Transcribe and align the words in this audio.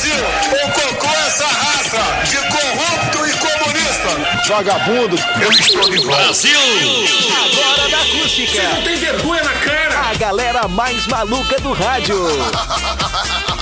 Brasil. 0.00 0.14
O 0.16 0.72
cocô 0.72 1.06
é 1.06 1.26
essa 1.26 1.46
raça 1.46 1.98
de 2.24 2.36
corrupto 2.36 3.26
e 3.26 3.32
comunista. 3.36 4.48
Vagabundo, 4.48 5.16
eu 5.42 5.50
estou 5.50 5.90
de 5.90 5.98
volta. 5.98 6.22
Agora 7.44 7.88
da 7.90 7.98
acústica. 7.98 8.62
Não 8.62 8.82
tem 8.82 8.96
vergonha 8.96 9.42
na 9.42 9.52
cara. 9.52 10.10
A 10.10 10.14
galera 10.14 10.68
mais 10.68 11.06
maluca 11.06 11.60
do 11.60 11.72
rádio. 11.72 12.16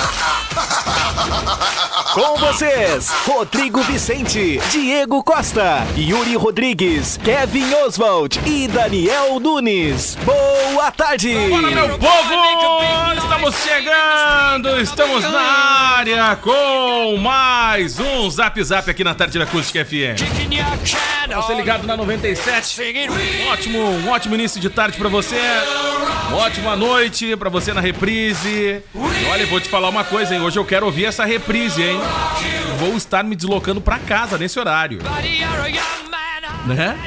Com 2.14 2.36
vocês, 2.38 3.08
Rodrigo 3.24 3.80
Vicente, 3.82 4.60
Diego 4.72 5.22
Costa, 5.22 5.86
Yuri 5.96 6.34
Rodrigues, 6.34 7.16
Kevin 7.22 7.72
Oswald 7.84 8.40
e 8.44 8.66
Daniel 8.66 9.38
Nunes. 9.38 10.18
Boa 10.24 10.90
tarde! 10.90 11.32
Meu 11.32 11.98
povo! 11.98 13.14
Estamos 13.16 13.54
chegando, 13.62 14.80
estamos 14.80 15.22
na 15.22 15.40
área 15.40 16.34
com 16.36 17.16
mais 17.18 18.00
um 18.00 18.28
Zap 18.28 18.60
Zap 18.62 18.90
aqui 18.90 19.04
na 19.04 19.14
tarde 19.14 19.38
da 19.38 19.44
Acústica 19.44 19.84
FM. 19.84 20.18
Você 21.36 21.54
ligado 21.54 21.86
na 21.86 21.96
97. 21.96 22.80
Um 23.08 23.48
ótimo, 23.50 23.78
um 23.78 24.08
ótimo 24.10 24.34
início 24.34 24.60
de 24.60 24.68
tarde 24.68 24.98
pra 24.98 25.08
você. 25.08 25.38
Uma 26.28 26.38
ótima 26.38 26.74
noite 26.74 27.36
pra 27.36 27.48
você 27.48 27.72
na 27.72 27.80
reprise. 27.80 28.82
Olha, 29.30 29.42
eu 29.42 29.46
vou 29.46 29.60
te 29.60 29.68
falar 29.68 29.89
uma 29.90 30.04
coisa, 30.04 30.34
hein? 30.34 30.40
Hoje 30.40 30.58
eu 30.58 30.64
quero 30.64 30.86
ouvir 30.86 31.04
essa 31.04 31.24
reprise, 31.24 31.82
hein? 31.82 32.00
Vou 32.78 32.96
estar 32.96 33.22
me 33.22 33.36
deslocando 33.36 33.80
pra 33.80 33.98
casa 33.98 34.38
nesse 34.38 34.58
horário. 34.58 35.00
Né? 36.66 36.98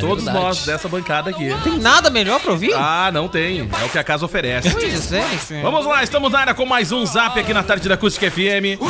Todos 0.00 0.24
nós 0.24 0.64
dessa 0.64 0.88
bancada 0.88 1.30
aqui. 1.30 1.54
Tem 1.64 1.78
nada 1.78 2.10
melhor 2.10 2.40
pra 2.40 2.52
ouvir? 2.52 2.72
Ah, 2.74 3.10
não 3.12 3.28
tem. 3.28 3.60
É 3.60 3.84
o 3.84 3.88
que 3.88 3.98
a 3.98 4.04
casa 4.04 4.24
oferece. 4.24 4.70
Pois 4.70 5.12
é, 5.12 5.22
sim. 5.38 5.60
Vamos 5.60 5.84
lá, 5.84 6.02
estamos 6.02 6.30
na 6.30 6.38
área 6.38 6.54
com 6.54 6.64
mais 6.64 6.92
um 6.92 7.04
Zap 7.04 7.38
aqui 7.38 7.52
na 7.52 7.62
tarde 7.62 7.88
da 7.88 7.96
Acústica 7.96 8.30
FM. 8.30 8.80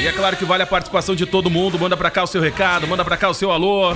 E 0.00 0.06
é 0.06 0.12
claro 0.12 0.36
que 0.36 0.44
vale 0.44 0.62
a 0.62 0.66
participação 0.66 1.14
de 1.14 1.26
todo 1.26 1.50
mundo. 1.50 1.78
Manda 1.78 1.96
pra 1.96 2.10
cá 2.10 2.22
o 2.22 2.26
seu 2.26 2.40
recado, 2.40 2.88
manda 2.88 3.04
pra 3.04 3.16
cá 3.16 3.28
o 3.28 3.34
seu 3.34 3.52
alô. 3.52 3.94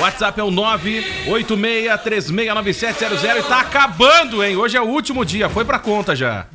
WhatsApp 0.00 0.40
é 0.40 0.42
o 0.42 0.50
986369700 0.50 3.38
e 3.38 3.42
tá 3.42 3.60
acabando, 3.60 4.42
hein? 4.42 4.56
Hoje 4.56 4.76
é 4.76 4.80
o 4.80 4.86
último 4.86 5.24
dia, 5.24 5.48
foi 5.50 5.64
pra 5.64 5.78
conta 5.78 6.16
já. 6.16 6.46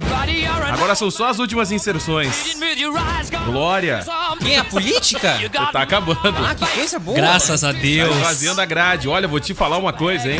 Agora 0.72 0.96
são 0.96 1.12
só 1.12 1.28
as 1.30 1.40
últimas 1.40 1.72
inserções. 1.72 2.56
Glória, 3.46 4.04
Quem 4.40 4.56
é 4.56 4.60
a 4.60 4.64
política? 4.64 5.38
tá 5.72 5.82
acabando. 5.82 6.22
Ah, 6.46 6.56
que 6.56 6.66
coisa 6.68 7.00
boa. 7.00 7.16
Graças 7.18 7.64
a 7.64 7.74
Tá 7.74 7.80
Deus. 7.80 8.16
esvaziando 8.16 8.62
a 8.62 8.66
grade. 8.66 9.08
Olha, 9.08 9.28
vou 9.28 9.40
te 9.40 9.54
falar 9.54 9.78
uma 9.78 9.94
coisa, 9.94 10.32
hein? 10.32 10.40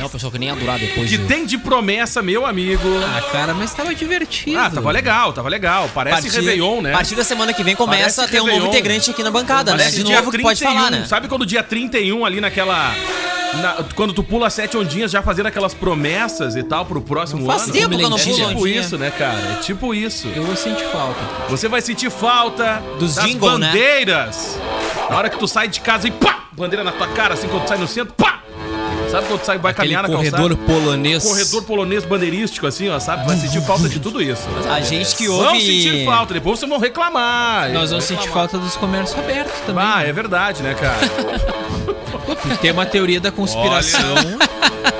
Não, 0.00 0.08
pessoal, 0.08 0.30
que 0.32 0.38
nem 0.38 0.48
ia 0.48 0.54
durar 0.56 0.78
depois. 0.78 1.08
Que 1.08 1.18
tem 1.18 1.44
de 1.46 1.58
promessa, 1.58 2.22
meu 2.22 2.46
amigo. 2.46 2.82
Ah, 3.16 3.20
cara, 3.32 3.54
mas 3.54 3.72
tava 3.74 3.94
divertido. 3.94 4.58
Ah, 4.58 4.70
tava 4.70 4.90
legal, 4.90 5.32
tava 5.32 5.48
legal. 5.48 5.90
Parece 5.94 6.28
Réveillon, 6.28 6.80
né? 6.82 6.90
A 6.92 6.96
partir 6.96 7.14
da 7.14 7.24
semana 7.24 7.52
que 7.52 7.62
vem 7.62 7.74
começa 7.76 8.00
Parece 8.02 8.20
a 8.22 8.28
ter 8.28 8.40
um 8.40 8.44
novo 8.46 8.52
Réveillon. 8.52 8.70
integrante 8.72 9.10
aqui 9.10 9.22
na 9.22 9.30
bancada, 9.30 9.72
né? 9.72 9.78
Parece 9.78 9.96
De 9.98 10.04
dia 10.04 10.16
novo 10.18 10.30
que 10.30 10.38
pode 10.42 10.62
falar, 10.62 10.90
né? 10.90 11.04
Sabe 11.06 11.28
quando 11.28 11.44
dia 11.46 11.62
31 11.62 12.24
ali 12.24 12.40
naquela. 12.40 12.94
Na- 13.62 13.76
quando 13.94 14.12
tu 14.12 14.22
pula 14.22 14.48
sete 14.50 14.76
ondinhas 14.76 15.10
já 15.10 15.22
fazendo 15.22 15.46
aquelas 15.46 15.74
promessas 15.74 16.56
e 16.56 16.62
tal 16.62 16.84
pro 16.84 17.00
próximo 17.00 17.44
Faz 17.46 17.64
ano? 17.64 17.72
tempo 17.72 17.88
que 17.96 18.02
eu 18.04 18.10
não 18.10 18.16
É 18.16 18.22
pulo 18.22 18.34
tipo 18.36 18.48
ondinha. 18.60 18.80
isso, 18.80 18.98
né, 18.98 19.10
cara? 19.10 19.38
É 19.58 19.62
tipo 19.62 19.94
isso. 19.94 20.28
Eu 20.34 20.42
vou 20.44 20.56
sentir 20.56 20.84
falta. 20.86 21.20
Você 21.48 21.68
vai 21.68 21.80
sentir 21.80 22.10
falta 22.10 22.82
Dos 22.98 23.14
das 23.16 23.24
jingle, 23.24 23.58
né? 23.58 23.66
bandeiras. 23.68 24.58
Na 25.10 25.16
hora 25.16 25.28
que 25.30 25.38
tu 25.38 25.46
sai 25.48 25.68
de 25.68 25.80
casa 25.80 26.08
e 26.08 26.10
pá! 26.10 26.44
Bandeira 26.52 26.84
na 26.84 26.92
tua 26.92 27.08
cara, 27.08 27.34
assim, 27.34 27.48
quando 27.48 27.64
tu 27.64 27.68
sai 27.68 27.78
no 27.78 27.86
centro, 27.88 28.14
pá! 28.14 28.40
Sabe 29.10 29.28
quando 29.28 29.40
tu 29.40 29.46
sai, 29.46 29.58
vai 29.58 29.70
Aquele 29.70 29.94
caminhar 29.94 30.02
na 30.02 30.08
corredor 30.16 30.56
calçada? 30.56 30.72
polonês. 30.80 31.22
Corredor 31.24 31.62
polonês 31.62 32.04
bandeirístico, 32.04 32.66
assim, 32.66 32.88
ó, 32.88 32.98
sabe? 32.98 33.24
Vai 33.26 33.36
sentir 33.36 33.60
falta 33.62 33.88
de 33.88 34.00
tudo 34.00 34.20
isso. 34.20 34.42
A 34.68 34.80
gente 34.80 35.14
que 35.14 35.28
Vão 35.28 35.54
sentir 35.54 35.90
ouve. 35.92 36.04
falta, 36.04 36.34
depois 36.34 36.58
vocês 36.58 36.68
vão 36.68 36.80
reclamar. 36.80 37.70
Nós 37.72 37.90
vamos 37.90 38.04
sentir 38.06 38.28
falta 38.30 38.58
dos 38.58 38.74
comércios 38.76 39.16
abertos 39.18 39.60
também. 39.66 39.84
Ah, 39.86 40.02
é 40.02 40.12
verdade, 40.12 40.62
né, 40.64 40.74
cara? 40.74 40.96
Tem 42.60 42.70
uma 42.70 42.86
teoria 42.86 43.20
da 43.20 43.30
conspiração. 43.30 44.16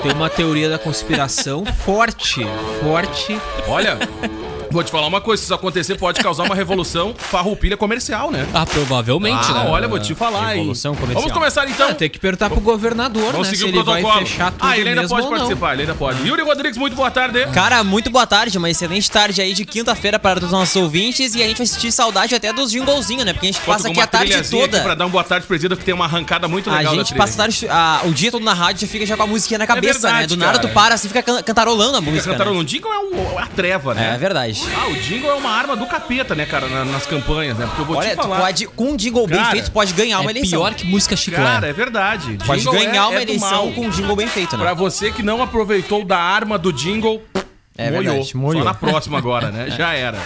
Tem 0.03 0.13
uma 0.13 0.29
teoria 0.29 0.69
da 0.69 0.79
conspiração 0.79 1.65
forte. 1.65 2.47
Forte. 2.83 3.41
Olha, 3.67 3.99
vou 4.71 4.83
te 4.83 4.91
falar 4.91 5.07
uma 5.07 5.21
coisa: 5.21 5.41
se 5.41 5.47
isso 5.47 5.55
acontecer, 5.55 5.97
pode 5.97 6.21
causar 6.21 6.45
uma 6.45 6.55
revolução 6.55 7.15
farroupilha 7.19 7.77
comercial, 7.77 8.31
né? 8.31 8.47
Ah, 8.53 8.67
provavelmente, 8.67 9.47
Ah, 9.51 9.65
né? 9.65 9.71
olha, 9.71 9.89
vou 9.89 9.99
te 9.99 10.15
falar, 10.15 10.51
hein? 10.53 10.59
Revolução 10.59 10.95
comercial. 10.95 11.21
Vamos 11.23 11.33
começar 11.33 11.69
então. 11.69 11.89
Ah, 11.91 11.95
tem 11.95 12.09
que 12.11 12.19
perguntar 12.19 12.51
pro 12.51 12.61
governador, 12.61 13.33
Vamos 13.33 13.49
né? 13.49 13.55
seguir 13.55 13.59
Se 13.59 13.65
o 13.65 13.69
ele 13.69 13.83
vai 13.83 14.01
protocolo. 14.01 14.27
fechar 14.27 14.51
tudo 14.53 14.65
ah, 14.67 14.79
ele 14.79 14.89
ainda 14.91 15.09
pode 15.09 15.29
participar, 15.29 15.73
ele 15.73 15.83
ainda 15.83 15.95
pode. 15.95 16.27
Yuri 16.27 16.43
Rodrigues, 16.43 16.79
muito 16.79 16.95
boa 16.97 17.11
tarde. 17.11 17.47
Cara, 17.53 17.83
muito 17.85 18.11
boa 18.11 18.27
tarde, 18.27 18.57
uma 18.59 18.71
excelente 18.71 19.11
tarde 19.11 19.41
aí 19.41 19.53
de 19.55 19.65
quinta-feira 19.65 20.19
para 20.19 20.45
os 20.45 20.51
nossos 20.51 20.75
ouvintes 20.77 21.35
e 21.35 21.43
a 21.43 21.47
gente 21.47 21.59
vai 21.59 21.67
sentir 21.67 21.93
saudade 21.93 22.35
até 22.35 22.53
dos 22.53 22.71
jinglezinhos, 22.71 23.25
né? 23.25 23.33
Porque 23.33 23.47
a 23.47 23.53
gente 23.53 23.61
passa 23.65 23.89
aqui 23.89 24.01
a 24.01 24.07
tarde 24.07 24.51
toda. 24.51 24.77
Aqui 24.79 24.85
pra 24.85 24.95
dar 24.95 25.07
um 25.07 25.11
boa 25.11 25.25
tarde 25.25 25.47
Zida, 25.59 25.77
que 25.77 25.85
tem 25.85 25.95
uma 25.95 26.05
arrancada 26.05 26.49
muito 26.49 26.69
A 26.71 26.79
legal 26.79 26.93
da 26.97 26.99
gente 27.03 27.15
passa 27.15 27.35
a 27.35 27.37
tarde, 27.37 27.67
a- 27.69 28.01
o 28.05 28.13
dia 28.13 28.31
todo 28.31 28.43
na 28.45 28.53
rádio 28.55 28.83
já 28.83 28.87
fica 28.93 29.07
já 29.07 29.17
com 29.17 29.23
a 29.23 29.27
musiquinha 29.27 29.59
na 29.59 29.67
cabeça, 29.67 30.01
verdade, 30.01 30.21
né? 30.23 30.27
Do 30.27 30.37
nada 30.37 30.59
cara. 30.59 30.69
tu 30.69 30.75
para 30.75 30.95
assim, 30.95 31.09
fica 31.09 31.23
can- 31.23 31.43
cantarolando 31.43 31.97
a 31.97 32.01
Fica 32.01 32.11
música. 32.13 32.31
cantando 32.33 32.51
né? 32.51 32.57
no 32.59 32.65
jingle 32.65 32.93
é 32.93 32.99
um- 32.99 33.39
a 33.39 33.47
treva, 33.47 33.95
né? 33.95 34.15
É 34.15 34.19
verdade. 34.19 34.54
Ah, 34.77 34.89
o 34.89 34.95
jingle 34.97 35.31
é 35.31 35.35
uma 35.35 35.51
arma 35.51 35.77
do 35.77 35.87
capeta, 35.87 36.35
né, 36.35 36.47
cara, 36.47 36.67
na- 36.69 36.85
nas 36.85 37.07
campanhas, 37.07 37.57
né? 37.59 37.67
Porque 37.67 37.83
eu 37.83 37.87
vou 37.87 37.97
Olha, 37.97 38.11
te 38.11 38.17
tu 38.17 38.23
falar. 38.23 38.41
pode, 38.41 38.67
com 38.69 38.91
um 38.91 38.97
jingle 38.97 39.27
bem 39.27 39.39
Cara, 39.39 39.51
feito, 39.51 39.65
tu 39.67 39.73
pode 39.73 39.93
ganhar 39.93 40.21
uma 40.21 40.31
É 40.31 40.33
eleição. 40.33 40.61
pior 40.61 40.75
que 40.75 40.87
música 40.87 41.17
chiclete. 41.17 41.45
Cara, 41.45 41.67
é 41.69 41.73
verdade. 41.73 42.39
Pode 42.47 42.61
Jingle 42.63 42.77
é- 42.77 42.85
ganhar 42.87 43.09
uma 43.09 43.21
é 43.21 43.25
do 43.25 43.31
eleição 43.31 43.51
mal. 43.67 43.73
com 43.73 43.81
um 43.87 43.91
jingle 43.91 44.17
bem 44.17 44.27
feito, 44.29 44.57
né? 44.57 44.63
Pra 44.65 44.75
você 44.75 45.11
que 45.11 45.23
não 45.23 45.43
aproveitou 45.43 46.05
da 46.05 46.19
arma 46.19 46.57
do 46.59 46.73
jingle, 46.73 47.23
É 47.77 47.91
molhou. 47.91 48.13
verdade, 48.15 48.37
molhou. 48.37 48.63
Só 48.63 48.69
na 48.69 48.75
próxima 48.75 49.19
agora, 49.19 49.51
né? 49.51 49.71
Já 49.77 49.93
era. 49.95 50.19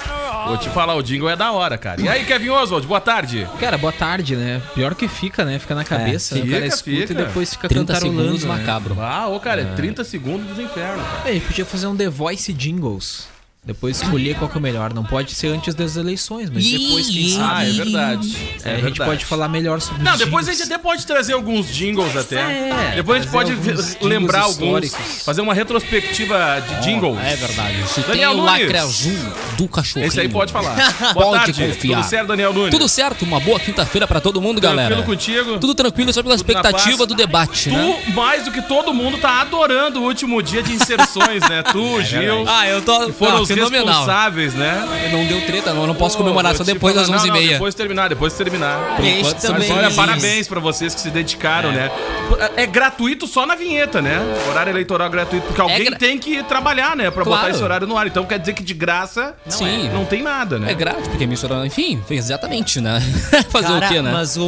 Vou 0.46 0.56
te 0.56 0.68
falar, 0.70 0.94
o 0.94 1.02
jingle 1.02 1.28
é 1.28 1.36
da 1.36 1.52
hora, 1.52 1.76
cara. 1.76 2.00
E 2.00 2.08
aí, 2.08 2.24
Kevin 2.24 2.50
Oswald, 2.50 2.86
boa 2.86 3.00
tarde. 3.00 3.46
Cara, 3.60 3.76
boa 3.76 3.92
tarde, 3.92 4.34
né? 4.36 4.62
Pior 4.74 4.94
que 4.94 5.06
fica, 5.08 5.44
né? 5.44 5.58
Fica 5.58 5.74
na 5.74 5.84
cabeça. 5.84 6.36
o 6.36 6.40
fica, 6.40 6.52
cara 6.54 6.66
escuta 6.66 6.90
fica. 7.06 7.12
e 7.12 7.16
depois 7.16 7.50
fica 7.54 7.68
30 7.68 7.92
cantarolando. 7.92 8.22
segundos 8.22 8.44
né? 8.44 8.48
macabro. 8.56 8.96
Ah, 9.00 9.26
ô, 9.28 9.38
cara, 9.40 9.62
é 9.62 9.64
30 9.74 10.04
segundos 10.04 10.46
dos 10.46 10.58
infernos. 10.58 11.04
cara. 11.04 11.22
É, 11.26 11.30
a 11.30 11.32
gente 11.34 11.46
podia 11.46 11.66
fazer 11.66 11.86
um 11.86 11.96
The 11.96 12.08
Voice 12.08 12.52
Jingles. 12.52 13.26
Depois 13.64 14.00
escolher 14.00 14.34
qual 14.36 14.48
que 14.48 14.56
é 14.56 14.60
o 14.60 14.62
melhor. 14.62 14.94
Não 14.94 15.04
pode 15.04 15.34
ser 15.34 15.48
antes 15.48 15.74
das 15.74 15.96
eleições, 15.96 16.48
mas 16.48 16.64
depois, 16.64 17.06
quem 17.08 17.28
sabe. 17.28 17.52
Ah, 17.54 17.68
é 17.68 17.70
verdade. 17.70 18.36
É, 18.64 18.68
É 18.68 18.72
a 18.72 18.74
gente 18.76 18.82
verdade. 18.84 19.10
pode 19.10 19.24
falar 19.26 19.46
melhor 19.48 19.78
sobre 19.80 20.02
Não, 20.02 20.12
os 20.14 20.18
depois 20.18 20.48
a 20.48 20.52
jingles. 20.52 20.58
gente 20.58 20.72
até 20.74 20.82
pode 20.82 21.06
trazer 21.06 21.32
alguns 21.34 21.66
jingles 21.74 22.16
até. 22.16 22.36
É, 22.36 22.92
depois 22.96 23.18
a 23.20 23.22
gente 23.24 23.30
pode 23.32 23.52
alguns 23.52 23.96
lembrar 24.00 24.40
alguns. 24.42 24.94
Fazer 25.22 25.42
uma 25.42 25.52
retrospectiva 25.52 26.62
de 26.66 26.84
jingles. 26.84 27.18
É 27.22 27.36
verdade. 27.36 27.88
Se 27.88 28.00
Daniel 28.00 28.30
tem 28.32 28.40
o 28.40 28.42
Nunes. 28.44 28.60
lacre 28.62 28.78
azul 28.78 29.18
do 29.58 29.68
cachorrinho. 29.68 30.08
Esse 30.08 30.20
aí 30.20 30.28
pode 30.28 30.50
falar. 30.52 30.74
Boa 31.12 31.26
Pode 31.26 31.52
tarde. 31.52 31.66
confiar. 31.74 31.96
Tudo 31.98 32.08
certo, 32.08 32.26
Daniel 32.28 32.52
Nunes? 32.54 32.70
Tudo 32.70 32.88
certo, 32.88 33.22
uma 33.24 33.40
boa 33.40 33.58
quinta-feira 33.60 34.06
pra 34.06 34.20
todo 34.20 34.40
mundo, 34.40 34.60
galera. 34.60 34.94
Tranquilo 34.94 35.16
contigo? 35.18 35.58
Tudo 35.58 35.74
tranquilo, 35.74 36.12
só 36.12 36.22
pela 36.22 36.36
Tudo 36.36 36.48
expectativa 36.48 37.06
do 37.06 37.14
debate, 37.14 37.70
né? 37.70 37.98
Tu, 38.06 38.12
mais 38.12 38.44
do 38.44 38.50
que 38.52 38.62
todo 38.62 38.94
mundo, 38.94 39.18
tá 39.18 39.40
adorando 39.42 40.00
o 40.00 40.04
último 40.04 40.42
dia 40.42 40.62
de 40.62 40.72
inserções, 40.72 41.42
né? 41.48 41.62
Tu, 41.64 42.00
Gil. 42.02 42.44
Ah, 42.48 42.66
eu 42.68 42.80
tô. 42.80 43.06
que 43.06 43.12
foram 43.12 43.44
os 43.54 43.58
fenomenal. 43.70 43.86
responsáveis, 43.86 44.54
né? 44.54 45.08
Não 45.12 45.24
deu 45.26 45.40
treta, 45.46 45.72
não. 45.72 45.82
Eu 45.82 45.86
não 45.88 45.94
posso 45.94 46.16
comemorar 46.16 46.52
Vou 46.54 46.64
só 46.64 46.72
depois 46.72 46.94
das 46.94 47.08
não, 47.08 47.16
não, 47.18 47.24
11h30. 47.24 47.48
depois 47.48 47.74
de 47.74 47.78
terminar, 47.78 48.08
depois 48.08 48.32
de 48.32 48.38
terminar. 48.38 48.96
E 49.00 49.20
enquanto 49.20 49.40
também. 49.40 49.72
Olha, 49.72 49.90
Sim. 49.90 49.96
parabéns 49.96 50.48
pra 50.48 50.60
vocês 50.60 50.94
que 50.94 51.00
se 51.00 51.10
dedicaram, 51.10 51.70
né? 51.72 51.90
É 52.56 52.66
gratuito 52.66 53.26
só 53.26 53.46
na 53.46 53.54
vinheta, 53.54 54.00
né? 54.02 54.20
Horário 54.48 54.70
eleitoral 54.70 55.08
gratuito, 55.10 55.46
porque 55.46 55.60
alguém 55.60 55.84
gra- 55.86 55.96
tem 55.98 56.18
que 56.18 56.42
trabalhar, 56.44 56.94
né? 56.96 57.10
Pra 57.10 57.24
Claro. 57.24 57.42
botar 57.42 57.50
esse 57.54 57.62
horário 57.62 57.86
no 57.86 57.96
ar. 57.96 58.06
Então 58.06 58.24
quer 58.24 58.38
dizer 58.38 58.52
que 58.52 58.62
de 58.62 58.74
graça 58.74 59.34
Sim. 59.48 59.88
não 59.92 60.04
tem 60.04 60.22
nada, 60.22 60.58
né? 60.58 60.70
É 60.70 60.74
grátis, 60.74 61.08
porque 61.08 61.24
a 61.24 61.26
emissora, 61.26 61.66
enfim, 61.66 62.02
fez 62.06 62.26
exatamente, 62.26 62.80
né? 62.80 63.00
Fazer 63.50 63.68
Cara, 63.68 63.86
o 63.86 63.88
quê, 63.88 64.02
né? 64.02 64.10
mas 64.12 64.36
o, 64.36 64.44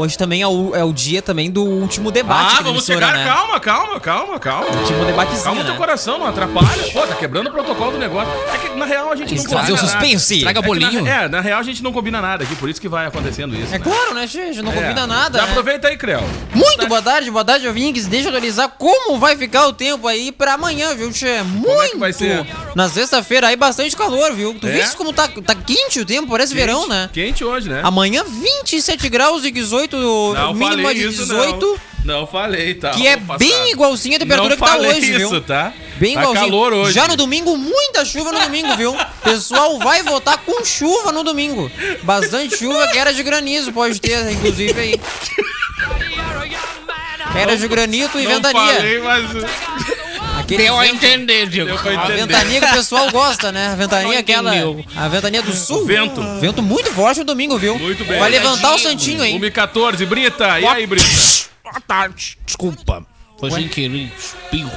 hoje 0.00 0.16
também 0.18 0.42
é 0.42 0.46
o, 0.46 0.74
é 0.74 0.84
o 0.84 0.92
dia 0.92 1.22
também 1.22 1.50
do 1.50 1.64
último 1.64 2.10
debate. 2.10 2.56
Ah, 2.58 2.62
vamos 2.62 2.84
chegar. 2.84 3.14
Né? 3.14 3.24
Calma, 3.24 3.60
calma, 3.60 4.00
calma, 4.00 4.38
calma. 4.38 4.66
Último 4.66 5.04
debatezinho, 5.04 5.44
Calma 5.44 5.60
o 5.60 5.64
né? 5.64 5.70
teu 5.70 5.78
coração, 5.78 6.18
não 6.18 6.26
atrapalha. 6.26 6.82
Pô, 6.92 7.06
tá 7.06 7.14
quebrando 7.14 7.48
o 7.48 7.50
protocolo 7.52 7.92
do 7.92 7.98
negócio. 7.98 8.32
É 8.54 8.58
que 8.58 8.68
na 8.76 8.84
real 8.84 9.12
a 9.12 9.16
gente 9.16 9.30
não 9.34 9.36
Estraga 9.42 9.60
Fazer 9.60 9.72
o 9.72 9.76
combina 9.76 9.92
nada. 9.94 10.00
suspense. 10.06 10.34
Estraga 10.36 10.58
É 10.58 10.62
bolinho. 10.62 11.06
É, 11.06 11.28
na 11.28 11.40
real 11.40 11.60
a 11.60 11.62
gente 11.62 11.82
não 11.82 11.92
combina 11.92 12.20
nada 12.20 12.44
aqui, 12.44 12.54
por 12.56 12.68
isso 12.68 12.80
que 12.80 12.88
vai 12.88 13.06
acontecendo 13.06 13.54
isso. 13.54 13.74
É 13.74 13.78
né? 13.78 13.84
claro, 13.84 14.14
né, 14.14 14.26
gente? 14.26 14.62
Não 14.62 14.72
É. 14.72 14.74
combina 14.74 15.06
nada. 15.06 15.38
Já 15.38 15.44
né? 15.44 15.50
aproveita 15.50 15.88
aí, 15.88 15.96
Creu. 15.96 16.22
Muito 16.54 16.86
boa 16.88 17.02
tarde, 17.02 17.30
boa 17.30 17.44
tarde, 17.44 17.66
ouvintes. 17.66 18.06
Deixa 18.06 18.26
eu 18.28 18.30
atualizar 18.30 18.68
como 18.78 19.18
vai 19.18 19.36
ficar 19.36 19.66
o 19.66 19.72
tempo 19.72 20.06
aí 20.08 20.32
pra 20.32 20.54
amanhã, 20.54 20.94
viu, 20.94 21.10
Tchê? 21.12 21.42
Muito! 21.42 21.70
é 21.82 21.88
que 21.90 21.96
vai 21.98 22.12
ser? 22.12 22.46
Na 22.74 22.88
sexta-feira 22.88 23.48
aí, 23.48 23.56
bastante 23.56 23.96
calor, 23.96 24.32
viu? 24.32 24.54
Tu 24.58 24.66
É? 24.66 24.72
viste 24.72 24.96
como 24.96 25.12
tá, 25.12 25.28
tá 25.28 25.54
quente 25.54 26.00
o 26.00 26.06
tempo? 26.06 26.28
Parece 26.28 26.54
verão, 26.54 26.86
né? 26.88 27.08
Quente 27.12 27.44
hoje, 27.44 27.68
né? 27.68 27.80
Amanhã, 27.84 28.24
27 28.24 29.08
graus 29.08 29.44
e 29.44 29.50
18, 29.50 29.96
Não 29.96 30.54
mínima 30.54 30.82
falei 30.82 30.94
de 30.94 31.08
isso, 31.08 31.22
18, 31.22 31.80
não. 32.04 32.26
Falei, 32.26 32.74
tá? 32.74 32.90
que 32.90 33.06
é 33.06 33.16
passar. 33.16 33.38
bem 33.38 33.72
igualzinha 33.72 34.16
a 34.16 34.20
temperatura 34.20 34.56
não 34.56 34.62
que 34.66 34.72
tá 34.72 34.78
hoje, 34.78 35.10
isso, 35.10 35.30
viu? 35.30 35.40
tá? 35.40 35.72
Bem 35.98 36.14
tá 36.14 36.20
igualzinho. 36.20 36.46
calor 36.46 36.72
hoje. 36.72 36.92
Já 36.92 37.08
no 37.08 37.16
domingo, 37.16 37.56
muita 37.56 38.04
chuva 38.04 38.32
no 38.32 38.40
domingo, 38.40 38.76
viu? 38.76 38.96
Pessoal 39.22 39.78
vai 39.78 40.02
votar 40.02 40.38
com 40.38 40.64
chuva 40.64 41.12
no 41.12 41.22
domingo. 41.22 41.70
Bastante 42.02 42.56
chuva, 42.56 42.88
que 42.88 42.98
era 42.98 43.12
de 43.12 43.22
granizo, 43.22 43.72
pode 43.72 44.00
ter, 44.00 44.30
inclusive 44.32 44.80
aí. 44.80 45.00
Era 47.34 47.56
de 47.56 47.68
granito 47.68 48.18
e 48.18 48.24
Não 48.24 48.32
ventania. 48.32 48.74
falei, 48.74 49.00
mas... 49.00 49.24
Aquele 50.38 50.64
vento- 50.64 50.82
entender, 50.84 51.46
Diego. 51.48 51.70
Deu 51.70 51.78
pra 51.78 52.02
A 52.02 52.06
ventania 52.08 52.60
que 52.60 52.66
o 52.66 52.72
pessoal 52.72 53.10
gosta, 53.10 53.52
né? 53.52 53.68
A 53.68 53.76
ventania 53.76 54.18
aquela. 54.18 54.52
A 54.96 55.08
ventania 55.08 55.42
do 55.42 55.52
sul. 55.52 55.84
vento. 55.84 56.20
Vento 56.40 56.60
muito 56.62 56.90
forte 56.90 57.18
no 57.18 57.24
domingo, 57.24 57.56
viu? 57.56 57.78
Muito 57.78 58.04
bem. 58.04 58.18
Vai 58.18 58.30
levantar 58.30 58.74
o 58.74 58.78
Santinho, 58.78 59.24
hein? 59.24 59.38
1h14, 59.40 60.04
Brita. 60.06 60.58
E 60.58 60.66
aí, 60.66 60.86
Brita? 60.86 61.06
Boa 61.70 61.80
tarde. 61.86 62.38
Desculpa. 62.44 63.04
Foi 63.38 63.50
sem 63.50 63.68
querer. 63.68 64.12
Espirro. 64.18 64.70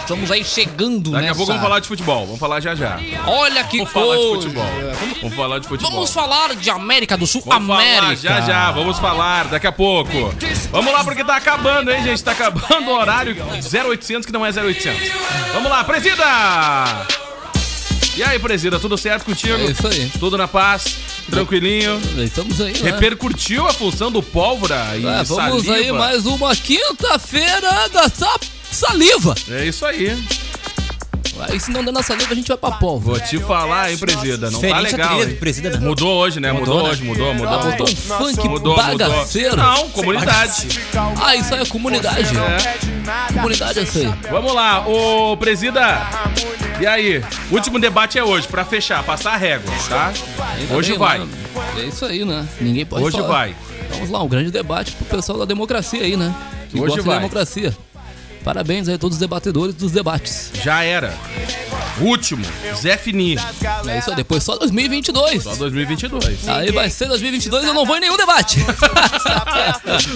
Estamos 0.00 0.30
aí 0.30 0.44
chegando, 0.44 1.12
Daqui 1.12 1.22
nessa... 1.22 1.32
a 1.32 1.36
pouco 1.36 1.46
vamos 1.52 1.62
falar 1.62 1.80
de 1.80 1.88
futebol. 1.88 2.24
Vamos 2.26 2.38
falar 2.38 2.60
já 2.60 2.74
já. 2.74 3.00
Olha 3.26 3.64
que 3.64 3.78
Vamos 3.78 3.92
falar 3.92 4.16
de 4.16 4.22
coisa. 4.22 4.42
futebol. 4.42 4.66
Vamos 5.22 5.36
falar 5.36 5.58
de 5.60 5.68
futebol. 5.68 5.92
Vamos 5.92 6.10
falar 6.10 6.54
de 6.56 6.70
América 6.70 7.16
do 7.16 7.26
Sul. 7.26 7.42
Vamos 7.46 7.70
América. 7.74 8.00
falar 8.02 8.14
já 8.16 8.40
já, 8.42 8.70
vamos 8.70 8.98
falar 8.98 9.44
daqui 9.48 9.66
a 9.66 9.72
pouco. 9.72 10.10
Vamos 10.70 10.92
lá 10.92 11.02
porque 11.04 11.24
tá 11.24 11.36
acabando, 11.36 11.90
hein, 11.90 12.02
gente? 12.02 12.22
Tá 12.22 12.32
acabando 12.32 12.90
o 12.90 12.94
horário 12.94 13.34
0800 13.62 14.26
que 14.26 14.32
não 14.32 14.44
é 14.44 14.50
0800. 14.50 15.10
Vamos 15.54 15.70
lá, 15.70 15.82
presida! 15.84 16.24
E 18.16 18.22
aí, 18.22 18.38
presida, 18.38 18.78
tudo 18.78 18.96
certo 18.98 19.24
contigo? 19.24 19.54
É 19.54 19.64
isso 19.70 19.86
aí. 19.88 20.08
Tudo 20.20 20.36
na 20.36 20.46
paz, 20.46 20.96
tranquilinho. 21.30 22.00
Estamos 22.24 22.60
aí, 22.60 22.72
né? 22.74 22.90
Repercutiu 22.90 23.66
a 23.66 23.72
função 23.72 24.10
do 24.10 24.22
pólvora 24.22 24.96
e 24.96 25.06
É, 25.06 25.22
vamos 25.24 25.64
saliva? 25.64 25.74
aí, 25.74 25.92
mais 25.92 26.26
uma 26.26 26.54
quinta-feira 26.54 27.88
da 27.92 28.08
sa- 28.08 28.38
saliva. 28.70 29.34
É 29.50 29.66
isso 29.66 29.84
aí. 29.84 30.16
Aí 31.40 31.58
se 31.60 31.70
não 31.70 31.84
der 31.84 31.92
na 31.92 32.02
saliva, 32.02 32.32
a 32.32 32.34
gente 32.36 32.48
vai 32.48 32.56
pra 32.56 32.70
pólvora. 32.72 33.18
Vou 33.18 33.28
te 33.28 33.38
falar, 33.40 33.90
hein, 33.90 33.98
presida. 33.98 34.50
Não 34.50 34.60
tá 34.60 34.66
Diferente 34.66 34.94
a 34.94 34.96
legal, 34.96 35.08
trilha 35.10 35.24
do 35.26 35.30
hein? 35.32 35.36
presida, 35.38 35.70
né? 35.70 35.78
Mudou 35.78 36.14
hoje, 36.16 36.40
né? 36.40 36.52
Mudou, 36.52 36.66
Mudou, 36.74 36.82
né? 36.84 36.90
hoje, 36.90 37.02
mudou, 37.04 37.34
mudou. 37.34 37.48
Ah, 37.54 37.58
botou 37.58 37.88
um 37.88 37.96
funk 37.96 38.48
Mudou, 38.48 38.76
bagaceiro. 38.76 39.56
mudou. 39.56 39.64
Não, 39.64 39.90
comunidade. 39.90 40.80
Ah, 41.22 41.36
isso 41.36 41.54
aí 41.54 41.62
é 41.62 41.66
comunidade. 41.66 42.30
É. 42.36 43.32
Comunidade 43.32 43.78
é 43.78 43.82
isso 43.82 43.98
aí. 43.98 44.14
Vamos 44.30 44.54
lá, 44.54 44.86
ô 44.88 45.36
presida. 45.36 46.00
E 46.80 46.86
aí? 46.86 47.22
Último 47.50 47.78
debate 47.78 48.18
é 48.18 48.24
hoje, 48.24 48.48
pra 48.48 48.64
fechar, 48.64 49.02
passar 49.04 49.32
a 49.34 49.36
régua, 49.36 49.72
tá? 49.88 50.12
Ainda 50.58 50.74
Hoje 50.74 50.90
bem, 50.90 50.98
vai. 50.98 51.18
né? 51.20 51.26
É 51.78 51.80
isso 51.84 52.04
aí, 52.04 52.24
né? 52.24 52.46
Ninguém 52.60 52.84
pode 52.84 53.04
Hoje 53.04 53.16
falar. 53.16 53.28
vai. 53.28 53.56
Vamos 53.90 54.10
lá, 54.10 54.22
um 54.22 54.28
grande 54.28 54.50
debate 54.50 54.92
pro 54.92 55.04
pessoal 55.16 55.38
da 55.38 55.44
democracia 55.44 56.02
aí, 56.02 56.16
né? 56.16 56.34
Que 56.70 56.78
Hoje 56.78 56.86
gosta 56.96 57.02
vai. 57.02 57.14
da 57.14 57.20
democracia. 57.20 57.76
Parabéns 58.44 58.88
aí 58.88 58.94
a 58.96 58.98
todos 58.98 59.16
os 59.16 59.20
debatedores 59.20 59.74
dos 59.74 59.90
debates. 59.90 60.52
Já 60.62 60.84
era. 60.84 61.14
Último, 62.00 62.44
Zé 62.74 62.96
Fini. 62.96 63.38
É 63.86 63.98
isso 63.98 64.14
depois 64.14 64.42
só 64.42 64.56
2022. 64.56 65.42
Só 65.42 65.54
2022. 65.54 66.48
Aí 66.48 66.72
vai 66.72 66.88
ser 66.90 67.06
2022, 67.06 67.64
eu 67.64 67.74
não 67.74 67.86
vou 67.86 67.96
em 67.96 68.00
nenhum 68.00 68.16
debate. 68.16 68.64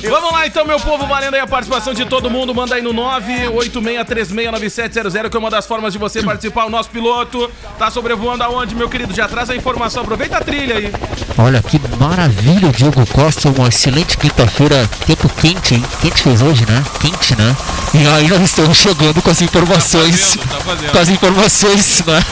Vamos 0.08 0.32
lá 0.32 0.46
então, 0.46 0.64
meu 0.64 0.80
povo, 0.80 1.06
valendo 1.06 1.34
aí 1.34 1.40
a 1.40 1.46
participação 1.46 1.92
de 1.94 2.04
todo 2.04 2.28
mundo. 2.30 2.54
Manda 2.54 2.74
aí 2.74 2.82
no 2.82 2.92
986369700, 2.94 5.30
que 5.30 5.36
é 5.36 5.40
uma 5.40 5.50
das 5.50 5.66
formas 5.66 5.92
de 5.92 5.98
você 5.98 6.22
participar. 6.22 6.64
O 6.64 6.70
nosso 6.70 6.88
piloto 6.90 7.50
tá 7.78 7.90
sobrevoando 7.90 8.42
aonde, 8.42 8.74
meu 8.74 8.88
querido? 8.88 9.14
Já 9.14 9.28
traz 9.28 9.50
a 9.50 9.56
informação, 9.56 10.02
aproveita 10.02 10.38
a 10.38 10.40
trilha 10.40 10.76
aí. 10.76 10.92
Olha 11.36 11.62
que 11.62 11.80
maravilha, 11.98 12.70
Diego 12.70 13.04
Costa. 13.06 13.48
Uma 13.50 13.68
excelente 13.68 14.16
quinta-feira. 14.18 14.88
Tempo 15.06 15.28
quente, 15.40 15.74
hein? 15.74 15.84
Quente 16.00 16.22
fez 16.22 16.42
hoje, 16.42 16.64
né? 16.68 16.82
Quente, 17.00 17.36
né? 17.36 17.56
E 17.94 18.06
aí 18.06 18.28
nós 18.28 18.42
estamos 18.42 18.76
chegando 18.76 19.22
com 19.22 19.30
as 19.30 19.40
informações. 19.40 20.36
Tá 20.36 20.38
fazendo, 20.38 20.48
tá 20.48 20.60
fazendo. 20.60 20.90
Com 20.90 20.98
as 20.98 21.08
informações, 21.08 21.67
né? 22.06 22.24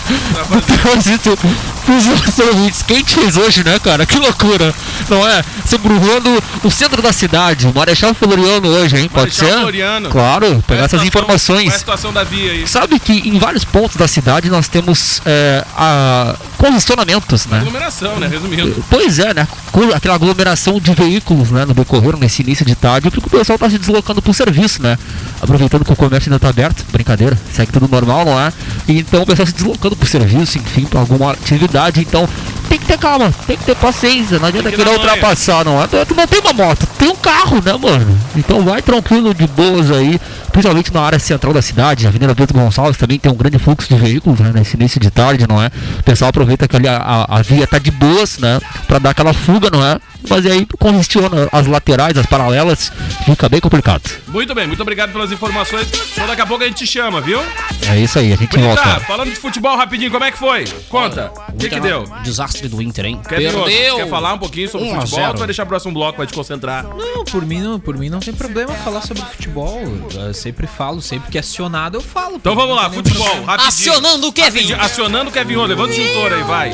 Do 0.49 0.61
trânsito 0.63 1.39
pros 1.85 2.07
nossos 2.07 2.39
ouvintes. 2.39 2.83
Quente 2.83 3.15
fez 3.15 3.37
hoje, 3.37 3.63
né, 3.65 3.79
cara? 3.79 4.05
Que 4.07 4.19
loucura, 4.19 4.75
não 5.09 5.27
é? 5.27 5.43
Sobrevoando 5.67 6.43
o 6.65 6.71
centro 6.71 7.01
da 7.03 7.13
cidade. 7.13 7.71
Marechal 7.75 8.15
Floriano 8.15 8.69
hoje, 8.69 8.97
hein? 8.97 9.09
Pode 9.09 9.31
Marechal 9.37 9.49
ser? 9.49 9.61
Floriano. 9.61 10.09
Claro, 10.11 10.65
pegar 10.67 10.85
essas 10.85 11.01
situação- 11.03 11.07
informações. 11.07 11.65
Qual 11.65 11.73
é 11.73 11.77
a 11.77 11.79
situação 11.79 12.13
da 12.13 12.25
via 12.25 12.53
aí? 12.53 12.67
Sabe 12.67 12.99
que 12.99 13.13
em 13.29 13.39
vários 13.39 13.65
pontos 13.65 13.97
da 13.97 14.09
cidade 14.09 14.49
nós 14.51 14.69
temos 14.69 15.21
é, 15.25 15.65
a 15.77 16.35
congestionamentos, 16.59 17.47
né? 17.47 17.59
Aglomeração, 17.59 18.19
né? 18.19 18.27
Resumindo. 18.29 18.85
Pois 18.91 19.19
é, 19.19 19.33
né? 19.35 19.47
Aquela 19.95 20.15
aglomeração 20.15 20.81
de 20.81 20.93
veículos, 20.95 21.51
né? 21.51 21.65
No 21.65 21.75
decorrer, 21.75 22.17
nesse 22.17 22.43
início 22.43 22.65
de 22.65 22.75
tarde, 22.75 23.11
porque 23.11 23.27
o 23.27 23.39
pessoal 23.39 23.59
tá 23.59 23.69
se 23.71 23.79
deslocando 23.79 24.21
pro 24.23 24.33
serviço, 24.35 24.83
né? 24.83 24.99
Aproveitando 25.41 25.85
que 25.85 25.93
o 25.93 25.97
comércio 25.97 26.31
ainda 26.31 26.41
tá 26.41 26.49
aberto, 26.49 26.85
brincadeira, 26.91 27.39
segue 27.53 27.73
tudo 27.73 27.89
normal, 27.89 28.25
não 28.25 28.41
é? 28.41 28.53
E 28.89 28.99
então 28.99 29.23
o 29.23 29.27
pessoal 29.27 29.47
se 29.47 29.55
deslocando 29.55 29.95
pro 29.95 30.09
serviço, 30.09 30.59
enfim, 30.59 30.85
pra 30.85 31.01
alguma 31.01 31.33
atividade, 31.33 32.01
então 32.01 32.29
tem 32.69 32.79
que 32.79 32.87
ter 32.87 32.99
calma, 32.99 33.33
tem 33.47 33.57
que 33.57 33.65
ter 33.65 33.77
paciência, 33.77 34.39
não 34.39 34.49
adianta 34.49 34.71
querer 34.71 34.91
ultrapassar, 34.91 35.65
não 35.65 35.83
é? 35.83 35.87
Tu 35.87 36.15
não 36.15 36.27
tem 36.27 36.41
uma 36.41 36.53
moto, 36.53 36.87
tem 36.99 37.09
um 37.09 37.17
carro, 37.17 37.63
né, 37.63 37.73
mano? 37.73 38.19
Então 38.35 38.63
vai 38.65 38.83
tranquilo, 38.83 39.35
de 39.35 39.47
boas 39.47 39.91
aí, 39.91 40.21
principalmente 40.57 40.91
na 40.91 41.03
área 41.03 41.19
central 41.19 41.53
da 41.53 41.61
cidade, 41.61 42.07
a 42.07 42.09
Avenida 42.09 42.35
Pedro 42.35 42.59
Gonçalves 42.59 42.97
também 42.97 43.19
tem 43.19 43.31
um 43.31 43.35
grande 43.35 43.59
fluxo 43.59 43.87
de 43.87 44.01
veículos, 44.01 44.41
né, 44.41 44.53
nesse 44.55 44.75
início 44.75 44.99
de 44.99 45.11
tarde, 45.11 45.47
não 45.47 45.63
é? 45.63 45.71
O 45.99 46.03
pessoal 46.03 46.31
aproveita 46.31 46.67
que 46.67 46.75
ali 46.75 46.89
a, 46.89 46.97
a, 46.97 47.39
a 47.39 47.43
via 47.43 47.67
tá 47.67 47.79
de 47.79 47.91
boas, 47.91 48.39
né, 48.39 48.59
pra 48.89 48.99
dar 48.99 49.11
aquela 49.11 49.35
fuga, 49.35 49.69
não 49.71 49.85
é? 49.85 50.01
Mas 50.29 50.45
aí 50.47 50.67
congestiona 50.79 51.49
as 51.53 51.67
laterais, 51.67 52.17
as 52.17 52.27
paralelas, 52.27 52.91
fica 53.25 53.49
bem 53.49 53.61
complicado. 53.61 54.03
Muito 54.29 54.55
bem, 54.55 54.67
muito 54.67 54.81
obrigado 54.83 55.13
pelas 55.13 55.31
informações. 55.31 55.89
Então 56.13 56.27
daqui 56.27 56.41
a 56.41 56.47
pouco 56.47 56.65
a 56.65 56.67
gente 56.67 56.79
te 56.79 56.87
chama, 56.87 57.21
viu? 57.21 57.41
É 57.89 57.99
isso 57.99 58.19
aí, 58.19 58.33
a 58.33 58.37
gente 58.37 58.51
Brita, 58.51 58.67
volta. 58.67 59.01
falando 59.01 59.31
de 59.31 59.37
futebol 59.37 59.77
rapidinho, 59.77 60.11
como 60.11 60.25
é 60.25 60.33
que 60.33 60.39
foi? 60.39 60.65
Conta. 60.89 61.31
O 61.49 61.57
que 61.57 61.69
que 61.69 61.81
deu? 61.81 62.05
Desastre 62.25 62.69
do 62.69 62.83
Inter, 62.83 63.05
hein? 63.05 63.21
Quer, 63.29 63.37
Perdeu. 63.37 63.97
quer 63.97 64.09
falar 64.09 64.35
um 64.35 64.39
pouquinho 64.39 64.69
sobre 64.69 64.89
1 64.89 64.97
a 64.97 65.01
futebol 65.03 65.19
ou 65.19 65.25
0. 65.27 65.35
tu 65.35 65.39
vai 65.39 65.47
deixar 65.47 65.63
o 65.63 65.67
próximo 65.67 65.95
bloco, 65.95 66.19
vai 66.19 66.27
te 66.27 66.33
concentrar? 66.33 66.85
Não, 66.85 67.25
por 67.25 67.45
mim 67.45 67.61
não, 67.61 67.79
por 67.79 67.97
mim 67.97 68.09
não 68.09 68.19
tem 68.19 68.35
problema 68.35 68.73
falar 68.75 69.03
sobre 69.03 69.23
futebol. 69.23 69.81
Eu 70.13 70.35
sempre 70.47 70.67
falo, 70.69 71.03
sempre 71.03 71.31
que 71.31 71.37
é 71.37 71.41
acionado 71.41 71.97
eu 71.97 72.01
falo. 72.01 72.37
Então 72.37 72.55
vamos 72.55 72.77
lá, 72.77 72.89
futebol, 72.89 73.27
rapidinho. 73.45 73.69
Acionando 73.69 74.29
o 74.29 74.33
Kevin. 74.33 74.59
Rapidinho, 74.61 74.81
Acionando 74.83 75.31
o 75.31 75.33
Kevin, 75.33 75.57
Ô, 75.57 75.65
levanta 75.67 75.91
o 75.91 75.97
extintor 75.97 76.33
aí, 76.33 76.43
vai. 76.45 76.71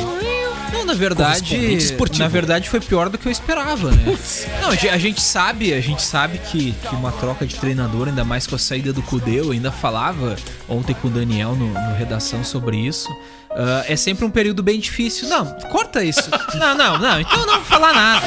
Não, 0.72 0.84
na 0.86 0.94
verdade, 0.94 1.56
na 2.18 2.28
verdade 2.28 2.68
foi 2.68 2.80
pior 2.80 3.08
do 3.08 3.16
que 3.18 3.26
eu 3.26 3.32
esperava, 3.32 3.90
né? 3.90 4.18
Não, 4.62 4.70
a 4.70 4.74
ge- 4.74 4.88
a 4.88 4.96
gente 4.98 5.20
sabe, 5.20 5.72
a 5.72 5.80
gente 5.80 6.02
sabe 6.02 6.38
que, 6.50 6.72
que 6.72 6.94
uma 6.94 7.12
troca 7.12 7.46
de 7.46 7.54
treinador, 7.56 8.08
ainda 8.08 8.24
mais 8.24 8.46
com 8.46 8.54
a 8.56 8.58
saída 8.58 8.92
do 8.92 9.02
Cudê, 9.02 9.40
eu 9.40 9.52
ainda 9.52 9.70
falava 9.70 10.34
ontem 10.68 10.94
com 10.94 11.08
o 11.08 11.10
Daniel 11.10 11.54
no, 11.54 11.68
no 11.68 11.94
redação 11.94 12.42
sobre 12.44 12.76
isso. 12.78 13.08
ah, 13.50 13.84
é 13.86 13.96
sempre 13.96 14.24
um 14.24 14.30
período 14.30 14.62
bem 14.62 14.80
difícil. 14.80 15.28
Não, 15.28 15.44
corta 15.70 16.02
isso. 16.04 16.28
Não, 16.54 16.74
não, 16.74 16.98
não. 16.98 17.20
Então 17.20 17.46
não 17.46 17.54
vou 17.56 17.64
falar 17.64 17.92
nada. 17.92 18.26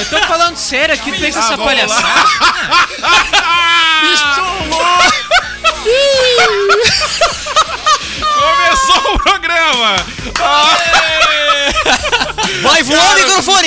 Eu 0.00 0.06
tô 0.06 0.18
falando 0.26 0.56
sério 0.56 0.94
aqui, 0.94 1.12
tu 1.12 1.18
fez 1.18 1.36
essa 1.36 1.58
palhaçada. 1.58 2.06
Começou 4.00 4.44
o 4.44 5.49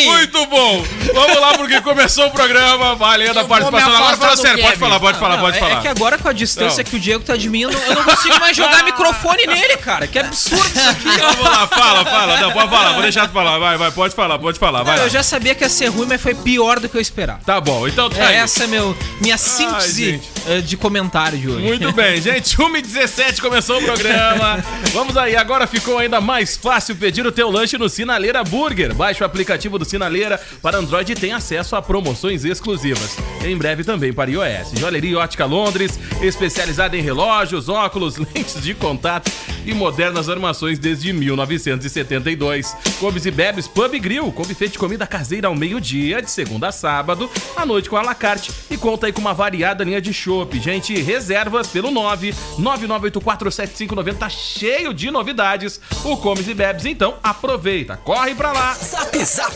Muito 0.06 0.46
bom! 0.48 0.84
Vamos 1.14 1.40
lá, 1.40 1.54
porque 1.54 1.80
começou 1.82 2.28
o 2.28 2.32
programa, 2.32 2.96
valendo 2.96 3.38
a 3.40 3.44
participação. 3.46 3.96
Agora 3.96 4.18
fala 4.18 4.38
sério, 4.38 4.64
pode 4.64 4.78
falar, 4.78 5.00
pode 5.00 5.20
falar, 5.20 5.36
Não, 5.36 5.44
pode 5.44 5.58
é, 5.58 5.60
falar. 5.60 5.78
é 5.78 5.82
que 5.82 5.88
agora 5.88 6.18
com 6.18 6.28
a 6.28 6.34
distância 6.34 6.84
Não. 6.84 6.90
que 6.90 6.96
o 6.96 7.00
Diego 7.00 7.24
tá 7.24 7.36
de 7.36 7.50
mim, 7.50 7.62
eu 7.62 7.72
não, 7.72 7.80
eu 7.80 7.96
não 7.96 8.04
consigo 8.04 8.40
mais 8.40 8.56
jogar 8.56 8.84
microfone 8.86 9.46
nele, 9.46 9.78
cara. 9.78 10.08
Que 10.08 10.20
absurdo 10.20 10.66
isso 10.66 10.90
aqui. 10.90 11.04
Vamos 11.20 11.44
lá, 11.44 11.68
fala, 11.68 12.06
fala. 12.06 12.38
Não, 12.42 12.52
pode 12.52 12.70
falar, 12.70 12.94
vou 12.94 13.02
deixar 13.02 13.28
tu 13.28 13.34
falar. 13.34 13.58
Vai, 13.60 13.78
vai, 13.78 13.92
pode 13.92 14.16
falar, 14.16 14.40
pode 14.40 14.60
falar. 14.60 14.84
Vai 14.84 14.98
Não, 14.98 15.04
eu 15.04 15.10
já 15.10 15.24
sabia 15.24 15.54
que 15.56 15.64
ia 15.64 15.70
ser 15.70 15.88
ruim, 15.88 16.08
mas 16.08 16.22
foi 16.22 16.34
pior 16.34 16.80
do 16.80 16.90
que 16.90 16.98
eu 16.98 17.02
esperava. 17.02 17.40
Tá 17.46 17.60
bom, 17.62 17.88
então 17.88 18.10
tá 18.10 18.20
É, 18.24 18.28
aí. 18.28 18.36
essa 18.36 18.64
é 18.64 18.68
meu, 18.68 18.96
minha 19.22 19.38
síntese 19.38 20.12
gente. 20.12 20.30
eh, 20.48 20.62
de 20.62 20.76
comentário 20.78 21.38
de 21.38 21.50
hoje. 21.50 21.62
Muito 21.66 21.92
bem, 21.92 22.22
gente. 22.22 22.56
1h17 22.58 23.40
começou 23.42 23.80
o 23.80 23.84
programa. 23.84 24.64
Vamos 24.94 25.16
aí, 25.18 25.36
agora 25.36 25.68
ficou 25.68 25.98
ainda 26.00 26.20
mais 26.22 26.56
fácil 26.58 26.96
pedir 26.96 27.26
o 27.26 27.32
teu 27.32 27.50
lanche 27.50 27.78
no 27.78 27.88
Sinaleira 27.90 28.44
Burger. 28.44 28.94
Baixe 28.94 29.22
o 29.24 29.26
aplicativo 29.26 29.78
do 29.78 29.86
Sinaleira 29.94 30.42
para 30.60 30.80
Android 30.80 31.14
tem 31.14 31.34
acesso 31.34 31.76
a 31.76 31.82
promoções 31.82 32.44
exclusivas. 32.44 33.16
Em 33.46 33.56
breve 33.56 33.84
também 33.84 34.12
para 34.12 34.32
iOS. 34.32 34.72
Joalheria 34.80 35.20
Ótica 35.20 35.46
Londres, 35.46 36.00
especializada 36.20 36.98
em 36.98 37.02
relógios, 37.02 37.70
óculos, 37.70 38.18
lentes 38.34 38.60
de 38.60 38.74
contato 38.74 39.32
e 39.66 39.74
modernas 39.74 40.30
armações 40.30 40.80
desde 40.80 41.14
1972. 41.14 42.76
Comes 43.00 43.26
e 43.26 43.32
Bebes 43.32 43.68
Pub 43.68 43.92
Grill, 44.00 44.32
com 44.32 44.44
buffet 44.44 44.70
de 44.70 44.80
comida 44.80 45.06
caseira 45.06 45.48
ao 45.48 45.56
meio-dia, 45.56 46.22
de 46.22 46.32
segunda 46.32 46.70
a 46.70 46.72
sábado, 46.72 47.30
à 47.56 47.66
noite 47.66 47.90
com 47.90 47.98
a 47.98 48.02
la 48.02 48.16
carte 48.16 48.52
e 48.72 48.78
conta 48.78 49.06
aí 49.06 49.14
com 49.14 49.22
uma 49.22 49.34
variada 49.34 49.84
linha 49.84 50.02
de 50.02 50.12
chopp. 50.12 50.60
Gente, 50.60 51.00
reservas 51.00 51.68
pelo 51.68 51.92
9 51.92 52.34
99847590 52.60 54.18
tá 54.18 54.30
cheio 54.30 54.94
de 54.94 55.12
novidades. 55.12 55.80
O 56.04 56.18
Comes 56.18 56.48
e 56.48 56.54
Bebes, 56.54 56.86
então 56.86 57.16
aproveita, 57.22 57.98
corre 57.98 58.34
pra 58.34 58.52
lá. 58.52 58.74
Zap 58.74 59.24
Zap. 59.24 59.54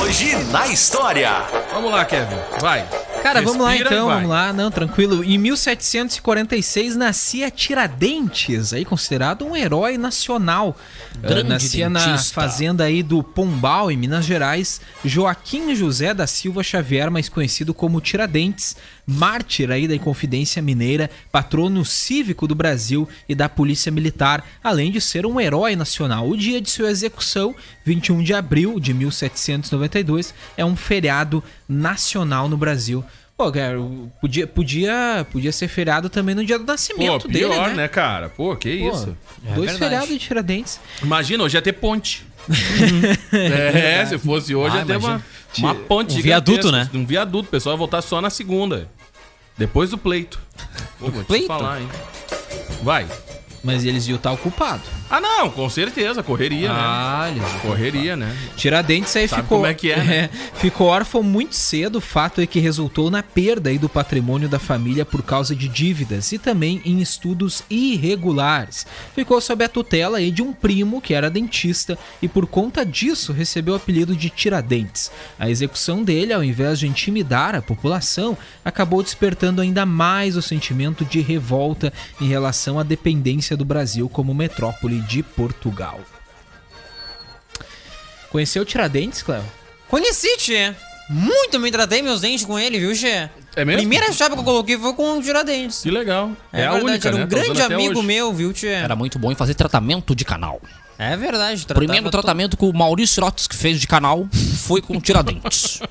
Hoje 0.00 0.36
na 0.50 0.66
história. 0.68 1.30
Vamos 1.72 1.90
lá, 1.90 2.04
Kevin, 2.04 2.36
vai. 2.60 2.86
Cara, 3.22 3.42
vamos 3.42 3.62
lá 3.62 3.70
Respira 3.70 3.94
então, 3.94 4.08
vamos 4.08 4.30
lá. 4.30 4.52
Não, 4.52 4.70
tranquilo. 4.70 5.22
Em 5.22 5.36
1746 5.36 6.96
nascia 6.96 7.50
Tiradentes, 7.50 8.72
aí 8.72 8.84
considerado 8.84 9.44
um 9.44 9.54
herói 9.54 9.98
nacional. 9.98 10.76
Ah, 11.22 11.28
Grande 11.28 11.48
nascia 11.50 11.90
na 11.90 12.04
dentista. 12.04 12.34
fazenda 12.34 12.84
aí 12.84 13.02
do 13.02 13.22
Pombal, 13.22 13.90
em 13.90 13.96
Minas 13.96 14.24
Gerais, 14.24 14.80
Joaquim 15.04 15.74
José 15.74 16.14
da 16.14 16.26
Silva 16.26 16.62
Xavier, 16.62 17.10
mais 17.10 17.28
conhecido 17.28 17.74
como 17.74 18.00
Tiradentes, 18.00 18.76
mártir 19.10 19.70
aí 19.70 19.88
da 19.88 19.94
Inconfidência 19.94 20.62
Mineira, 20.62 21.10
patrono 21.32 21.84
cívico 21.84 22.46
do 22.46 22.54
Brasil 22.54 23.08
e 23.28 23.34
da 23.34 23.48
Polícia 23.48 23.90
Militar, 23.90 24.44
além 24.62 24.90
de 24.90 25.00
ser 25.00 25.26
um 25.26 25.40
herói 25.40 25.74
nacional. 25.74 26.28
O 26.28 26.36
dia 26.36 26.60
de 26.60 26.70
sua 26.70 26.90
execução, 26.90 27.54
21 27.84 28.22
de 28.22 28.32
abril 28.32 28.78
de 28.78 28.94
1792, 28.94 30.32
é 30.56 30.64
um 30.64 30.76
feriado 30.76 31.42
nacional 31.68 32.48
no 32.48 32.56
Brasil. 32.56 33.04
Pô, 33.36 33.50
cara, 33.50 33.78
podia, 34.20 34.46
podia, 34.46 35.26
podia 35.32 35.50
ser 35.50 35.66
feriado 35.66 36.10
também 36.10 36.34
no 36.34 36.44
dia 36.44 36.58
do 36.58 36.64
Pô, 36.64 36.72
nascimento 36.72 37.26
pior, 37.26 37.48
dele, 37.48 37.68
né? 37.70 37.74
né, 37.74 37.88
cara? 37.88 38.28
Pô, 38.28 38.54
que 38.54 38.78
Pô, 38.78 38.90
isso. 38.90 39.16
dois 39.42 39.70
verdade. 39.70 39.78
feriados 39.78 40.08
de 40.10 40.18
Tiradentes. 40.18 40.80
Imagina, 41.02 41.42
hoje 41.42 41.56
ia 41.56 41.62
ter 41.62 41.72
ponte. 41.72 42.26
é, 43.32 44.04
se 44.06 44.18
fosse 44.18 44.54
hoje 44.54 44.76
Ah, 44.76 44.80
ia 44.80 44.86
ter 44.86 44.96
uma, 44.96 45.22
uma 45.58 45.74
ponte 45.74 46.18
Um 46.18 46.22
viaduto, 46.22 46.66
gigantesca. 46.68 46.98
Um 46.98 47.06
viaduto, 47.06 47.48
o 47.48 47.50
pessoal 47.50 47.74
vai 47.76 47.78
voltar 47.78 48.02
só 48.02 48.20
na 48.20 48.28
segunda. 48.30 48.88
Depois 49.60 49.90
do 49.90 49.98
pleito. 49.98 50.40
Pô, 50.98 51.10
vou 51.10 51.22
te 51.22 51.26
pleito? 51.26 51.46
falar, 51.46 51.82
hein. 51.82 51.88
Vai. 52.82 53.06
Mas 53.62 53.84
eles 53.84 54.08
iam 54.08 54.16
estar 54.16 54.32
ocupados. 54.32 54.88
Ah, 55.10 55.20
não, 55.20 55.50
com 55.50 55.68
certeza, 55.68 56.22
correria, 56.22 56.70
Ah, 56.70 57.32
né? 57.34 57.42
Correria, 57.62 58.14
né? 58.16 58.36
Tiradentes 58.56 59.14
aí 59.16 59.26
Sabe 59.26 59.42
ficou. 59.42 59.58
como 59.58 59.66
é 59.66 59.74
que 59.74 59.90
é, 59.90 60.04
né? 60.04 60.30
ficou 60.54 60.86
órfão 60.86 61.20
muito 61.22 61.56
cedo, 61.56 61.96
o 61.96 62.00
fato 62.00 62.40
é 62.40 62.46
que 62.46 62.60
resultou 62.60 63.10
na 63.10 63.20
perda 63.22 63.70
aí 63.70 63.78
do 63.78 63.88
patrimônio 63.88 64.48
da 64.48 64.60
família 64.60 65.04
por 65.04 65.22
causa 65.22 65.54
de 65.56 65.66
dívidas 65.68 66.30
e 66.30 66.38
também 66.38 66.80
em 66.84 67.00
estudos 67.00 67.64
irregulares. 67.68 68.86
Ficou 69.14 69.40
sob 69.40 69.64
a 69.64 69.68
tutela 69.68 70.18
aí 70.18 70.30
de 70.30 70.42
um 70.42 70.52
primo 70.52 71.00
que 71.00 71.12
era 71.12 71.28
dentista 71.28 71.98
e 72.22 72.28
por 72.28 72.46
conta 72.46 72.86
disso 72.86 73.32
recebeu 73.32 73.74
o 73.74 73.76
apelido 73.76 74.14
de 74.14 74.30
Tiradentes. 74.30 75.10
A 75.38 75.50
execução 75.50 76.04
dele, 76.04 76.32
ao 76.32 76.44
invés 76.44 76.78
de 76.78 76.86
intimidar 76.86 77.54
a 77.56 77.62
população, 77.62 78.38
acabou 78.64 79.02
despertando 79.02 79.60
ainda 79.60 79.84
mais 79.84 80.36
o 80.36 80.42
sentimento 80.42 81.04
de 81.04 81.20
revolta 81.20 81.92
em 82.20 82.28
relação 82.28 82.78
à 82.78 82.82
dependência 82.84 83.56
do 83.56 83.64
Brasil 83.64 84.08
como 84.08 84.32
metrópole 84.32 84.99
de 85.00 85.22
Portugal. 85.22 86.00
Conheceu 88.30 88.64
Tiradentes, 88.64 89.22
Cléo? 89.22 89.42
Conheci, 89.88 90.36
Tchê. 90.36 90.74
Muito 91.08 91.58
me 91.58 91.72
tratei 91.72 92.00
meus 92.02 92.20
dentes 92.20 92.44
com 92.44 92.56
ele, 92.56 92.78
viu, 92.78 92.92
Tchê? 92.94 93.28
É 93.56 93.64
mesmo? 93.64 93.80
Primeira 93.80 94.12
chapa 94.12 94.34
que 94.34 94.40
eu 94.40 94.44
coloquei 94.44 94.78
foi 94.78 94.94
com 94.94 95.18
o 95.18 95.22
Tiradentes. 95.22 95.80
Que 95.82 95.90
legal. 95.90 96.30
É, 96.52 96.62
É, 96.62 96.66
a 96.66 96.72
verdade, 96.72 96.90
única, 96.92 97.08
era 97.08 97.16
um 97.16 97.20
né? 97.20 97.26
Grande 97.26 97.62
amigo 97.62 98.02
meu, 98.02 98.32
viu, 98.32 98.52
Tchê? 98.52 98.68
Era 98.68 98.94
muito 98.94 99.18
bom 99.18 99.32
em 99.32 99.34
fazer 99.34 99.54
tratamento 99.54 100.14
de 100.14 100.24
canal. 100.24 100.60
É 100.96 101.16
verdade. 101.16 101.66
O 101.68 101.74
primeiro 101.74 102.10
tratamento 102.10 102.56
que 102.56 102.64
o 102.64 102.72
Maurício 102.72 103.22
Rotes 103.24 103.48
que 103.48 103.56
fez 103.56 103.80
de 103.80 103.88
canal 103.88 104.28
foi 104.58 104.80
com 104.80 105.00
Tiradentes. 105.00 105.80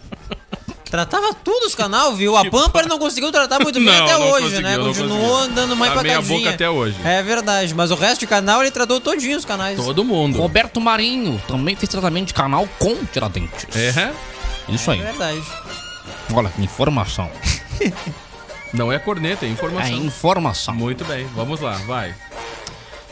Tratava 0.89 1.33
tudo 1.33 1.65
os 1.67 1.75
canal, 1.75 2.13
viu? 2.15 2.35
A 2.35 2.49
Pampa 2.49 2.79
ele 2.79 2.87
não 2.89 2.97
conseguiu 2.99 3.31
tratar 3.31 3.59
muito 3.59 3.75
bem 3.79 3.85
Não, 3.85 4.03
até 4.05 4.13
não 4.17 4.31
hoje, 4.31 4.61
né? 4.61 4.77
Continuou 4.77 5.37
andando 5.37 5.75
mais 5.75 5.93
pra 5.93 6.01
meia 6.03 6.15
cadinha. 6.15 6.39
boca 6.39 6.49
até 6.49 6.69
hoje. 6.69 6.95
É 7.03 7.21
verdade, 7.21 7.73
mas 7.75 7.91
o 7.91 7.95
resto 7.95 8.21
de 8.21 8.27
canal 8.27 8.61
ele 8.61 8.71
tratou 8.71 8.99
todinho 8.99 9.37
os 9.37 9.45
canais. 9.45 9.77
Todo 9.77 10.03
mundo. 10.03 10.37
Roberto 10.37 10.79
Marinho 10.81 11.41
também 11.47 11.75
fez 11.75 11.89
tratamento 11.89 12.27
de 12.27 12.33
canal 12.33 12.67
com 12.79 12.95
Tiradentes. 13.05 13.67
É? 13.75 14.11
Isso 14.67 14.89
É 14.91 14.93
aí. 14.95 15.01
verdade. 15.01 15.41
Olha, 16.33 16.51
informação. 16.59 17.29
Não 18.73 18.91
é 18.91 18.99
corneta, 18.99 19.45
é 19.45 19.49
É 19.49 19.51
informação. 19.51 19.91
informação. 19.95 20.73
Muito 20.75 21.03
bem, 21.05 21.25
vamos 21.35 21.59
lá, 21.59 21.73
vai. 21.87 22.13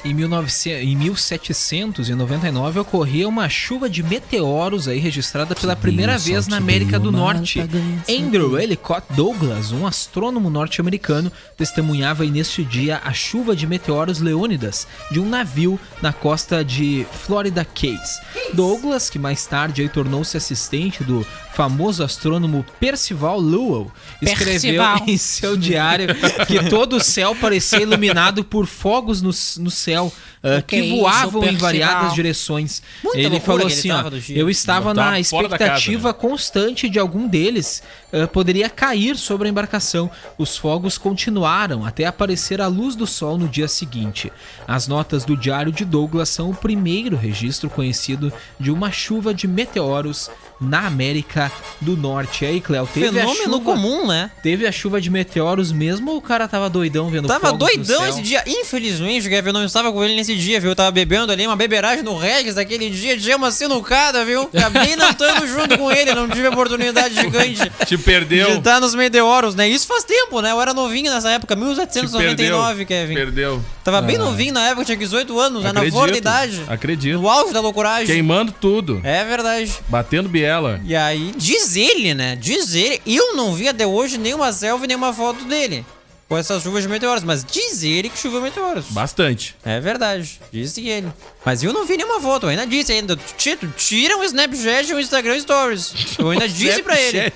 Em, 0.06 0.13
1900 0.13 0.84
em 0.84 0.96
1799 0.96 2.80
ocorria 2.80 3.27
uma 3.27 3.50
chuva 3.50 3.89
de 3.89 4.04
meteoros 4.04 4.88
aí 4.88 5.00
registrada 5.00 5.56
pela 5.56 5.75
primeira 5.75 6.18
vez 6.18 6.48
na 6.48 6.58
América 6.58 7.00
do 7.00 7.12
Norte. 7.12 7.62
Andrew 8.10 8.60
Ellicott 8.60 9.06
Douglas, 9.13 9.72
um 9.72 9.86
astrônomo 9.86 10.50
norte-americano, 10.50 11.32
testemunhava 11.56 12.24
aí 12.24 12.32
neste 12.32 12.63
dia 12.63 13.01
a 13.04 13.13
chuva 13.13 13.56
de 13.56 13.68
meteoros 13.68 14.20
leônidas 14.20 14.88
de 15.12 15.20
um 15.20 15.27
navio 15.27 15.80
na 16.01 16.13
costa 16.13 16.63
de 16.63 17.06
Florida 17.12 17.66
Keys. 17.66 18.20
Douglas, 18.54 19.10
que 19.10 19.20
mais 19.20 19.46
tarde 19.46 19.82
aí 19.82 19.89
tornou-se 19.89 20.38
assistente 20.38 21.04
do 21.04 21.25
famoso 21.58 22.04
astrônomo 22.04 22.64
Percival 22.80 23.40
Lowell, 23.40 23.92
escreveu 24.22 24.84
Percival. 24.84 25.02
em 25.08 25.18
seu 25.18 25.58
diário 25.58 26.10
que 26.46 26.70
todo 26.70 26.98
o 26.98 27.04
céu 27.04 27.36
parecia 27.36 27.82
iluminado 27.82 28.44
por 28.44 28.68
fogos 28.68 29.24
no, 29.24 29.32
no 29.64 29.72
céu 29.72 30.14
ah, 30.44 30.62
que 30.62 30.82
que 30.82 30.94
é 30.94 30.96
voavam 30.96 31.44
isso, 31.44 31.53
em 31.53 31.58
variadas 31.58 32.13
direções. 32.13 32.82
Muita 33.03 33.20
ele 33.20 33.39
falou 33.39 33.67
assim: 33.67 33.91
ó, 33.91 34.03
eu 34.29 34.50
estava 34.50 34.77
Tava 34.77 34.94
na 34.94 35.01
da 35.03 35.08
casa, 35.10 35.20
expectativa 35.20 36.10
né? 36.10 36.13
constante 36.13 36.89
de 36.89 37.00
algum 37.00 37.27
deles 37.27 37.82
ah, 38.12 38.27
poderia 38.27 38.70
cair 38.70 39.17
sobre 39.17 39.48
a 39.48 39.51
embarcação. 39.51 40.10
Os 40.38 40.56
fogos 40.58 40.98
continuaram 40.98 41.86
até 41.86 42.06
aparecer 42.06 42.62
a 42.62 42.67
luz 42.67 42.96
do 42.96 43.08
sol 43.08 43.38
no 43.38 43.48
dia 43.48 43.67
seguinte. 43.67 44.32
As 44.67 44.88
notas 44.88 45.25
do 45.25 45.36
diário 45.36 45.72
de 45.72 45.84
Douglas 45.84 46.29
são 46.29 46.50
o 46.50 46.56
primeiro 46.56 47.15
registro 47.17 47.70
conhecido 47.70 48.32
de 48.60 48.72
uma 48.72 48.91
chuva 48.91 49.34
de 49.34 49.48
meteoros 49.48 50.29
na 50.60 50.88
América 50.88 51.51
do 51.79 51.96
Norte. 51.96 52.44
E 52.44 52.48
aí, 52.48 52.62
Cléo, 52.62 52.88
teve 52.91 53.08
a 53.08 53.12
Fenômeno 53.12 53.58
chuva, 53.58 53.63
comum, 53.63 54.08
né? 54.08 54.32
Teve 54.41 54.65
a 54.65 54.72
chuva 54.72 55.00
de 55.00 55.10
meteoros 55.10 55.72
mesmo 55.72 56.12
ou 56.12 56.17
o 56.17 56.22
cara 56.22 56.48
tava 56.48 56.70
doidão 56.70 57.10
vendo 57.10 57.27
Tava 57.27 57.53
doidão 57.53 58.00
céu? 58.00 58.10
esse 58.10 58.22
dia. 58.22 58.44
Infelizmente, 58.48 59.29
Kevin, 59.29 59.50
eu 59.50 59.53
não 59.53 59.65
estava 59.65 59.91
com 59.91 60.03
ele 60.03 60.15
nesse 60.15 60.26
dia, 60.36 60.60
viu? 60.60 60.72
Eu 60.72 60.75
tava 60.75 60.91
bebendo 60.91 61.31
ali 61.31 61.46
uma 61.46 61.55
beberagem 61.55 62.03
no 62.03 62.17
Regis 62.17 62.55
daquele 62.55 62.89
dia, 62.89 63.17
tinha 63.17 63.36
uma 63.36 63.51
sinucada, 63.51 64.24
viu? 64.25 64.50
Acabei 64.53 64.96
não 64.96 65.10
estando 65.10 65.48
junto 65.48 65.77
com 65.77 65.91
ele, 65.91 66.13
não 66.13 66.29
tive 66.29 66.48
oportunidade 66.48 67.15
gigante 67.15 67.72
Te 67.86 67.98
de 67.98 68.03
perdeu. 68.03 68.57
estar 68.57 68.79
nos 68.79 68.96
meteoros, 68.96 69.55
né? 69.55 69.67
Isso 69.67 69.88
faz 69.88 70.03
tempo, 70.03 70.41
né? 70.41 70.51
Eu 70.51 70.62
era 70.62 70.74
novinho 70.74 71.12
nessa 71.12 71.29
época, 71.31 71.55
Te 71.55 71.60
1799, 71.62 72.86
perdeu. 72.86 72.86
Kevin. 72.86 73.13
Perdeu. 73.13 73.65
Tava 73.84 74.01
bem 74.01 74.17
novinho 74.17 74.53
na 74.53 74.67
época, 74.67 74.86
tinha 74.86 74.98
18 74.98 75.39
anos, 75.39 75.63
né? 75.63 75.72
Na 75.72 75.84
flor 75.89 76.12
da 76.12 76.17
idade. 76.17 76.62
Acredito. 76.67 77.19
No 77.19 77.29
auge 77.29 77.53
da 77.53 77.60
loucuragem. 77.62 78.05
Queimando 78.05 78.51
tudo. 78.51 79.01
É 79.03 79.24
verdade. 79.24 79.72
Batendo 79.88 80.27
biela. 80.27 80.81
E 80.84 80.96
aí, 80.96 81.34
diz 81.38 81.75
ele, 81.75 82.13
né? 82.13 82.36
Diz 82.36 82.74
ele. 82.74 83.01
Eu 83.05 83.36
não 83.36 83.53
vi 83.53 83.67
até 83.67 83.86
hoje 83.88 84.17
nenhuma 84.17 84.51
selfie, 84.51 84.88
nenhuma 84.88 85.13
foto 85.13 85.46
dele. 85.46 85.86
Com 86.27 86.38
essas 86.38 86.62
chuvas 86.62 86.84
de 86.84 86.89
meteoros. 86.89 87.24
Mas 87.24 87.43
diz 87.43 87.84
ele 87.84 88.10
que 88.10 88.17
choveu 88.17 88.41
meteoros. 88.41 88.86
Bastante. 88.89 89.55
É 89.63 89.79
verdade. 89.79 90.39
Disse 90.51 90.88
ele. 90.88 91.12
Mas 91.46 91.63
eu 91.63 91.72
não 91.72 91.86
vi 91.86 91.96
nenhuma 91.96 92.19
foto. 92.19 92.46
Eu 92.46 92.50
ainda 92.50 92.67
disse 92.67 92.91
ainda. 92.91 93.17
Tito, 93.38 93.67
tira 93.77 94.17
um 94.17 94.24
Snapchat 94.24 94.89
e 94.91 94.93
um 94.93 95.00
Instagram 95.00 95.39
Stories. 95.39 95.93
Eu 96.19 96.29
ainda 96.29 96.48
disse 96.50 96.84
pra 96.84 97.00
ele. 97.00 97.31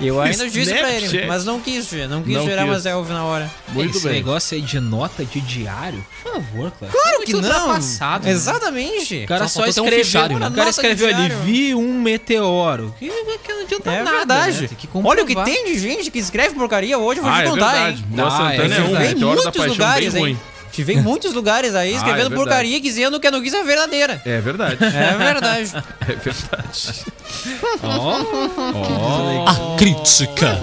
Eu 0.00 0.20
ainda 0.20 0.48
disse 0.48 0.72
pra 0.74 0.90
ele. 0.92 1.26
Mas 1.26 1.44
não 1.44 1.60
quis, 1.60 1.88
tia. 1.88 2.06
Não 2.06 2.22
quis 2.22 2.34
Não 2.34 2.44
uma 2.44 2.74
quis. 2.74 2.82
selfie 2.82 3.12
na 3.12 3.24
hora. 3.24 3.50
Muito 3.68 3.96
Esse 3.96 4.04
bem. 4.06 4.16
negócio 4.16 4.54
aí 4.56 4.60
de 4.62 4.78
nota 4.80 5.24
de 5.24 5.40
diário, 5.40 6.04
por 6.22 6.32
favor, 6.32 6.70
Cléo. 6.72 6.92
Claro 6.92 7.20
que 7.22 7.32
Muito 7.32 7.48
não. 7.48 7.58
ultrapassado, 7.60 8.24
né? 8.26 8.30
Exatamente. 8.32 9.24
O 9.24 9.26
cara 9.26 9.48
Só 9.48 9.60
só, 9.60 9.66
um 9.66 9.68
escreveu, 9.70 10.04
fichário, 10.04 10.38
né? 10.38 10.48
o 10.48 10.52
cara 10.52 10.70
escreveu 10.70 11.08
ali, 11.08 11.28
vi 11.44 11.74
um 11.74 12.00
meteoro. 12.00 12.94
Que, 12.98 13.08
que 13.08 13.52
não 13.52 13.62
adianta 13.62 13.90
É 13.90 14.02
nada, 14.02 14.16
verdade. 14.18 14.62
né? 14.62 14.68
Que 14.78 14.88
Olha 14.92 15.22
o 15.22 15.26
que 15.26 15.34
tem 15.44 15.64
de 15.66 15.78
gente 15.78 16.10
que 16.10 16.18
escreve 16.18 16.54
porcaria 16.54 16.98
hoje, 16.98 17.20
eu 17.20 17.24
vou 17.24 17.32
Ah, 17.32 17.36
te 17.36 17.46
é 17.46 17.50
contar, 17.50 17.72
verdade. 17.72 17.98
hein? 17.98 18.06
Boa 18.10 18.28
Ah, 18.48 18.54
é 18.54 18.56
é, 18.56 18.60
um 18.82 18.98
meteoro 18.98 19.36
da 19.36 19.42
muitos 19.42 19.44
paixão 19.44 19.66
lugares, 19.66 20.14
bem 20.14 20.26
hein? 20.26 20.40
Tive 20.72 20.94
em 20.94 20.98
muitos 21.02 21.32
lugares 21.32 21.74
aí 21.74 21.90
Ah, 21.90 21.92
é 21.92 21.96
escrevendo 21.96 22.34
porcaria 22.34 22.80
dizendo 22.80 23.20
que 23.20 23.26
a 23.26 23.30
notícia 23.30 23.58
é 23.58 23.64
verdadeira. 23.64 24.20
É 24.24 24.40
verdade. 24.40 24.78
É 24.84 25.16
verdade. 25.16 25.72
É 26.08 26.14
verdade. 26.14 27.04
A 29.46 29.76
crítica. 29.78 30.58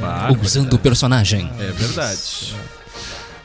Bárbaro. 0.00 0.40
Usando 0.42 0.74
o 0.74 0.78
personagem. 0.78 1.50
É 1.58 1.70
verdade. 1.72 2.54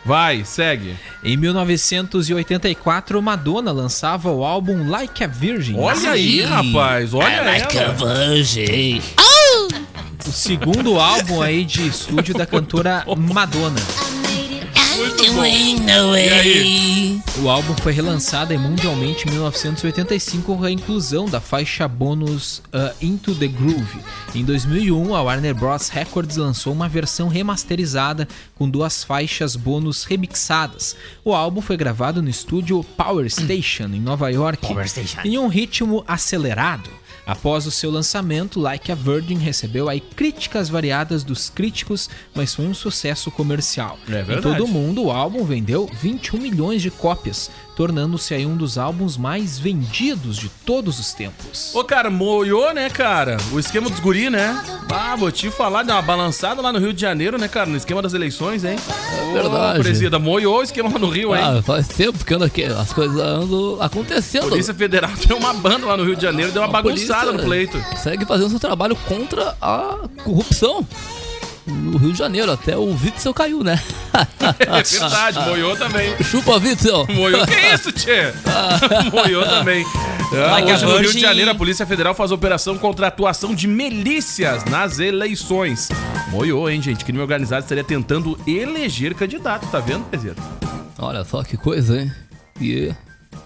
Vai, 0.06 0.46
segue. 0.46 0.96
Em 1.24 1.36
1984, 1.36 3.22
Madonna 3.22 3.72
lançava 3.72 4.32
o 4.32 4.46
álbum 4.46 4.89
Like 4.89 5.24
a 5.24 5.27
Virgin. 5.27 5.75
Olha 5.77 6.12
aí, 6.12 6.41
rapaz. 6.41 7.13
Olha 7.13 7.27
ela. 7.27 7.94
Virgin. 7.94 9.01
O 10.25 10.32
segundo 10.32 11.00
álbum 11.00 11.41
aí 11.41 11.65
de 11.65 11.88
estúdio 11.88 12.34
da 12.34 12.46
cantora 12.46 13.03
Madonna. 13.17 13.79
Muito 14.98 15.34
bom. 15.34 15.46
E 15.46 16.30
aí? 16.30 17.22
O 17.39 17.50
álbum 17.50 17.75
foi 17.75 17.94
relançado 17.94 18.58
mundialmente 18.58 19.27
em 19.27 19.32
1985 19.32 20.58
com 20.58 20.63
a 20.63 20.72
inclusão 20.72 21.25
da 21.25 21.39
faixa 21.39 21.88
bônus 21.88 22.63
uh, 22.74 22.96
Into 23.00 23.36
the 23.36 23.48
Groove. 23.48 24.00
Em 24.34 24.44
2001, 24.44 25.16
a 25.16 25.22
Warner 25.22 25.54
Bros. 25.54 25.89
Records 25.89 26.38
lançou 26.38 26.74
uma 26.74 26.89
versão 26.89 27.27
remasterizada 27.27 28.27
com 28.56 28.68
duas 28.68 29.04
faixas 29.04 29.56
bônus 29.56 30.04
remixadas. 30.04 30.96
O 31.24 31.34
álbum 31.34 31.62
foi 31.62 31.77
gravado 31.77 32.22
no 32.22 32.30
estúdio 32.30 32.84
Power 32.84 33.30
Station, 33.30 33.86
em 33.94 34.01
Nova 34.01 34.32
York, 34.32 34.68
em 35.24 35.38
um 35.38 35.48
ritmo 35.48 36.04
acelerado. 36.08 36.89
Após 37.28 37.68
o 37.68 37.72
seu 37.72 37.92
lançamento, 37.92 38.58
Like 38.58 38.90
a 38.90 38.96
Virgin 38.96 39.38
recebeu 39.38 39.90
aí 39.90 40.00
críticas 40.00 40.70
variadas 40.70 41.26
dos 41.26 41.50
críticos, 41.50 42.10
mas 42.34 42.56
foi 42.56 42.66
um 42.66 42.74
sucesso 42.74 43.30
comercial. 43.30 44.00
É 44.08 44.34
em 44.34 44.42
todo 44.42 44.64
o 44.64 44.68
mundo, 44.68 45.04
o 45.04 45.12
álbum 45.12 45.44
vendeu 45.44 45.90
21 46.02 46.40
milhões 46.40 46.82
de 46.82 46.90
cópias, 46.90 47.52
tornando-se 47.78 48.34
aí 48.34 48.44
um 48.44 48.58
dos 48.58 48.76
álbuns 48.76 49.18
mais 49.18 49.60
vendidos 49.60 50.36
de 50.36 50.50
todos 50.50 51.00
os 51.00 51.14
tempos. 51.14 51.76
Ô, 51.76 51.84
cara, 51.84 52.10
moiou, 52.10 52.74
né, 52.74 52.90
cara? 52.90 53.38
O 53.52 53.60
esquema 53.60 53.88
dos 53.88 54.00
guri, 54.00 54.32
né? 54.32 54.60
Ah, 54.92 55.16
vou 55.16 55.32
te 55.32 55.52
falar, 55.52 55.84
deu 55.84 55.94
uma 55.94 56.02
balançada 56.02 56.60
lá 56.60 56.74
no 56.74 56.80
Rio 56.80 56.92
de 56.92 57.00
Janeiro, 57.00 57.38
né, 57.38 57.48
cara? 57.48 57.70
No 57.70 57.78
esquema 57.78 58.02
das 58.02 58.16
eleições, 58.16 58.66
hein? 58.66 58.78
É 59.16 59.32
verdade. 59.32 59.80
presida, 59.80 60.18
moiou 60.18 60.58
o 60.58 60.64
esquema 60.64 60.90
lá 60.92 60.98
no 60.98 61.08
Rio, 61.08 61.36
hein? 61.36 61.42
Ah, 61.44 61.62
faz 61.62 61.88
tempo 61.88 62.26
que 62.26 62.34
anda 62.34 62.48
aqui, 62.48 62.64
as 62.64 62.92
coisas 62.92 63.16
andam 63.22 63.80
acontecendo. 63.80 64.50
Polícia 64.50 64.74
Federal 64.74 65.12
tem 65.28 65.38
uma 65.38 65.54
banda 65.54 65.86
lá 65.86 65.96
no 65.96 66.04
Rio 66.04 66.16
de 66.16 66.24
Janeiro, 66.24 66.52
deu 66.52 66.64
uma 66.64 66.70
A 66.70 66.82
bagunçada 66.82 67.32
polícia 67.32 67.32
no 67.34 67.44
pleito. 67.44 67.86
Segue 68.02 68.26
fazendo 68.26 68.50
seu 68.50 68.60
trabalho 68.60 68.96
contra 69.08 69.56
a 69.62 70.00
corrupção. 70.24 70.84
No 71.68 71.98
Rio 71.98 72.14
de 72.14 72.18
Janeiro, 72.18 72.52
até 72.52 72.78
o 72.78 72.92
Witzel 72.92 73.34
caiu, 73.34 73.64
né? 73.64 73.80
É 74.60 74.84
verdade, 74.84 75.40
moiou 75.42 75.76
também. 75.76 76.24
Chupa, 76.24 76.56
Witzel! 76.58 77.06
Moiou, 77.14 77.46
que 77.46 77.54
isso, 77.74 77.92
tchê? 77.92 78.34
Moiou 79.12 79.46
também. 79.46 79.86
Ah, 80.34 80.64
hoje 80.64 80.86
no 80.86 80.98
Rio 80.98 81.12
de. 81.12 81.20
Janeiro, 81.20 81.52
a 81.52 81.56
Polícia 81.56 81.86
Federal 81.86 82.16
faz 82.16 82.32
operação 82.32 82.78
contra 82.78 83.06
a 83.08 83.10
atuação 83.10 83.54
de 83.54 83.68
milícias 83.68 84.64
nas 84.66 85.00
eleições. 85.00 85.90
Moiou, 86.30 86.70
hein, 86.70 86.82
gente? 86.82 87.04
Crime 87.06 87.20
organizado 87.20 87.64
estaria 87.64 87.84
tentando 87.84 88.40
eleger 88.48 89.14
candidato, 89.14 89.68
tá 89.68 89.80
vendo, 89.80 90.06
Peseiro? 90.06 90.38
Olha 90.98 91.24
só 91.24 91.44
que 91.44 91.58
coisa, 91.58 92.02
hein? 92.02 92.12
E 92.60 92.94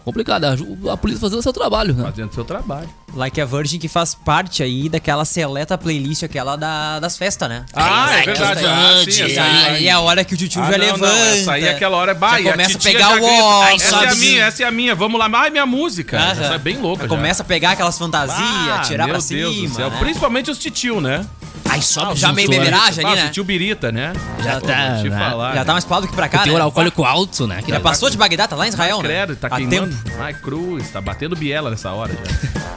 complicado, 0.06 0.46
a, 0.46 0.94
a 0.94 0.98
polícia 0.98 1.22
fazendo 1.22 1.42
seu 1.42 1.54
trabalho, 1.54 1.94
né? 1.94 2.04
Fazendo 2.04 2.34
seu 2.34 2.46
trabalho. 2.46 2.90
Like 3.13 3.41
a 3.41 3.46
Virgin 3.46 3.77
que 3.77 3.88
faz 3.89 4.15
parte 4.15 4.63
aí 4.63 4.88
daquela 4.88 5.25
seleta 5.25 5.77
playlist, 5.77 6.24
aquela 6.24 6.56
da, 6.56 7.00
das 7.00 7.18
festas, 7.18 7.50
né? 7.50 7.65
Ah, 7.75 8.10
é 8.20 8.24
verdade. 8.24 8.65
Ah, 8.65 9.03
sim, 9.10 9.24
essa 9.24 9.41
aí. 9.44 9.65
Aí 9.75 9.88
é 9.88 9.91
a 9.91 10.00
hora 10.00 10.24
que 10.24 10.34
o 10.34 10.38
tio 10.38 10.48
Ah, 10.62 10.72
já 10.72 10.77
não, 10.77 10.86
levanta. 10.86 11.06
não, 11.08 11.25
essa 11.34 11.51
aí 11.53 11.65
é 11.65 11.72
aquela 11.72 11.98
hora, 11.98 12.13
vai, 12.13 12.41
Já 12.44 12.51
começa 12.51 12.70
a 12.70 12.80
titia 12.80 12.91
pegar 12.94 13.22
o 13.22 13.25
ó, 13.25 13.68
Essa 13.68 13.96
é 14.06 14.08
a 14.10 14.15
minha, 14.15 14.44
essa 14.46 14.63
é 14.63 14.65
a 14.65 14.72
minha, 14.72 14.96
vamos 14.96 15.20
lá. 15.20 15.30
Ai, 15.34 15.50
minha 15.50 15.65
música. 15.65 16.18
Aham. 16.18 16.32
Essa 16.32 16.53
é 16.53 16.58
bem 16.58 16.77
louca 16.77 17.03
já. 17.03 17.10
Começa 17.10 17.44
a 17.44 17.46
pegar 17.46 17.72
aquelas 17.72 17.98
fantasias, 17.98 18.39
Ah, 18.39 18.82
tirar 18.86 19.06
meu 19.08 19.15
pra 19.18 19.27
Deus 19.27 19.56
cima. 19.56 19.68
do 19.70 19.75
céu. 19.75 19.89
né? 19.89 19.98
Principalmente 20.00 20.50
os 20.50 20.58
titio, 20.58 21.01
né? 21.01 21.25
Aí 21.70 21.82
sobe 21.82 22.12
Ah, 22.12 22.15
já 22.15 22.34
meio 22.34 22.50
titulares. 22.50 22.72
beberagem 22.80 23.06
ali, 23.06 23.20
Ah, 23.20 23.24
né? 23.24 23.30
o 23.30 23.34
tio 23.34 23.44
Birita, 23.44 23.91
né? 23.91 24.13
Já 24.44 24.60
Pô, 24.60 24.68
tá, 24.68 24.98
te 25.01 25.10
né? 25.10 25.18
falar. 25.20 25.53
Já 25.56 25.65
tá 25.65 25.72
mais 25.74 25.86
pro 25.86 25.94
lado 25.96 26.08
que 26.08 26.13
pra 26.15 26.27
cá, 26.30 26.39
Tem 26.44 26.53
né? 26.53 26.60
um 26.60 26.63
alcoólico 26.63 27.03
alto, 27.03 27.46
né? 27.48 27.62
Que 27.62 27.72
Já 27.72 27.80
passou 27.80 28.10
de 28.10 28.18
Bagdá, 28.18 28.48
tá 28.48 28.56
lá 28.56 28.65
em 28.65 28.70
Israel, 28.70 28.98
né? 29.01 29.08
Credo, 29.10 29.36
tá 29.36 29.50
queimando. 29.50 29.98
Ai, 30.20 30.34
cruz, 30.34 30.89
tá 30.89 31.00
batendo 31.00 31.36
biela 31.36 31.70
nessa 31.70 31.91
hora 31.91 32.13
já. 32.13 32.62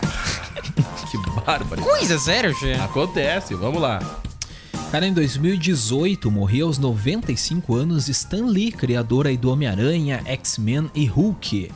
que 1.44 1.50
bárbaro. 1.50 1.82
Coisa, 1.82 2.18
sério, 2.18 2.54
Che. 2.54 2.72
Acontece, 2.74 3.54
vamos 3.54 3.80
lá. 3.80 4.00
Cara, 4.90 5.06
em 5.06 5.12
2018 5.12 6.30
morreu 6.30 6.68
aos 6.68 6.78
95 6.78 7.74
anos 7.74 8.08
Stan 8.08 8.46
Lee, 8.46 8.70
criador 8.70 9.26
aí 9.26 9.36
do 9.36 9.50
Homem-Aranha, 9.50 10.22
X-Men 10.24 10.88
e 10.94 11.04
Hulk. 11.06 11.70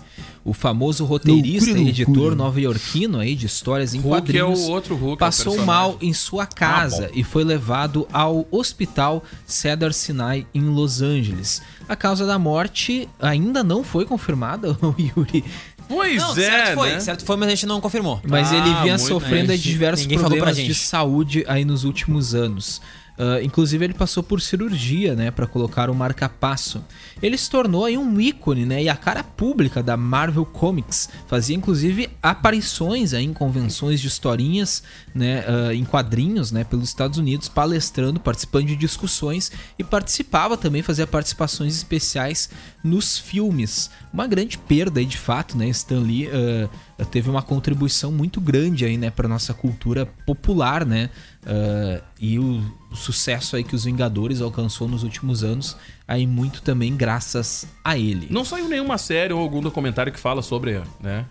O 0.45 0.55
famoso 0.55 1.05
roteirista 1.05 1.67
Loucura, 1.71 1.87
e 1.87 1.91
editor 1.91 2.15
loucura. 2.15 2.35
nova-iorquino 2.37 3.19
aí 3.19 3.35
de 3.35 3.45
histórias 3.47 3.93
em 3.93 3.99
Hulk 4.01 4.17
é 4.17 4.21
quadrinhos 4.21 4.61
o 4.61 4.71
outro 4.71 4.95
Hulk. 4.95 5.11
é 5.11 5.15
o 5.15 5.17
passou 5.19 5.53
personagem. 5.53 5.67
mal 5.67 5.99
em 6.01 6.13
sua 6.15 6.47
casa 6.47 7.07
Ah, 7.07 7.11
e 7.13 7.23
foi 7.23 7.45
levado 7.45 8.09
ao 8.13 8.47
hospital 8.51 9.23
Cedar 9.45 9.93
Sinai 9.93 10.47
em 10.55 10.63
Los 10.63 11.03
Angeles. 11.03 11.61
A 11.89 11.95
causa 11.97 12.25
da 12.25 12.39
morte 12.39 13.09
ainda 13.21 13.63
não 13.65 13.83
foi 13.85 14.07
confirmada, 14.07 14.79
o 14.81 14.95
Yuri, 14.99 15.45
Pois 15.89 16.23
Não, 16.23 16.33
é, 16.33 16.35
certo 16.35 16.75
foi, 16.75 16.93
né? 16.93 17.01
certo 17.01 17.25
foi, 17.25 17.37
mas 17.37 17.49
a 17.49 17.51
gente 17.51 17.67
não 17.67 17.81
confirmou. 17.81 18.21
mas 18.29 18.53
Ah, 18.53 18.57
ele 18.57 18.75
vinha 18.83 18.99
sofrendo 18.99 19.57
de 19.57 19.63
diversos 19.63 20.07
Ninguém 20.07 20.19
problemas 20.19 20.57
de 20.57 20.75
saúde 20.75 21.45
aí 21.49 21.65
nos 21.65 21.85
últimos 21.85 22.35
anos. 22.35 22.81
Ah, 23.19 23.43
inclusive 23.43 23.85
ele 23.85 23.95
passou 23.95 24.23
por 24.23 24.41
cirurgia, 24.41 25.17
né, 25.17 25.33
para 25.33 25.47
colocar 25.47 25.91
um 25.91 25.95
marca-passo. 25.95 26.85
Ele 27.21 27.37
se 27.37 27.51
tornou 27.51 27.85
aí 27.85 27.99
um 27.99 28.21
ícone, 28.21 28.65
né, 28.65 28.85
e 28.85 28.89
a 28.89 28.95
cara 28.95 29.25
pública 29.25 29.83
da 29.83 29.97
Marvel 29.97 30.47
Comics. 30.47 31.09
Fazia 31.27 31.57
inclusive 31.57 32.09
aparições 32.23 33.13
aí 33.13 33.25
em 33.25 33.33
convenções 33.33 34.01
de 34.01 34.07
historinhas, 34.07 34.85
né, 35.13 35.45
ah, 35.49 35.75
em 35.75 35.85
quadrinhos, 35.85 36.53
né, 36.53 36.63
pelos 36.63 36.89
Estados 36.89 37.19
Unidos, 37.19 37.49
palestrando, 37.49 38.21
participando 38.21 38.67
de 38.67 38.77
discussões 38.77 39.51
e 39.77 39.83
participava 39.83 40.57
também, 40.57 40.83
fazia 40.83 41.07
participações 41.07 41.75
especiais 41.75 42.49
nos 42.85 43.19
filmes. 43.19 43.91
Uma 44.13 44.29
grande 44.29 44.57
perda 44.57 45.01
aí 45.01 45.07
de 45.07 45.19
fato, 45.19 45.59
né, 45.59 45.69
Stan 45.71 46.01
Lee 46.01 46.29
ah, 46.31 47.05
teve 47.05 47.29
uma 47.29 47.43
contribuição 47.43 48.13
muito 48.13 48.41
grande 48.41 48.85
aí, 48.85 48.97
né, 48.97 49.11
para 49.11 49.27
nossa 49.27 49.53
cultura 49.53 50.07
popular, 50.25 50.87
né, 50.87 51.11
ah, 51.49 52.03
e 52.21 52.39
o, 52.39 52.63
o 52.91 52.97
sucesso 52.97 53.57
aí 53.57 53.65
que 53.65 53.75
os 53.75 53.85
Vingadores 53.85 54.43
alcançou 54.43 54.87
nos 54.87 55.03
últimos 55.03 55.43
anos, 55.43 55.77
aí 56.07 56.27
muito 56.27 56.61
também 56.61 56.95
graças 56.95 57.67
a 57.83 57.97
ele. 57.97 58.29
Não 58.31 58.45
saiu 58.45 58.69
nenhuma 58.69 58.99
série 58.99 59.33
ou 59.33 59.41
algum 59.41 59.63
documentário 59.63 60.13
que 60.13 60.21
fala 60.21 60.43
sobre, 60.43 60.83
né? 61.01 61.25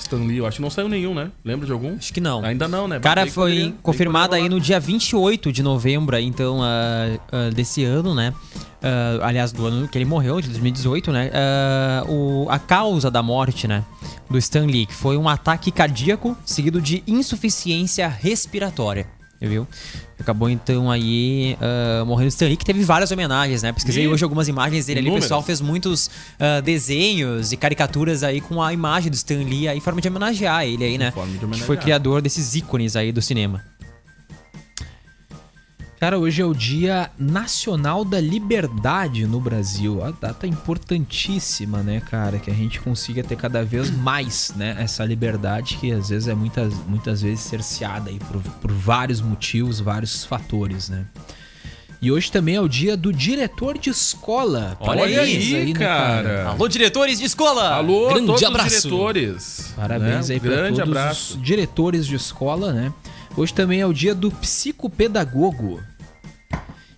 Stan 0.00 0.16
Lee, 0.18 0.38
eu 0.38 0.46
acho 0.46 0.56
que 0.56 0.62
não 0.62 0.70
saiu 0.70 0.88
nenhum, 0.88 1.14
né? 1.14 1.30
Lembra 1.44 1.66
de 1.66 1.72
algum? 1.72 1.94
Acho 1.96 2.12
que 2.12 2.20
não. 2.20 2.44
Ainda 2.44 2.66
não, 2.66 2.88
né? 2.88 2.98
O 2.98 3.00
cara 3.00 3.26
foi 3.26 3.50
poderia- 3.52 3.74
confirmado 3.82 4.34
aí 4.34 4.48
no 4.48 4.60
dia 4.60 4.80
28 4.80 5.52
de 5.52 5.62
novembro, 5.62 6.16
então, 6.18 6.60
ah, 6.62 7.18
ah, 7.30 7.50
desse 7.54 7.84
ano, 7.84 8.14
né? 8.14 8.32
Ah, 8.82 9.18
aliás, 9.22 9.52
do 9.52 9.66
ano 9.66 9.86
que 9.88 9.96
ele 9.98 10.04
morreu, 10.04 10.40
de 10.40 10.48
2018, 10.48 11.12
né? 11.12 11.30
Ah, 11.34 12.04
o, 12.08 12.46
a 12.48 12.58
causa 12.58 13.10
da 13.10 13.22
morte, 13.22 13.68
né? 13.68 13.84
Do 14.28 14.38
Stan 14.38 14.64
Lee, 14.66 14.86
que 14.86 14.94
foi 14.94 15.16
um 15.16 15.28
ataque 15.28 15.70
cardíaco 15.70 16.36
seguido 16.44 16.80
de 16.80 17.02
insuficiência 17.06 18.08
respiratória. 18.08 19.06
Viu? 19.40 19.66
Acabou 20.18 20.50
então 20.50 20.90
aí 20.90 21.56
ah, 21.60 22.04
morrendo 22.04 22.26
o 22.26 22.28
Stan 22.28 22.46
Lee, 22.46 22.56
que 22.56 22.64
teve 22.64 22.84
várias 22.84 23.10
homenagens, 23.10 23.62
né? 23.62 23.72
Pesquisei 23.72 24.04
Ih, 24.04 24.08
hoje 24.08 24.22
algumas 24.22 24.48
imagens 24.48 24.86
dele 24.86 25.00
ali. 25.00 25.10
O 25.10 25.14
pessoal 25.14 25.42
fez 25.42 25.60
muitos 25.60 26.10
ah, 26.38 26.60
desenhos 26.60 27.52
e 27.52 27.56
caricaturas 27.56 28.22
aí 28.22 28.40
com 28.40 28.62
a 28.62 28.72
imagem 28.72 29.10
do 29.10 29.14
Stan 29.14 29.42
Lee 29.42 29.66
aí, 29.68 29.80
forma 29.80 30.00
de 30.00 30.08
homenagear 30.08 30.64
ele 30.64 30.84
aí, 30.84 30.98
né? 30.98 31.10
forma 31.10 31.32
de 31.32 31.38
Que 31.38 31.40
foi 31.40 31.48
homenagear. 31.48 31.82
criador 31.82 32.20
desses 32.20 32.54
ícones 32.54 32.96
aí 32.96 33.12
do 33.12 33.22
cinema. 33.22 33.64
Cara, 36.00 36.18
hoje 36.18 36.40
é 36.40 36.44
o 36.46 36.54
Dia 36.54 37.10
Nacional 37.18 38.06
da 38.06 38.18
Liberdade 38.18 39.26
no 39.26 39.38
Brasil. 39.38 40.02
A 40.02 40.10
data 40.10 40.46
importantíssima, 40.46 41.82
né, 41.82 42.00
cara? 42.00 42.38
Que 42.38 42.50
a 42.50 42.54
gente 42.54 42.80
consiga 42.80 43.22
ter 43.22 43.36
cada 43.36 43.62
vez 43.62 43.90
mais, 43.90 44.50
né? 44.56 44.76
Essa 44.78 45.04
liberdade 45.04 45.76
que 45.76 45.92
às 45.92 46.08
vezes 46.08 46.26
é 46.26 46.34
muitas, 46.34 46.72
muitas 46.88 47.20
vezes 47.20 47.40
cerceada 47.40 48.08
aí 48.08 48.18
por, 48.18 48.40
por 48.62 48.72
vários 48.72 49.20
motivos, 49.20 49.78
vários 49.78 50.24
fatores, 50.24 50.88
né? 50.88 51.04
E 52.00 52.10
hoje 52.10 52.32
também 52.32 52.54
é 52.54 52.60
o 52.62 52.68
dia 52.68 52.96
do 52.96 53.12
diretor 53.12 53.76
de 53.76 53.90
escola. 53.90 54.78
Olha 54.80 55.02
Parabéns 55.02 55.52
aí, 55.52 55.74
né, 55.74 55.78
cara. 55.78 56.46
Alô, 56.46 56.66
diretores 56.66 57.18
de 57.18 57.26
escola! 57.26 57.74
Alô, 57.74 58.08
Grande 58.08 58.26
todos 58.26 58.42
abraço. 58.42 58.74
os 58.74 58.82
diretores. 58.84 59.72
Parabéns 59.76 60.28
né? 60.30 60.34
aí 60.34 60.40
pra 60.40 60.50
Grande 60.50 60.78
todos 60.78 60.96
abraço. 60.96 61.36
os 61.36 61.42
diretores 61.42 62.06
de 62.06 62.14
escola, 62.14 62.72
né? 62.72 62.90
Hoje 63.36 63.52
também 63.52 63.82
é 63.82 63.86
o 63.86 63.92
dia 63.92 64.14
do 64.14 64.30
psicopedagogo. 64.30 65.89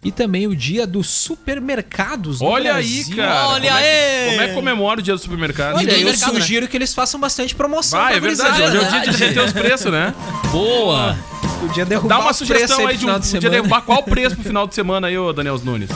E 0.04 0.10
também 0.10 0.48
o 0.48 0.56
dia 0.56 0.84
dos 0.84 1.06
supermercados 1.08 2.40
no 2.40 2.46
Olha 2.46 2.72
Brasil. 2.72 3.04
aí, 3.08 3.14
cara. 3.16 3.48
Olha 3.50 3.70
como 3.70 3.78
É, 3.80 4.24
aí. 4.24 4.30
como 4.30 4.40
é 4.42 4.48
que 4.48 4.54
comemora 4.54 5.00
o 5.00 5.02
dia 5.02 5.14
do 5.14 5.20
supermercado? 5.20 5.76
Olha, 5.76 5.92
eu 5.92 6.04
mercado, 6.04 6.32
né? 6.34 6.40
sugiro 6.40 6.66
que 6.66 6.76
eles 6.76 6.92
façam 6.92 7.20
bastante 7.20 7.54
promoção. 7.54 8.00
Pra 8.00 8.16
é 8.16 8.18
verdade. 8.18 8.62
Hoje 8.62 8.76
é 8.76 8.80
o 8.80 8.88
dia 8.90 9.00
de 9.00 9.06
né? 9.06 9.12
derreter 9.16 9.44
os 9.44 9.52
preços, 9.52 9.92
né? 9.92 10.12
Boa! 10.50 11.16
Podia 11.60 11.84
derrubar 11.84 12.16
Dá 12.16 12.20
uma 12.24 12.32
sugestão 12.32 12.84
aí 12.88 12.96
de 12.96 13.06
um. 13.06 13.08
de 13.10 13.14
Podia 13.14 13.30
semana. 13.40 13.50
derrubar 13.50 13.82
qual 13.82 14.00
o 14.00 14.02
preço 14.02 14.34
pro 14.34 14.44
final 14.44 14.66
de 14.66 14.74
semana 14.74 15.06
aí, 15.06 15.16
ô 15.16 15.32
Daniel 15.32 15.56
Nunes? 15.62 15.88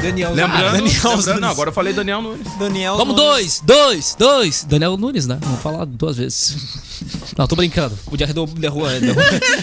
Daniel 0.00 0.30
Lembrando. 0.34 0.52
Daniel 0.72 0.72
lembrando- 0.72 1.26
Nunes. 1.26 1.40
não, 1.40 1.48
agora 1.50 1.68
eu 1.70 1.74
falei 1.74 1.92
Daniel 1.92 2.22
Nunes. 2.22 2.46
Daniel 2.58 2.96
Vamos 2.96 3.14
Nunes. 3.16 3.60
dois, 3.62 3.62
dois, 3.64 4.16
dois! 4.18 4.64
Daniel 4.64 4.96
Nunes, 4.96 5.26
né? 5.26 5.38
Vamos 5.40 5.60
falar 5.60 5.84
duas 5.84 6.16
vezes. 6.16 6.90
Não, 7.38 7.46
tô 7.46 7.56
brincando. 7.56 7.96
Podia 8.04 8.26
derru- 8.26 8.44
derru- 8.46 8.86
derru- 9.00 9.20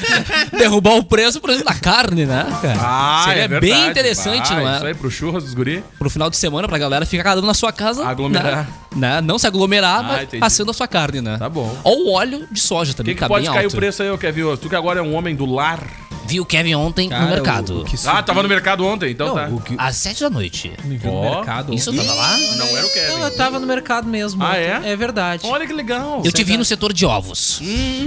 derrubar 0.58 0.95
o 0.95 1.04
preço, 1.04 1.39
por 1.39 1.52
exemplo, 1.52 1.67
da 1.71 1.76
carne, 1.80 2.26
né, 2.26 2.45
cara? 2.62 2.80
Ah, 2.82 3.21
Seria 3.28 3.43
é 3.43 3.47
verdade. 3.47 3.71
bem 3.73 3.88
interessante, 3.89 4.50
Vai, 4.54 4.63
não 4.63 4.71
é? 4.71 4.76
Isso 4.78 4.86
aí 4.88 4.93
pro 4.95 5.12
churras 5.12 5.43
dos 5.43 5.54
guri. 5.54 5.84
Pro 6.00 6.10
final 6.10 6.30
de 6.32 6.38
semana, 6.38 6.67
pra 6.67 6.78
galera 6.80 7.06
ficar 7.06 7.23
cada 7.23 7.41
um 7.41 7.45
na 7.45 7.54
sua 7.54 7.71
casa. 7.71 8.04
Aglomerar. 8.08 8.67
Né? 8.95 9.15
né? 9.17 9.21
Não 9.21 9.38
se 9.38 9.45
aglomerar, 9.45 10.00
Ah, 10.00 10.04
mas 10.04 10.23
entendi. 10.23 10.43
assando 10.43 10.71
a 10.71 10.73
sua 10.73 10.88
carne, 10.88 11.21
né? 11.21 11.38
Tá 11.38 11.47
bom. 11.50 11.78
Ou 11.84 12.08
o 12.08 12.13
óleo 12.13 12.47
de 12.52 12.60
soja 12.60 12.93
também, 12.95 13.13
que, 13.13 13.19
que 13.19 13.23
que 13.23 13.26
tá 13.26 13.28
pode 13.28 13.45
bem 13.45 13.54
cair 13.54 13.65
alto. 13.65 13.73
o 13.73 13.78
preço 13.78 14.02
aí, 14.02 14.17
Kevin? 14.17 14.56
Tu 14.60 14.69
que 14.69 14.76
agora 14.76 15.00
é 15.00 15.04
um 15.04 15.13
homem 15.13 15.36
do 15.36 15.45
lar. 15.45 15.84
Vi 16.28 16.40
o 16.42 16.46
Kevin 16.46 16.76
ontem 16.76 17.08
Cara, 17.10 17.24
no 17.24 17.30
mercado. 17.30 17.78
o- 17.78 17.82
o 17.82 17.86
que 17.86 17.96
Ah, 18.06 18.22
tava 18.22 18.44
no 18.44 18.50
mercado 18.50 18.86
ontem, 18.86 19.12
então 19.12 19.28
Não, 19.30 19.36
tá. 19.36 19.48
o 19.50 19.62
que 19.62 19.76
Às 19.78 19.96
sete 19.96 20.20
da 20.22 20.30
noite. 20.30 20.74
me 20.84 20.98
viu 20.98 21.12
no 21.12 21.18
Ó, 21.18 21.36
mercado. 21.38 21.74
Isso 21.74 21.90
ontem. 21.92 22.02
tava 22.06 22.13
lá? 22.13 22.38
Não 22.38 22.78
era 22.78 22.86
o 22.86 22.90
Kevin. 22.94 23.12
Não, 23.13 23.24
eu 23.24 23.36
tava 23.36 23.60
no 23.60 23.66
mercado 23.68 24.08
mesmo. 24.08 24.44
Ah, 24.44 24.50
ontem. 24.50 24.60
é? 24.60 24.82
É 24.92 24.96
verdade. 24.96 25.48
Olha 25.48 25.66
que 25.66 25.74
legal. 25.74 26.22
Eu 26.26 26.32
te 26.32 26.44
vi 26.44 26.58
no 26.58 26.66
setor 26.66 26.92
de 26.92 27.06
ovos. 27.06 27.62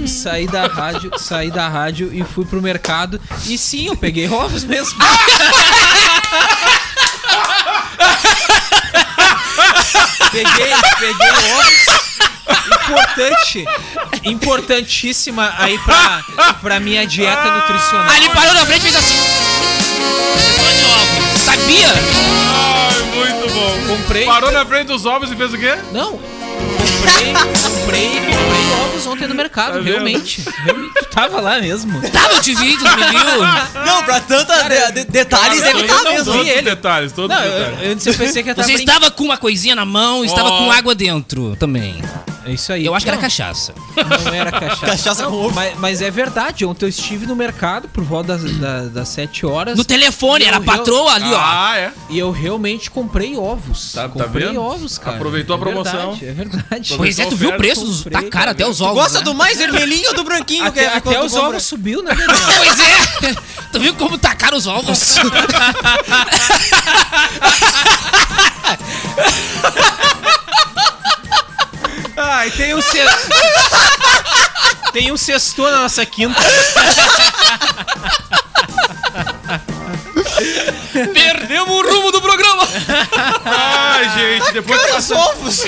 Saí 0.07 0.47
da 0.47 0.67
rádio, 0.67 1.11
saí 1.17 1.49
da 1.49 1.67
rádio 1.67 2.11
e 2.13 2.23
fui 2.23 2.45
pro 2.45 2.61
mercado. 2.61 3.19
E 3.47 3.57
sim, 3.57 3.87
eu 3.87 3.97
peguei 3.97 4.29
ovos 4.29 4.63
mesmo. 4.63 4.99
peguei, 10.31 10.73
peguei 10.99 11.51
ovos. 11.53 12.30
Importante, 12.51 13.65
importantíssima 14.23 15.53
aí 15.57 15.77
pra, 15.79 16.23
pra 16.61 16.79
minha 16.79 17.05
dieta 17.05 17.49
nutricional. 17.51 18.09
Aí 18.09 18.17
ele 18.17 18.29
parou 18.29 18.53
na 18.53 18.65
frente 18.65 18.79
e 18.79 18.91
fez 18.91 18.95
assim. 18.95 19.15
De 20.77 20.85
ovos. 20.85 21.41
Sabia? 21.41 21.87
Ai, 21.89 23.01
muito 23.15 23.53
bom. 23.53 23.95
Comprei. 23.97 24.25
Parou 24.25 24.51
na 24.51 24.65
frente 24.65 24.87
dos 24.87 25.05
ovos 25.05 25.31
e 25.31 25.35
fez 25.35 25.53
o 25.53 25.57
quê? 25.57 25.75
Não, 25.91 26.11
comprei, 26.13 27.33
comprei, 27.33 28.09
comprei 28.09 28.83
ovos 28.85 29.07
ontem 29.07 29.27
no 29.27 29.35
mercado, 29.35 29.79
Tá 29.79 29.83
realmente. 29.83 30.43
realmente. 30.63 30.91
Tu 30.99 31.05
tava 31.09 31.41
lá 31.41 31.59
mesmo. 31.59 32.01
Tava, 32.09 32.33
eu 32.35 32.41
te 32.41 32.53
vi, 32.55 32.77
tu 32.77 32.83
me 32.83 33.03
viu. 33.03 33.83
Não, 33.85 34.03
pra 34.03 34.19
tanta 34.21 34.63
de- 34.63 34.91
de- 34.93 35.11
detalhes 35.11 35.61
deve 35.61 35.83
Todos- 35.83 35.89
estar 35.97 36.09
mesmo. 36.09 36.25
Todos 36.25 36.33
vi 36.45 36.49
os 36.51 36.57
ele. 36.57 36.61
detalhes, 36.61 37.11
todos 37.11 37.35
os 37.37 37.43
eu, 37.43 37.51
detalhes. 37.51 37.91
antes 37.91 38.05
eu 38.07 38.13
pensei 38.13 38.43
que 38.43 38.49
eu 38.49 38.55
tava 38.55 38.67
Você 38.67 38.73
estava 38.75 39.11
com 39.11 39.23
uma 39.25 39.37
coisinha 39.37 39.75
na 39.75 39.85
mão 39.85 40.23
e 40.23 40.27
estava 40.27 40.49
com 40.49 40.71
água 40.71 40.95
dentro 40.95 41.55
também. 41.57 42.01
É 42.45 42.51
isso 42.53 42.73
aí. 42.73 42.85
Eu 42.85 42.95
acho 42.95 43.05
que 43.05 43.09
era 43.09 43.17
Não, 43.17 43.21
cachaça. 43.21 43.73
Não 44.25 44.33
era 44.33 44.51
cachaça. 44.59 44.85
Cachaça 44.85 45.23
com 45.25 45.33
ovo. 45.33 45.53
Mas, 45.55 45.77
mas 45.77 46.01
é 46.01 46.09
verdade, 46.09 46.65
ontem 46.65 46.85
eu 46.85 46.89
estive 46.89 47.25
no 47.27 47.35
mercado 47.35 47.87
por 47.87 48.03
volta 48.03 48.35
das, 48.37 48.51
da- 48.57 48.81
das 48.87 49.09
7 49.09 49.45
horas. 49.45 49.77
No 49.77 49.85
telefone, 49.85 50.45
era 50.45 50.57
a 50.57 50.61
patroa 50.61 51.13
ali, 51.13 51.31
ó. 51.31 51.37
Ah, 51.39 51.77
é. 51.77 51.91
E 52.09 52.17
eu 52.17 52.31
realmente 52.31 52.89
comprei 52.89 53.37
ovos. 53.37 53.93
Tá- 53.93 54.03
tá 54.03 54.09
comprei 54.09 54.47
vendo? 54.47 54.59
ovos, 54.61 54.97
cara. 54.97 55.17
Aproveitou 55.17 55.55
a 55.55 55.59
É 55.59 55.61
promoção. 55.61 56.13
verdade, 56.13 56.25
É 56.25 56.31
verdade. 56.33 56.93
Pois 56.97 57.19
é, 57.19 57.25
tu 57.25 57.35
viu 57.35 57.49
o 57.51 57.57
preço? 57.57 57.85
dos- 57.85 58.03
Tá 58.03 58.09
comprei, 58.11 58.29
caro 58.29 58.51
até 58.51 58.65
os 58.67 58.81
ovos. 58.81 58.95
Gosta 58.95 59.19
né? 59.19 59.23
do 59.25 59.35
mais 59.35 59.57
vermelhinho 59.59 60.09
ou 60.09 60.15
do 60.15 60.23
branquinho, 60.23 60.65
Até, 60.65 60.81
Kevin, 60.85 60.97
até 60.97 61.13
quando 61.13 61.25
os 61.25 61.31
compra? 61.33 61.47
ovos 61.49 61.63
subiu, 61.63 62.01
né? 62.03 62.11
Pois 62.57 62.79
é! 62.79 63.35
Tu 63.71 63.79
viu 63.79 63.93
como 63.95 64.17
tá 64.17 64.33
caro 64.35 64.57
os 64.57 64.65
ovos? 64.67 65.15
Ah, 72.41 72.47
e 72.47 72.51
tem 72.51 72.73
um 72.73 72.81
ce... 72.81 72.97
Tem 74.91 75.11
um 75.11 75.17
sexto 75.17 75.61
na 75.61 75.81
nossa 75.83 76.03
quinta. 76.07 76.41
Perdemos 81.13 81.69
o 81.69 81.81
rumo 81.87 82.11
do 82.11 82.19
programa! 82.19 82.67
Ai, 83.45 84.09
gente, 84.09 84.53
depois 84.53 84.81
que 84.81 84.87
Os 84.87 84.93
passar, 84.93 85.15
ovos! 85.17 85.63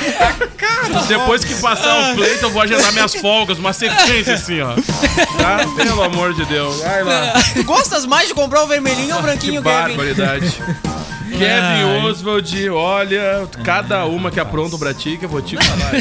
depois 1.08 1.46
que 1.46 1.54
passar 1.56 2.12
o 2.12 2.16
pleito, 2.16 2.44
eu 2.46 2.50
vou 2.50 2.62
agendar 2.64 2.92
minhas 2.92 3.14
folgas, 3.16 3.60
uma 3.60 3.72
sequência 3.72 4.34
assim, 4.34 4.60
ó. 4.62 4.74
Tá? 4.74 5.60
Pelo 5.76 6.02
amor 6.02 6.34
de 6.34 6.44
Deus. 6.46 6.82
Vai 6.82 7.04
lá. 7.04 7.34
Tu 7.54 7.64
gostas 7.64 8.08
mais 8.08 8.30
de 8.30 8.34
comprar 8.34 8.64
o 8.64 8.68
vermelhinho 8.68 9.14
ou 9.14 9.14
o 9.14 9.18
Que 9.18 9.22
branquinho, 9.22 9.62
Kevin? 9.62 9.76
barbaridade. 9.96 10.58
Kevin 11.38 12.06
Oswald, 12.06 12.70
olha, 12.70 13.48
cada 13.64 14.06
uma 14.06 14.30
que 14.32 14.40
apronta 14.40 14.76
pra 14.78 14.94
ti 14.94 15.18
que 15.18 15.26
eu 15.26 15.30
vou 15.30 15.42
te 15.42 15.56
falar. 15.56 15.92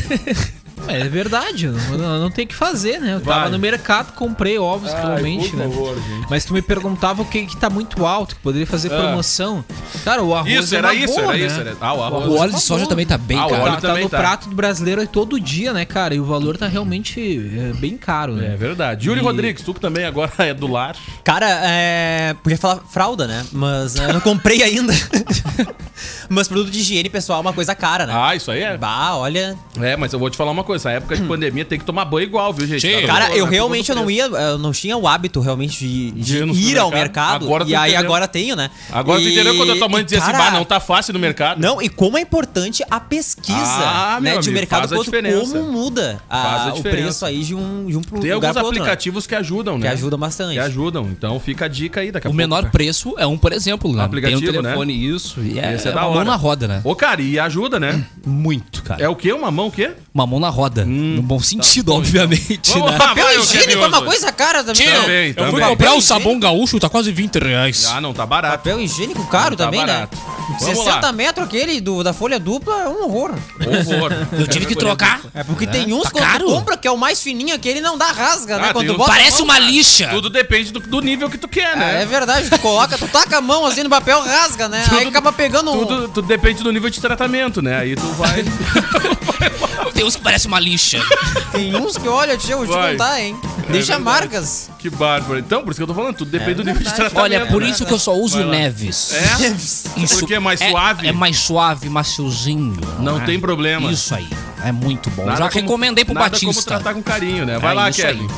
É 0.88 1.08
verdade, 1.08 1.68
não, 1.68 2.20
não, 2.20 2.30
tem 2.30 2.44
o 2.44 2.48
que 2.48 2.54
fazer, 2.54 3.00
né? 3.00 3.14
Eu 3.14 3.20
tava 3.20 3.40
Vai. 3.42 3.50
no 3.50 3.58
mercado, 3.58 4.12
comprei 4.12 4.58
ovos, 4.58 4.92
realmente, 4.92 5.54
né? 5.54 5.64
favor. 5.64 5.96
Mas 6.28 6.44
tu 6.44 6.52
me 6.52 6.60
perguntava 6.62 7.22
o 7.22 7.24
que 7.24 7.46
que 7.46 7.56
tá 7.56 7.70
muito 7.70 8.04
alto, 8.04 8.34
que 8.34 8.40
poderia 8.42 8.66
fazer 8.66 8.92
Ah. 8.92 8.98
promoção. 8.98 9.64
Cara, 10.04 10.22
o 10.22 10.34
arroz 10.34 10.52
Isso, 10.64 10.74
é 10.74 10.78
era 10.78 10.88
uma 10.88 10.94
isso, 10.94 11.14
boa, 11.14 11.22
era 11.22 11.32
né? 11.38 11.46
isso. 11.46 11.60
Era... 11.60 11.76
Ah, 11.80 11.94
o 11.94 12.02
arroz. 12.02 12.26
O 12.26 12.36
óleo 12.36 12.52
de 12.52 12.60
soja 12.60 12.86
também 12.86 13.06
tá 13.06 13.16
bem 13.16 13.38
Ah, 13.38 13.46
o 13.46 13.50
caro. 13.50 13.62
óleo 13.62 13.74
Tá, 13.74 13.80
tá 13.94 14.00
no 14.00 14.08
tá. 14.08 14.18
prato 14.18 14.48
do 14.48 14.54
brasileiro 14.56 15.06
todo 15.06 15.38
dia, 15.40 15.72
né, 15.72 15.84
cara? 15.84 16.14
E 16.14 16.20
o 16.20 16.24
valor 16.24 16.56
tá 16.56 16.66
realmente 16.66 17.20
é, 17.58 17.72
bem 17.78 17.96
caro, 17.96 18.32
É 18.38 18.48
né? 18.48 18.56
verdade. 18.56 19.06
Yuri 19.08 19.20
E- 19.20 19.22
Rodrigues, 19.22 19.62
tu 19.62 19.72
que 19.74 19.80
também 19.80 20.04
agora 20.04 20.32
é 20.38 20.52
do 20.54 20.66
lar. 20.66 20.96
Cara, 21.24 21.46
é. 21.64 22.34
Podia 22.42 22.58
falar 22.58 22.80
fralda, 22.90 23.26
né? 23.26 23.44
Mas 23.52 23.96
é, 23.96 24.06
eu 24.06 24.12
não 24.14 24.20
comprei 24.20 24.62
ainda. 24.62 24.92
Mas 26.28 26.48
produto 26.48 26.70
de 26.70 26.78
higiene 26.80 27.08
pessoal 27.08 27.38
é 27.38 27.42
uma 27.42 27.52
coisa 27.52 27.74
cara, 27.74 28.06
né? 28.06 28.12
Ah, 28.16 28.34
isso 28.34 28.50
aí 28.50 28.62
é. 28.62 28.76
Bah, 28.76 29.16
olha. 29.16 29.56
É, 29.80 29.96
mas 29.96 30.12
eu 30.12 30.18
vou 30.18 30.30
te 30.30 30.36
falar 30.36 30.50
uma 30.50 30.64
coisa. 30.64 30.71
Essa 30.74 30.90
época 30.90 31.16
de 31.16 31.22
pandemia 31.22 31.64
tem 31.64 31.78
que 31.78 31.84
tomar 31.84 32.04
banho 32.04 32.24
igual, 32.24 32.52
viu, 32.52 32.66
gente? 32.66 32.80
Sim. 32.80 33.00
Tá 33.06 33.06
Cara, 33.06 33.36
eu 33.36 33.44
né? 33.46 33.50
realmente 33.52 33.88
eu 33.90 33.96
não 33.96 34.10
ia, 34.10 34.24
eu 34.24 34.58
não 34.58 34.72
tinha 34.72 34.96
o 34.96 35.06
hábito 35.06 35.40
realmente 35.40 35.78
de, 35.78 36.10
de 36.12 36.44
De 36.52 36.60
ir 36.70 36.78
ao 36.78 36.90
mercado. 36.90 37.44
Agora 37.46 37.64
tu 37.64 37.70
e 37.70 37.74
aí 37.74 37.90
entendeu. 37.92 38.06
agora 38.06 38.28
tenho, 38.28 38.56
né? 38.56 38.70
Agora 38.90 39.20
tu 39.20 39.26
E- 39.26 39.32
entendeu 39.32 39.56
quando 39.56 39.72
a 39.72 39.76
tua 39.76 39.88
mãe 39.88 40.00
e, 40.00 40.04
dizia 40.04 40.18
assim, 40.18 40.32
cara, 40.32 40.44
bah, 40.44 40.50
não 40.50 40.64
tá 40.64 40.80
fácil 40.80 41.12
no 41.14 41.18
mercado? 41.20 41.60
Não, 41.60 41.80
e 41.80 41.88
como 41.88 42.16
é 42.18 42.20
importante 42.20 42.82
a 42.90 42.98
pesquisa, 43.00 43.58
Ah, 43.60 44.18
né? 44.20 44.32
meu 44.32 44.40
de 44.40 44.48
amigo, 44.48 44.60
mercado 44.60 44.80
faz 44.80 44.84
a 44.84 44.88
pro 44.88 44.98
outro, 44.98 45.12
diferença. 45.12 45.58
como 45.58 45.72
muda 45.72 46.20
a- 46.28 46.42
Faz 46.42 46.68
a 46.68 46.74
o 46.74 46.82
preço 46.82 47.24
aí 47.26 47.42
de 47.42 47.54
um, 47.54 47.86
de 47.86 47.96
um 47.96 48.00
pro 48.02 48.20
Tem 48.20 48.32
lugar 48.32 48.48
alguns 48.48 48.62
outro, 48.62 48.72
né? 48.72 48.80
aplicativos 48.80 49.26
que 49.26 49.34
ajudam, 49.34 49.78
né? 49.78 49.86
Que 49.88 49.92
ajudam 49.94 50.18
bastante. 50.18 50.54
Que 50.54 50.58
ajudam. 50.60 51.08
Então 51.10 51.38
fica 51.40 51.64
a 51.66 51.68
dica 51.68 52.00
aí 52.00 52.10
daqui 52.10 52.26
a 52.26 52.30
O 52.30 52.32
pouco. 52.32 52.36
menor 52.36 52.70
preço 52.70 53.14
é 53.18 53.26
um, 53.26 53.36
por 53.38 53.52
exemplo, 53.52 53.92
né? 53.94 54.02
Aplicativo, 54.04 54.40
Tem 54.40 54.50
um 54.50 54.54
né? 54.54 54.60
telefone, 54.62 54.92
isso. 55.08 55.40
E 55.40 55.58
é, 55.58 55.74
Esse 55.74 55.88
é 55.88 55.90
é 55.90 55.94
da 55.94 56.00
uma 56.02 56.08
mão 56.08 56.16
hora. 56.18 56.24
na 56.24 56.36
roda, 56.36 56.68
né? 56.68 56.80
Ô, 56.84 56.94
cara, 56.94 57.20
e 57.22 57.38
ajuda, 57.38 57.78
né? 57.80 58.04
Muito, 58.26 58.82
cara. 58.82 59.02
É 59.02 59.08
o 59.08 59.14
quê? 59.16 59.32
Uma 59.32 59.50
mão 59.50 59.66
o 59.68 59.70
quê? 59.70 59.92
Uma 60.14 60.26
mão 60.26 60.38
na 60.40 60.48
roda. 60.48 60.61
No 60.70 61.22
bom 61.22 61.40
sentido, 61.40 61.92
obviamente, 61.94 62.70
Vamos 62.72 62.92
né? 62.92 62.98
Papel 62.98 63.40
higiênico 63.40 63.82
é 63.84 63.86
uma 63.88 64.02
coisa 64.02 64.32
cara 64.32 64.62
também. 64.64 64.86
né? 64.86 65.00
Também, 65.00 65.28
Eu 65.28 65.34
também. 65.34 65.50
fui 65.52 65.60
comprar 65.62 65.94
o 65.94 66.00
sabão 66.00 66.38
gaúcho, 66.38 66.78
tá 66.80 66.88
quase 66.88 67.10
20 67.12 67.36
reais. 67.38 67.86
Ah, 67.92 68.00
não, 68.00 68.12
tá 68.12 68.24
barato. 68.26 68.56
Papel 68.58 68.80
higiênico 68.80 69.26
caro 69.26 69.56
Tá 69.56 69.64
também, 69.64 69.80
barato. 69.80 70.16
né? 70.16 70.22
Vamos 70.60 70.78
60 70.78 71.00
lá. 71.06 71.12
metros 71.12 71.46
aquele 71.46 71.80
do, 71.80 72.02
da 72.02 72.12
folha 72.12 72.38
dupla 72.38 72.82
é 72.82 72.88
um 72.88 73.04
horror. 73.04 73.30
Horror. 73.60 74.12
Eu 74.38 74.46
tive 74.46 74.66
que 74.66 74.74
trocar. 74.74 75.20
É 75.34 75.42
porque 75.44 75.66
tem 75.66 75.92
uns 75.92 76.02
Tá 76.02 76.10
que 76.10 76.18
quando 76.18 76.24
caro? 76.30 76.44
compra 76.46 76.76
que 76.76 76.86
é 76.86 76.90
o 76.90 76.96
mais 76.98 77.22
fininho 77.22 77.54
aquele 77.54 77.80
não 77.80 77.96
dá 77.96 78.06
rasga, 78.06 78.58
né? 78.58 78.68
Ah, 78.68 78.72
Quando 78.72 78.86
tu 78.88 78.92
uns- 78.92 78.98
bota 78.98 79.10
Parece 79.12 79.36
mão, 79.38 79.44
uma 79.44 79.58
lixa. 79.58 80.08
Tudo 80.08 80.28
depende 80.28 80.72
do, 80.72 80.80
do 80.80 81.00
nível 81.00 81.30
que 81.30 81.38
tu 81.38 81.46
quer, 81.48 81.72
É, 81.72 81.76
né? 81.76 82.02
é 82.02 82.06
verdade, 82.06 82.50
tu 82.50 82.58
coloca, 82.58 82.98
tu 82.98 83.06
taca 83.08 83.38
a 83.38 83.40
mão 83.40 83.64
assim 83.64 83.82
no 83.82 83.88
papel, 83.90 84.20
rasga, 84.22 84.68
né? 84.68 84.84
Aí 84.90 85.06
acaba 85.06 85.32
pegando 85.32 85.70
um. 85.72 85.86
Tudo, 85.86 86.08
tudo 86.08 86.28
depende 86.28 86.62
do 86.62 86.72
nível 86.72 86.90
de 86.90 87.00
tratamento, 87.00 87.62
né? 87.62 87.76
Aí 87.78 87.94
tu 87.94 88.06
vai. 88.12 88.44
Tem 89.94 90.04
uns 90.04 90.16
que 90.16 90.22
parece 90.22 90.46
uma 90.46 90.51
lixa. 90.60 90.98
Tem 91.52 91.74
uns 91.76 91.96
que, 91.98 92.08
olha, 92.08 92.36
deixa 92.36 92.52
eu 92.52 92.64
te 92.66 92.72
Vai. 92.72 92.92
contar, 92.92 93.20
hein? 93.20 93.36
Deixa 93.68 93.96
verdade. 93.96 94.02
marcas. 94.02 94.70
que 94.78 94.90
bárbaro. 94.90 95.38
Então, 95.38 95.62
por 95.62 95.70
isso 95.70 95.78
que 95.78 95.82
eu 95.82 95.86
tô 95.86 95.94
falando, 95.94 96.16
tudo 96.16 96.30
depende 96.30 96.54
do 96.54 96.64
nível 96.64 96.82
de 96.82 96.92
tratamento. 96.92 97.18
Olha, 97.22 97.36
é 97.36 97.44
por 97.46 97.62
né? 97.62 97.68
isso 97.68 97.84
que 97.86 97.92
eu 97.92 97.98
só 97.98 98.14
uso 98.14 98.36
Vai 98.38 98.44
lá. 98.46 98.50
Neves. 98.52 99.12
É? 99.14 100.00
Isso 100.00 100.18
Porque 100.18 100.34
é 100.34 100.38
mais 100.40 100.60
é- 100.60 100.70
suave? 100.70 101.06
É, 101.08 101.12
mais 101.12 101.38
suave, 101.38 101.88
maciozinho. 101.88 102.76
Não 102.98 103.20
é? 103.20 103.24
tem 103.24 103.38
problema. 103.38 103.90
Isso 103.90 104.14
aí. 104.14 104.28
É 104.64 104.72
muito 104.72 105.10
bom. 105.10 105.24
Nada 105.24 105.38
Já 105.38 105.48
como- 105.48 105.60
recomendei 105.62 106.04
pro 106.04 106.14
nada 106.14 106.30
como 106.38 106.52
Batista. 106.52 106.68
tratar 106.74 106.94
com 106.94 107.02
carinho, 107.02 107.44
né? 107.46 107.58
Vai 107.58 107.72
É 107.72 107.74
lá, 107.74 107.90
isso 107.90 108.00
Kevin. 108.00 108.28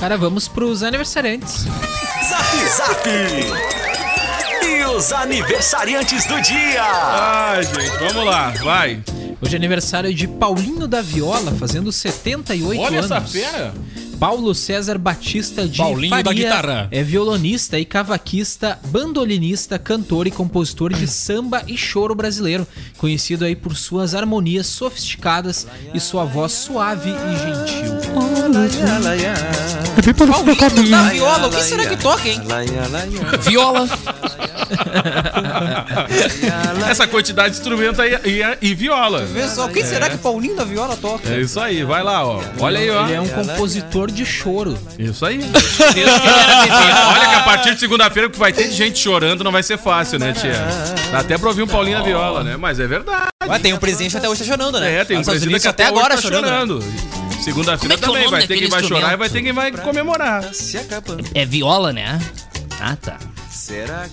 Cara, 0.00 0.16
vamos 0.16 0.46
pros 0.48 0.82
aniversariantes. 0.82 1.64
Zap 2.28 2.56
Zap! 2.76 3.08
E 4.64 4.84
os 4.84 5.12
aniversariantes 5.12 6.26
do 6.26 6.40
dia! 6.42 6.82
Ai, 6.82 7.62
gente, 7.62 7.96
vamos 7.98 8.24
lá, 8.24 8.52
vai. 8.62 9.02
Hoje 9.40 9.54
é 9.54 9.56
aniversário 9.58 10.12
de 10.14 10.26
Paulinho 10.26 10.88
da 10.88 11.02
Viola, 11.02 11.52
fazendo 11.52 11.92
78 11.92 12.80
Olha 12.80 12.98
anos. 13.00 13.10
essa 13.10 13.20
fera. 13.20 13.74
Paulo 14.18 14.54
César 14.54 14.96
Batista 14.96 15.68
de 15.68 15.76
Paulinho 15.76 16.08
da 16.10 16.24
Faria 16.24 16.44
guitarra. 16.44 16.88
é 16.90 17.02
violonista 17.02 17.78
e 17.78 17.84
cavaquista, 17.84 18.78
bandolinista, 18.86 19.78
cantor 19.78 20.26
e 20.26 20.30
compositor 20.30 20.90
de 20.94 21.06
samba 21.06 21.62
e 21.66 21.76
choro 21.76 22.14
brasileiro, 22.14 22.66
conhecido 22.96 23.44
aí 23.44 23.54
por 23.54 23.76
suas 23.76 24.14
harmonias 24.14 24.66
sofisticadas 24.68 25.66
e 25.92 26.00
sua 26.00 26.24
voz 26.24 26.52
suave 26.52 27.10
e 27.10 27.36
gentil. 27.36 27.92
É 29.98 30.02
bem 30.02 30.14
parecido 30.14 30.56
com 30.56 30.64
a 30.64 30.70
Paulinho 30.70 30.82
minha. 30.82 31.02
da 31.02 31.08
viola, 31.10 31.46
o 31.48 31.50
que 31.50 31.62
será 31.62 31.86
que 31.86 31.96
toca, 31.96 32.26
hein? 32.26 32.40
Viola. 33.42 33.86
Essa 36.90 37.06
quantidade 37.06 37.54
de 37.54 37.60
instrumento 37.60 38.00
aí 38.00 38.14
e, 38.24 38.70
e 38.70 38.74
viola. 38.74 39.24
Vê 39.24 39.48
só, 39.48 39.66
o 39.66 39.68
que 39.68 39.84
será 39.84 40.08
que 40.10 40.18
Paulinho 40.18 40.56
da 40.56 40.64
viola 40.64 40.96
toca? 40.96 41.28
É 41.28 41.40
isso 41.40 41.58
aí, 41.58 41.84
vai 41.84 42.02
lá, 42.02 42.24
ó. 42.24 42.40
Olha 42.60 42.78
aí, 42.78 42.90
ó. 42.90 43.04
Ele 43.04 43.14
é 43.14 43.20
um 43.20 43.28
compositor 43.28 44.10
de 44.10 44.24
choro. 44.24 44.78
Isso 44.98 45.24
aí. 45.24 45.40
Olha 47.08 47.28
que 47.28 47.34
a 47.34 47.42
partir 47.42 47.74
de 47.74 47.80
segunda-feira 47.80 48.28
que 48.28 48.38
vai 48.38 48.52
ter 48.52 48.68
de 48.68 48.74
gente 48.74 48.98
chorando 48.98 49.42
não 49.44 49.52
vai 49.52 49.62
ser 49.62 49.78
fácil, 49.78 50.18
né, 50.18 50.32
tia? 50.32 50.52
Dá 51.10 51.20
até 51.20 51.38
pra 51.38 51.48
ouvir 51.48 51.62
um 51.62 51.66
Paulinho 51.66 51.98
na 51.98 52.04
viola, 52.04 52.42
né? 52.42 52.56
Mas 52.56 52.80
é 52.80 52.86
verdade. 52.86 53.28
Ué, 53.46 53.58
tem 53.58 53.72
um 53.72 53.78
presidente 53.78 54.16
até 54.16 54.28
hoje 54.28 54.44
tá 54.44 54.50
chorando, 54.50 54.80
né? 54.80 55.00
É, 55.00 55.04
tem 55.04 55.16
um 55.16 55.20
Nos 55.20 55.28
Estados 55.28 55.40
presidente 55.40 55.62
que 55.62 55.68
até 55.68 55.84
agora 55.86 56.14
hoje 56.14 56.22
tá 56.22 56.28
chorando. 56.28 56.82
chorando. 56.82 57.16
Segunda-feira 57.42 57.94
é 57.94 57.96
é 57.96 58.00
também 58.00 58.28
vai 58.28 58.46
ter 58.46 58.58
quem 58.58 58.68
vai 58.68 58.82
chorar 58.82 59.12
e 59.12 59.16
vai 59.16 59.28
ter 59.28 59.42
quem 59.42 59.52
vai 59.52 59.70
comemorar. 59.70 60.44
É 61.34 61.44
viola, 61.44 61.92
né? 61.92 62.18
Ah, 62.80 62.96
tá. 62.96 63.18
Ah, 63.58 64.08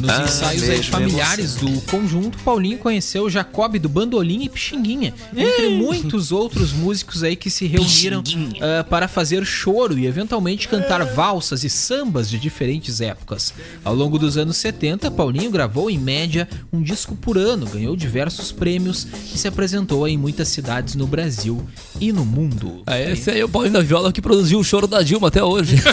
nos 0.00 0.20
ensaios 0.20 0.68
aí 0.68 0.82
familiares 0.82 1.56
do 1.56 1.80
conjunto, 1.82 2.38
Paulinho 2.38 2.78
conheceu 2.78 3.28
Jacob 3.28 3.78
do 3.78 3.88
Bandolim 3.88 4.44
e 4.44 4.48
Pixinguinha, 4.48 5.12
entre 5.36 5.68
muitos 5.70 6.32
outros 6.32 6.72
músicos 6.72 7.22
aí 7.22 7.36
que 7.36 7.50
se 7.50 7.66
reuniram 7.66 8.22
ah, 8.60 8.84
para 8.84 9.08
fazer 9.08 9.44
choro 9.44 9.98
e 9.98 10.06
eventualmente 10.06 10.68
cantar 10.68 11.04
valsas 11.04 11.64
e 11.64 11.70
sambas 11.70 12.30
de 12.30 12.38
diferentes 12.38 13.00
épocas. 13.00 13.52
Ao 13.84 13.94
longo 13.94 14.18
dos 14.18 14.36
anos 14.36 14.56
70, 14.56 15.10
Paulinho 15.10 15.50
gravou 15.50 15.90
em 15.90 15.98
média 15.98 16.48
um 16.72 16.82
disco 16.82 17.16
por 17.16 17.36
ano, 17.36 17.66
ganhou 17.66 17.96
diversos 17.96 18.52
prêmios 18.52 19.06
e 19.34 19.38
se 19.38 19.48
apresentou 19.48 20.06
em 20.06 20.16
muitas 20.16 20.48
cidades 20.48 20.94
no 20.94 21.06
Brasil 21.06 21.66
e 22.00 22.12
no 22.12 22.24
mundo. 22.24 22.82
É, 22.86 23.12
esse 23.12 23.30
aí 23.30 23.40
é 23.40 23.44
o 23.44 23.48
Paulinho 23.48 23.74
da 23.74 23.82
Viola 23.82 24.12
que 24.12 24.22
produziu 24.22 24.58
o 24.58 24.64
choro 24.64 24.86
da 24.86 25.02
Dilma 25.02 25.28
até 25.28 25.42
hoje. 25.42 25.76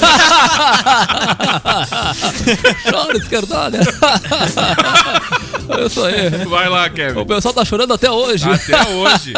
Choro 2.90 3.18
esquerdalha. 3.18 3.80
É 5.69 5.86
isso 5.86 6.04
aí. 6.04 6.30
Vai 6.49 6.67
lá, 6.67 6.89
Kevin. 6.89 7.19
O 7.19 7.25
pessoal 7.25 7.54
tá 7.54 7.63
chorando 7.63 7.93
até 7.93 8.10
hoje. 8.10 8.45
Até 8.49 8.89
hoje. 8.89 9.34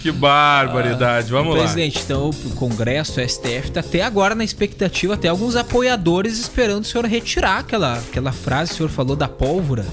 Que 0.00 0.10
barbaridade. 0.10 1.30
Vamos 1.30 1.54
lá. 1.54 1.60
Presidente, 1.60 2.00
então 2.02 2.30
o 2.30 2.50
Congresso, 2.54 3.20
o 3.20 3.28
STF, 3.28 3.70
tá 3.72 3.80
até 3.80 4.02
agora 4.02 4.34
na 4.34 4.44
expectativa, 4.44 5.14
até 5.14 5.28
alguns 5.28 5.56
apoiadores 5.56 6.38
esperando 6.38 6.84
o 6.84 6.86
senhor 6.86 7.04
retirar 7.04 7.58
aquela, 7.58 7.94
aquela 7.98 8.32
frase 8.32 8.70
que 8.70 8.74
o 8.74 8.76
senhor 8.78 8.88
falou 8.88 9.14
da 9.14 9.28
pólvora. 9.28 9.84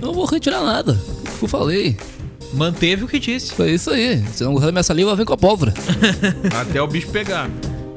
Não 0.00 0.12
vou 0.12 0.26
retirar 0.26 0.62
nada. 0.62 0.92
O 0.92 1.38
que 1.38 1.44
eu 1.44 1.48
falei. 1.48 1.96
Manteve 2.52 3.04
o 3.04 3.08
que 3.08 3.18
disse. 3.18 3.52
Foi 3.54 3.70
isso 3.70 3.90
aí. 3.90 4.22
Se 4.32 4.44
não 4.44 4.52
gostar 4.52 4.66
da 4.66 4.72
minha 4.72 4.82
saliva, 4.82 5.16
vem 5.16 5.24
com 5.24 5.32
a 5.32 5.38
pólvora. 5.38 5.72
Até 6.60 6.80
o 6.80 6.86
bicho 6.86 7.08
pegar. 7.08 7.48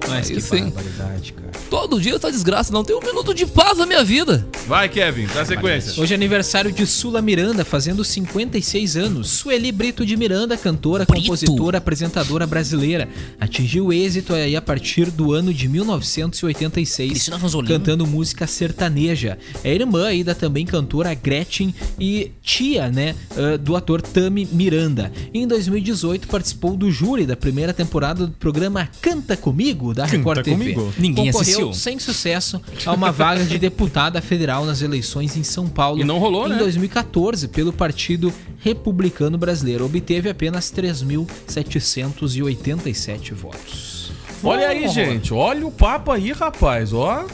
Mas 0.07 0.29
que 0.29 0.37
Isso, 0.37 0.55
barbaridade, 0.55 1.33
cara. 1.33 1.47
Todo 1.69 1.99
dia 1.99 2.15
essa 2.15 2.31
desgraça. 2.31 2.71
Não 2.71 2.83
tem 2.83 2.95
um 2.95 3.01
minuto 3.01 3.33
de 3.33 3.45
paz 3.45 3.77
na 3.77 3.85
minha 3.85 4.03
vida. 4.03 4.47
Vai, 4.67 4.87
Kevin, 4.87 5.27
dá 5.33 5.43
sequência. 5.45 6.01
Hoje 6.01 6.13
é 6.13 6.15
aniversário 6.15 6.71
de 6.71 6.85
Sula 6.85 7.21
Miranda, 7.21 7.65
fazendo 7.65 8.03
56 8.03 8.95
anos. 8.97 9.29
Sueli 9.29 9.71
Brito 9.71 10.05
de 10.05 10.15
Miranda, 10.15 10.55
cantora, 10.57 11.05
Brito. 11.05 11.21
compositora, 11.21 11.77
apresentadora 11.77 12.47
brasileira. 12.47 13.07
Atingiu 13.39 13.91
êxito 13.91 14.33
aí 14.33 14.55
a 14.55 14.61
partir 14.61 15.11
do 15.11 15.33
ano 15.33 15.53
de 15.53 15.67
1986, 15.67 17.11
Cristina 17.11 17.37
Ranzolino. 17.37 17.77
cantando 17.77 18.07
música 18.07 18.47
sertaneja. 18.47 19.37
É 19.63 19.73
irmã 19.73 20.07
aí 20.07 20.23
da 20.23 20.33
também 20.33 20.65
cantora 20.65 21.13
Gretchen 21.13 21.73
e 21.99 22.31
tia, 22.41 22.89
né, 22.89 23.15
do 23.61 23.75
ator 23.75 24.01
Tami 24.01 24.47
Miranda. 24.51 25.11
Em 25.33 25.47
2018 25.47 26.27
participou 26.27 26.77
do 26.77 26.89
júri 26.91 27.25
da 27.25 27.35
primeira 27.35 27.73
temporada 27.73 28.25
do 28.25 28.33
programa 28.33 28.89
Canta 29.01 29.35
Comigo, 29.35 29.93
da 29.97 30.05
Record 30.05 30.43
TV. 30.43 30.73
Comigo. 30.73 30.93
Ninguém 30.97 31.31
Concorreu 31.31 31.41
assistiu. 31.41 31.73
sem 31.73 31.97
sucesso 31.97 32.61
a 32.85 32.93
uma 32.93 33.11
vaga 33.11 33.43
de 33.43 33.57
deputada 33.57 34.21
federal 34.21 34.63
nas 34.63 34.83
eleições 34.83 35.35
em 35.35 35.41
São 35.43 35.67
Paulo 35.67 35.99
E 35.99 36.03
não 36.03 36.19
rolou, 36.19 36.45
em 36.47 36.51
né? 36.51 36.57
2014 36.57 37.47
pelo 37.47 37.73
Partido 37.73 38.31
Republicano 38.59 39.39
Brasileiro. 39.39 39.85
Obteve 39.85 40.29
apenas 40.29 40.71
3.787 40.71 43.33
votos. 43.33 44.11
Olha 44.43 44.67
aí, 44.67 44.87
gente. 44.87 45.33
Olha 45.33 45.65
o 45.65 45.71
papo 45.71 46.11
aí, 46.11 46.31
rapaz. 46.31 46.93
Ó. 46.93 47.25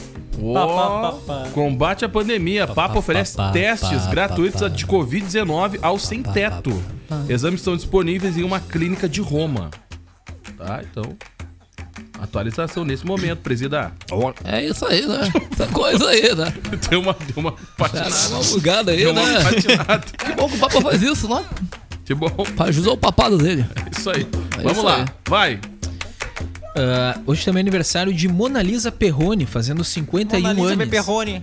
Ó, 0.42 1.12
combate 1.52 2.02
à 2.04 2.08
pandemia. 2.08 2.66
Papo 2.66 2.98
oferece 2.98 3.36
testes 3.52 4.06
gratuitos 4.06 4.74
de 4.74 4.86
Covid-19 4.86 5.78
aos 5.82 6.06
sem 6.06 6.22
teto. 6.22 6.72
Exames 7.28 7.60
estão 7.60 7.76
disponíveis 7.76 8.38
em 8.38 8.42
uma 8.42 8.58
clínica 8.58 9.06
de 9.08 9.20
Roma. 9.20 9.70
Tá? 10.56 10.82
Então, 10.90 11.14
atualização 12.20 12.84
nesse 12.84 13.04
momento, 13.04 13.40
presida. 13.40 13.92
É 14.44 14.64
isso 14.64 14.86
aí, 14.86 15.06
né? 15.06 15.32
Essa 15.52 15.66
coisa 15.68 16.08
aí, 16.08 16.34
né? 16.34 16.52
Deu 16.88 17.00
uma, 17.00 17.12
deu 17.14 17.34
uma 17.36 17.52
patinada. 17.76 18.28
uma 18.30 18.44
bugada 18.44 18.92
aí, 18.92 18.98
Deu 18.98 19.12
uma 19.12 19.22
né? 19.22 19.42
patinada. 19.42 20.04
Que 20.18 20.32
bom 20.34 20.48
que 20.48 20.56
o 20.56 20.58
Papa 20.58 20.80
faz 20.80 21.02
isso, 21.02 21.28
né? 21.28 21.44
Que 22.04 22.14
bom. 22.14 22.28
Pra 22.56 22.66
ajudar 22.66 22.92
o 22.92 22.96
papado 22.96 23.38
dele. 23.38 23.64
Isso 23.96 24.10
aí. 24.10 24.26
É 24.58 24.62
Vamos 24.62 24.72
isso 24.78 24.82
lá. 24.82 24.96
aí. 24.98 25.04
Vai. 25.26 25.60
Ah, 26.76 27.18
hoje 27.26 27.44
também 27.44 27.60
é 27.60 27.62
aniversário 27.62 28.12
de 28.12 28.28
Mona 28.28 28.60
Lisa 28.60 28.90
Perrone, 28.90 29.46
fazendo 29.46 29.84
51 29.84 30.64
anos. 30.64 30.88
Perrone. 30.88 31.42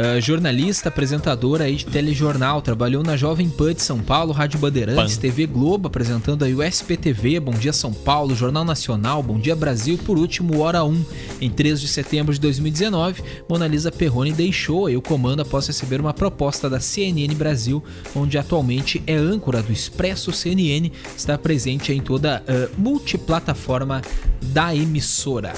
Ah, 0.00 0.20
jornalista, 0.20 0.90
apresentadora 0.90 1.64
aí 1.64 1.74
de 1.74 1.84
telejornal, 1.84 2.62
trabalhou 2.62 3.02
na 3.02 3.16
Jovem 3.16 3.48
Pan 3.48 3.74
de 3.74 3.82
São 3.82 3.98
Paulo, 3.98 4.32
Rádio 4.32 4.60
Bandeirantes, 4.60 5.16
TV 5.16 5.44
Globo, 5.44 5.88
apresentando 5.88 6.44
aí 6.44 6.54
o 6.54 6.62
SPTV, 6.62 7.40
Bom 7.40 7.50
Dia 7.50 7.72
São 7.72 7.92
Paulo, 7.92 8.32
Jornal 8.32 8.64
Nacional, 8.64 9.24
Bom 9.24 9.40
Dia 9.40 9.56
Brasil 9.56 9.98
por 9.98 10.16
último 10.16 10.60
Hora 10.60 10.84
1. 10.84 11.04
Em 11.40 11.50
3 11.50 11.80
de 11.80 11.88
setembro 11.88 12.32
de 12.32 12.38
2019, 12.38 13.24
Mona 13.48 13.66
Lisa 13.66 13.90
Perrone 13.90 14.30
deixou 14.30 14.86
aí 14.86 14.96
o 14.96 15.02
comando 15.02 15.42
após 15.42 15.66
receber 15.66 16.00
uma 16.00 16.14
proposta 16.14 16.70
da 16.70 16.78
CNN 16.78 17.34
Brasil, 17.34 17.82
onde 18.14 18.38
atualmente 18.38 19.02
é 19.04 19.16
âncora 19.16 19.64
do 19.64 19.72
Expresso 19.72 20.30
CNN, 20.32 20.92
está 21.16 21.36
presente 21.36 21.92
em 21.92 22.00
toda 22.00 22.36
a 22.46 22.80
multiplataforma 22.80 24.00
da 24.40 24.72
emissora. 24.72 25.52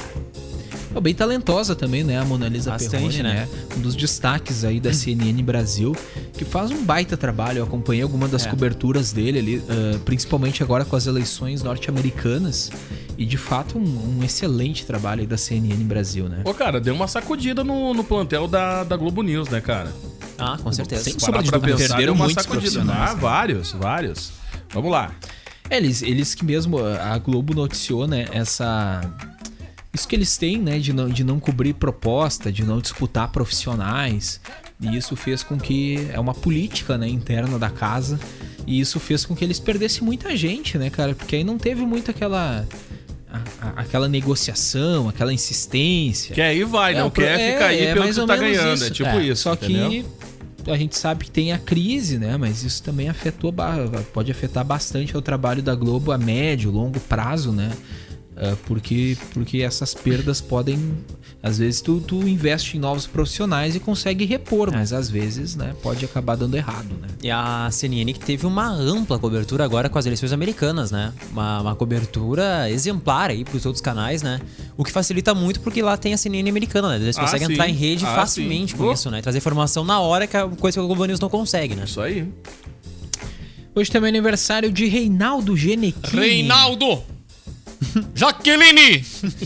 É 0.94 1.00
bem 1.00 1.14
talentosa 1.14 1.74
também, 1.76 2.03
né? 2.03 2.18
A 2.18 2.24
Mona 2.24 2.48
Lisa 2.48 2.72
Bastante, 2.72 2.90
Perrone, 2.96 3.22
né? 3.22 3.46
né? 3.46 3.48
Um 3.76 3.81
dos 3.81 3.94
destaques 3.94 4.64
aí 4.64 4.81
da 4.81 4.92
CNN 4.92 5.40
Brasil, 5.42 5.94
que 6.35 6.44
faz 6.44 6.70
um 6.70 6.85
baita 6.85 7.16
trabalho. 7.16 7.59
Eu 7.59 7.64
acompanhei 7.64 8.03
alguma 8.03 8.26
das 8.26 8.44
É. 8.44 8.50
coberturas 8.50 9.12
dele 9.12 9.38
ali, 9.38 9.62
ah, 9.68 9.98
principalmente 10.05 10.62
agora 10.62 10.85
com 10.85 10.96
as 10.96 11.07
eleições 11.07 11.62
norte-americanas. 11.62 12.70
E 13.16 13.24
de 13.24 13.37
fato, 13.37 13.79
um, 13.79 14.18
um 14.18 14.24
excelente 14.24 14.85
trabalho 14.85 15.20
aí 15.20 15.26
da 15.26 15.37
CNN 15.37 15.76
Brasil, 15.85 16.29
né? 16.29 16.42
Ô, 16.44 16.53
cara, 16.55 16.81
deu 16.81 16.94
uma 16.94 17.07
sacudida 17.07 17.62
no, 17.62 17.94
no 17.94 18.03
plantel 18.03 18.48
da, 18.48 18.83
da 18.83 18.96
Globo 18.96 19.22
News, 19.22 19.48
né, 19.48 19.61
cara? 19.61 19.92
Ah, 20.38 20.57
com 20.61 20.72
certeza. 20.72 21.05
Sem 21.05 21.18
sombra 21.18 21.42
de 21.42 21.50
dúvida. 21.50 21.76
Perderam 21.76 22.14
muitos 22.14 22.35
sacudida. 22.35 22.61
profissionais, 22.62 23.11
Ah, 23.11 23.14
né? 23.14 23.20
vários, 23.20 23.72
vários. 23.72 24.33
Vamos 24.72 24.90
lá. 24.90 25.12
É, 25.68 25.76
eles, 25.76 26.03
eles 26.03 26.35
que 26.35 26.44
mesmo, 26.44 26.79
a 26.79 27.16
Globo 27.18 27.55
noticiou, 27.55 28.07
né, 28.09 28.26
essa... 28.33 29.03
Isso 29.92 30.07
que 30.07 30.14
eles 30.14 30.37
têm, 30.37 30.57
né, 30.59 30.79
de 30.79 30.92
não, 30.92 31.09
de 31.09 31.24
não 31.24 31.40
cobrir 31.40 31.74
proposta, 31.74 32.53
de 32.53 32.64
não 32.64 32.79
disputar 32.81 33.29
profissionais. 33.33 34.40
E 34.81 34.96
isso 34.96 35.16
fez 35.16 35.42
com 35.42 35.59
que... 35.59 36.09
É 36.12 36.20
uma 36.20 36.33
política, 36.33 36.96
né, 36.96 37.09
interna 37.09 37.59
da 37.59 37.68
casa. 37.70 38.18
E 38.66 38.79
isso 38.81 39.00
fez 39.00 39.24
com 39.26 39.35
que 39.35 39.44
eles 39.44 39.59
perdessem 39.59 40.03
muita 40.03 40.37
gente, 40.37 40.79
né, 40.79 40.90
cara? 40.90 41.14
Porque 41.14 41.37
aí 41.37 41.44
não 41.44 41.59
teve 41.59 41.83
muito 41.85 42.11
aquela... 42.11 42.64
a- 43.31 43.38
a- 43.61 43.81
aquela 43.81 44.09
negociação, 44.09 45.09
aquela 45.09 45.33
insistência. 45.33 46.35
Quer 46.35 46.55
ir, 46.55 46.64
vai. 46.64 46.94
não 46.94 47.09
o 47.09 47.11
pro- 47.11 47.24
quer, 47.24 47.53
fica 47.53 47.66
aí 47.66 47.87
pelo 47.88 47.98
mais 48.00 48.14
que 48.14 48.20
tu 48.22 48.26
tá 48.26 48.37
ganhando. 48.37 48.85
É 48.85 48.90
tipo 48.90 49.20
isso. 49.20 49.42
Só 49.42 49.55
entendeu? 49.55 49.90
que 49.90 50.70
a 50.70 50.76
gente 50.76 50.96
sabe 50.96 51.24
que 51.24 51.31
tem 51.31 51.53
a 51.53 51.59
crise, 51.59 52.16
né? 52.16 52.37
Mas 52.37 52.62
isso 52.62 52.83
também 52.83 53.09
afetou, 53.09 53.53
pode 54.12 54.31
afetar 54.31 54.64
bastante 54.64 55.16
o 55.16 55.20
trabalho 55.22 55.62
da 55.62 55.74
Globo 55.74 56.12
a 56.12 56.18
médio, 56.18 56.70
longo 56.70 57.00
prazo, 57.00 57.50
né? 57.50 57.72
Ah, 58.42 58.57
porque, 58.66 59.18
porque 59.35 59.59
essas 59.59 59.92
perdas 59.92 60.40
podem. 60.40 60.79
Às 61.42 61.59
vezes 61.59 61.81
tu, 61.83 62.00
tu 62.00 62.26
investe 62.29 62.76
em 62.76 62.81
novos 62.81 63.07
profissionais 63.07 63.74
e 63.76 63.81
consegue 63.81 64.24
repor, 64.24 64.70
mas 64.72 64.92
às 64.92 65.09
vezes, 65.11 65.57
né, 65.57 65.74
pode 65.83 66.05
acabar 66.05 66.37
dando 66.37 66.55
errado, 66.55 66.88
né? 67.00 67.09
E 67.22 67.31
a 67.31 67.68
CNN 67.70 68.12
que 68.14 68.20
teve 68.20 68.44
uma 68.46 68.68
ampla 68.70 69.18
cobertura 69.18 69.64
agora 69.64 69.88
com 69.88 69.98
as 69.98 70.05
eleições 70.07 70.33
americanas, 70.33 70.90
né? 70.90 71.12
Uma, 71.33 71.61
uma 71.61 71.74
cobertura 71.76 72.70
exemplar 72.70 73.31
aí 73.31 73.44
pros 73.44 73.64
outros 73.66 73.81
canais, 73.83 74.22
né? 74.22 74.40
O 74.76 74.85
que 74.85 74.92
facilita 74.92 75.35
muito 75.35 75.61
porque 75.61 75.81
lá 75.83 75.96
tem 75.96 76.12
a 76.14 76.16
CNN 76.18 76.48
americana, 76.48 76.90
né? 76.90 76.96
Eles 76.96 77.16
Ah, 77.18 77.22
conseguem 77.22 77.46
sim. 77.46 77.53
entrar 77.55 77.68
em 77.68 77.74
rede 77.74 78.05
Ah, 78.07 78.14
facilmente 78.14 78.72
sim. 78.72 78.79
com 78.79 78.85
Oh. 78.85 78.92
isso, 78.92 79.11
né? 79.11 79.20
Trazer 79.22 79.38
informação 79.38 79.85
na 79.85 80.00
hora 80.00 80.26
que 80.26 80.37
é 80.37 80.46
coisa 80.59 80.79
que 80.79 80.85
o 80.85 80.87
Globo 80.87 81.05
News 81.07 81.20
não 81.20 81.29
consegue, 81.31 81.74
né? 81.74 81.85
Isso 81.85 82.00
aí. 82.00 82.26
Hoje 83.74 83.90
também 83.90 84.09
é 84.09 84.11
aniversário 84.11 84.70
de 84.72 84.87
Reinaldo 84.87 85.57
Genequini. 85.57 86.20
Reinaldo! 86.20 87.03
Jaqueline! 88.14 89.03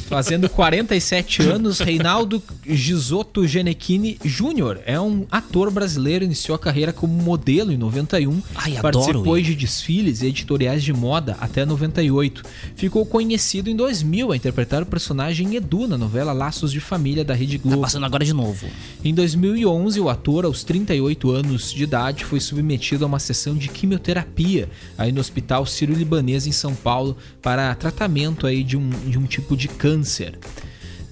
Fazendo 0.08 0.48
47 0.48 1.42
anos, 1.42 1.78
Reinaldo 1.78 2.42
Gisotto 2.66 3.46
Genechini 3.46 4.18
Jr. 4.24 4.80
é 4.84 4.98
um 5.00 5.24
ator 5.30 5.70
brasileiro, 5.70 6.24
iniciou 6.24 6.56
a 6.56 6.58
carreira 6.58 6.92
como 6.92 7.12
modelo 7.22 7.72
em 7.72 7.76
91, 7.76 8.42
Ai, 8.54 8.76
adoro 8.76 8.82
participou 8.82 9.36
ele. 9.38 9.46
de 9.46 9.54
desfiles 9.54 10.22
e 10.22 10.26
editoriais 10.26 10.82
de 10.82 10.92
moda 10.92 11.36
até 11.40 11.64
98. 11.64 12.42
Ficou 12.76 13.06
conhecido 13.06 13.70
em 13.70 13.76
2000 13.76 14.32
a 14.32 14.36
interpretar 14.36 14.82
o 14.82 14.86
personagem 14.86 15.54
Edu 15.54 15.86
na 15.86 15.96
novela 15.96 16.32
Laços 16.32 16.72
de 16.72 16.80
Família 16.80 17.24
da 17.24 17.34
Rede 17.34 17.58
Tá 17.58 17.62
Globo. 17.68 17.82
passando 17.82 18.04
agora 18.06 18.24
de 18.24 18.32
novo. 18.32 18.66
Em 19.04 19.14
2011, 19.14 20.00
o 20.00 20.08
ator, 20.08 20.44
aos 20.44 20.64
38 20.64 21.30
anos 21.30 21.72
de 21.72 21.84
idade, 21.84 22.24
foi 22.24 22.40
submetido 22.40 23.04
a 23.04 23.06
uma 23.06 23.18
sessão 23.18 23.54
de 23.54 23.68
quimioterapia 23.68 24.68
aí 24.98 25.12
no 25.12 25.20
Hospital 25.20 25.64
Sírio-Libanês 25.66 26.46
em 26.46 26.52
São 26.52 26.74
Paulo 26.74 27.16
para 27.40 27.74
tratamento 27.74 28.23
aí 28.44 28.62
de 28.62 28.76
um, 28.76 28.88
de 28.88 29.18
um 29.18 29.24
tipo 29.24 29.56
de 29.56 29.68
câncer. 29.68 30.38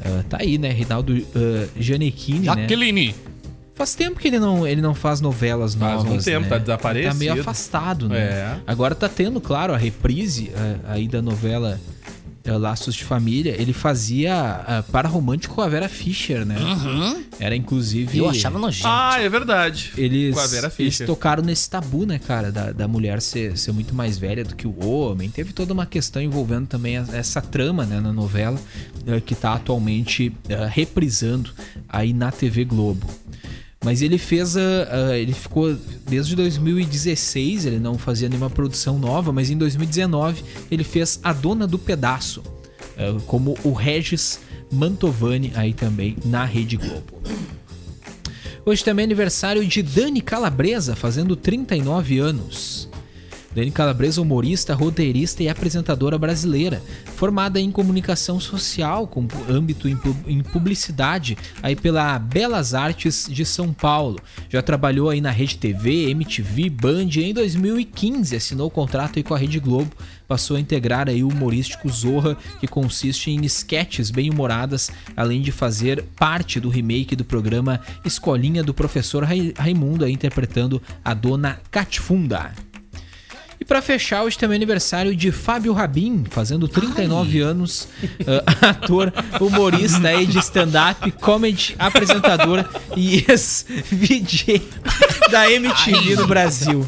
Ah, 0.05 0.25
tá 0.29 0.38
aí, 0.40 0.59
né? 0.59 0.70
Reinaldo 0.70 1.12
uh, 1.14 1.68
Gianecchini, 1.79 2.40
né? 2.40 2.44
Jaqueline! 2.46 3.14
Faz 3.75 3.94
tempo 3.94 4.20
que 4.20 4.29
ele 4.29 4.38
não, 4.38 4.66
ele 4.66 4.83
não 4.83 4.94
faz 4.94 5.20
novelas 5.20 5.75
Faz 5.75 6.03
um 6.03 6.05
novas. 6.05 6.25
tempo, 6.25 6.42
né? 6.42 6.48
tá 6.48 6.59
desaparecido. 6.59 7.12
Tá 7.12 7.18
meio 7.18 7.40
afastado, 7.40 8.09
né? 8.09 8.18
É. 8.18 8.57
Agora 8.66 8.94
tá 8.94 9.09
tendo, 9.09 9.40
claro, 9.40 9.72
a 9.72 9.79
reprise 9.79 10.53
eh, 10.55 10.77
aí 10.87 11.09
da 11.09 11.22
novela 11.22 11.81
eh, 12.45 12.53
Laços 12.53 12.95
de 12.95 13.05
Família. 13.05 13.55
Ele 13.61 13.73
fazia 13.73 14.35
ah, 14.67 14.85
para 14.91 15.09
romântico 15.09 15.55
com 15.55 15.61
a 15.63 15.69
Vera 15.69 15.89
Fischer, 15.89 16.45
né? 16.45 16.57
Era 17.39 17.55
inclusive. 17.57 18.19
Eu 18.19 18.29
achava 18.29 18.59
nojento. 18.59 18.87
Ah, 18.89 19.17
é 19.21 19.29
verdade. 19.29 19.93
Eles, 19.97 20.35
Com 20.35 20.41
a 20.41 20.47
Vera 20.47 20.67
eles 20.67 20.75
Fischer. 20.95 21.07
tocaram 21.07 21.43
nesse 21.43 21.69
tabu, 21.69 22.05
né, 22.07 22.19
cara, 22.19 22.51
da, 22.53 22.73
da 22.73 22.87
mulher 22.89 23.21
ser, 23.21 23.57
ser 23.59 23.73
muito 23.73 23.95
mais 23.95 24.19
velha 24.19 24.45
do 24.45 24.55
que 24.55 24.67
o 24.67 24.85
homem. 24.85 25.29
Teve 25.31 25.53
toda 25.53 25.73
uma 25.73 25.87
questão 25.87 26.21
envolvendo 26.23 26.67
também 26.67 26.97
a- 26.99 27.07
essa 27.13 27.41
trama, 27.41 27.85
né, 27.85 28.01
na 28.01 28.13
novela, 28.13 28.59
eh, 29.07 29.21
que 29.21 29.35
tá 29.35 29.55
atualmente 29.55 30.33
eh, 30.49 30.69
reprisando 30.71 31.51
aí 31.89 32.13
na 32.13 32.31
TV 32.31 32.65
Globo. 32.65 33.07
Mas 33.83 34.01
ele 34.01 34.16
fez 34.16 34.57
a, 34.57 35.18
ele 35.18 35.33
ficou 35.33 35.77
desde 36.09 36.37
2016, 36.37 37.66
ele 37.66 37.79
não 37.79 37.99
fazia 37.99 38.29
nenhuma 38.29 38.51
produção 38.51 38.99
nova, 38.99 39.33
mas 39.33 39.51
em 39.51 39.57
2019 39.57 40.45
ele 40.71 40.85
fez 40.85 41.18
A 41.23 41.33
Dona 41.33 41.66
do 41.66 41.79
Pedaço, 41.79 42.42
eh, 42.97 43.14
como 43.27 43.57
o 43.64 43.73
Regis 43.73 44.38
Mantovani 44.71 45.53
aí 45.57 45.75
também 45.75 46.16
na 46.25 46.45
Rede 46.45 46.77
Globo. 46.77 47.21
Hoje 48.64 48.85
também 48.85 49.03
é 49.03 49.07
aniversário 49.07 49.66
de 49.66 49.83
Dani 49.83 50.21
Calabresa, 50.21 50.95
fazendo 50.95 51.35
39 51.35 52.21
anos. 52.21 52.88
Dani 53.55 53.71
Calabresa, 53.71 54.21
humorista, 54.23 54.75
roteirista 54.75 55.43
e 55.43 55.49
apresentadora 55.49 56.17
brasileira, 56.19 56.83
formada 57.17 57.61
em 57.61 57.71
comunicação 57.71 58.41
social 58.41 59.07
com 59.07 59.29
âmbito 59.49 59.87
em 59.88 59.97
pu- 59.97 60.17
em 60.27 60.43
publicidade 60.43 61.37
aí 61.62 61.77
pela 61.77 62.19
Belas 62.19 62.73
Artes 62.73 63.27
de 63.31 63.45
São 63.45 63.73
Paulo. 63.73 64.19
Já 64.49 64.62
trabalhou 64.62 65.11
aí 65.11 65.21
na 65.21 65.31
Rede 65.31 65.59
TV, 65.59 66.09
MTV, 66.11 66.71
Band 66.71 67.09
e 67.17 67.25
em 67.25 67.35
2015 67.35 68.35
assinou 68.35 68.71
contrato 68.71 69.19
aí 69.19 69.23
com 69.23 69.35
a 69.35 69.38
Rede 69.38 69.61
Globo, 69.61 69.91
passou 70.27 70.57
a 70.57 70.61
integrar 70.61 71.09
aí 71.11 71.23
o 71.23 71.29
humorístico 71.29 71.91
Zorra, 71.91 72.37
que 72.59 72.67
consiste 72.67 73.31
em 73.31 73.45
sketches 73.45 74.11
bem 74.11 74.31
humoradas, 74.31 74.91
além 75.15 75.43
de 75.43 75.53
fazer 75.53 76.03
parte 76.17 76.59
do 76.59 76.71
remake 76.71 77.15
do 77.15 77.25
programa 77.25 77.81
Escolinha 78.03 78.62
do 78.62 78.73
Professor 78.73 79.25
Rai- 79.25 79.53
Raimundo, 79.59 80.09
interpretando 80.09 80.81
a 81.05 81.12
dona 81.12 81.61
Catifunda. 81.71 82.53
E 83.62 83.64
pra 83.64 83.81
fechar, 83.81 84.25
hoje 84.25 84.37
também 84.37 84.57
é 84.57 84.59
aniversário 84.59 85.14
de 85.14 85.31
Fábio 85.31 85.72
Rabin, 85.72 86.25
fazendo 86.29 86.66
39 86.66 87.38
anos, 87.38 87.87
ah, 88.27 88.70
ator, 88.75 89.12
humorista 89.40 90.09
aí 90.09 90.27
de 90.27 90.40
stand-up, 90.40 91.09
comedy, 91.12 91.77
apresentador 91.79 92.64
e 92.96 93.18
ex-VJ 93.18 94.61
da 95.31 95.48
MTV 95.48 96.16
no 96.16 96.27
Brasil. 96.27 96.85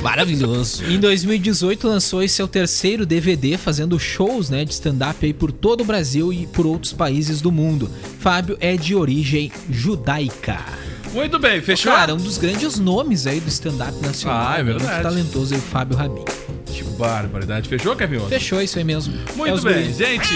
Maravilhoso. 0.00 0.84
Em 0.84 1.00
2018 1.00 1.88
lançou 1.88 2.22
esse 2.22 2.36
seu 2.36 2.46
terceiro 2.46 3.04
DVD 3.04 3.58
fazendo 3.58 3.98
shows 3.98 4.48
né, 4.48 4.64
de 4.64 4.74
stand-up 4.74 5.26
aí 5.26 5.32
por 5.34 5.50
todo 5.50 5.80
o 5.80 5.84
Brasil 5.84 6.32
e 6.32 6.46
por 6.46 6.64
outros 6.66 6.92
países 6.92 7.40
do 7.40 7.50
mundo. 7.50 7.90
Fábio 8.20 8.56
é 8.60 8.76
de 8.76 8.94
origem 8.94 9.50
judaica. 9.68 10.89
Muito 11.12 11.38
bem, 11.38 11.60
fechou? 11.60 11.92
Cara, 11.92 12.14
um 12.14 12.18
dos 12.18 12.38
grandes 12.38 12.78
nomes 12.78 13.26
aí 13.26 13.40
do 13.40 13.48
stand-up 13.48 13.92
nacional. 14.00 14.46
Ah, 14.48 14.54
é 14.54 14.58
né? 14.58 14.62
verdade. 14.64 14.90
Muito 14.92 15.02
talentoso 15.02 15.54
aí, 15.54 15.60
o 15.60 15.62
Fábio 15.62 15.96
Rabin. 15.96 16.24
Que 16.66 16.84
barbaridade. 16.84 17.68
Fechou, 17.68 17.96
Kevin? 17.96 18.20
Fechou 18.28 18.62
isso 18.62 18.78
aí 18.78 18.84
mesmo. 18.84 19.12
Muito 19.34 19.68
É 19.68 19.72
bem, 19.74 19.82
guris. 19.82 19.96
gente. 19.96 20.28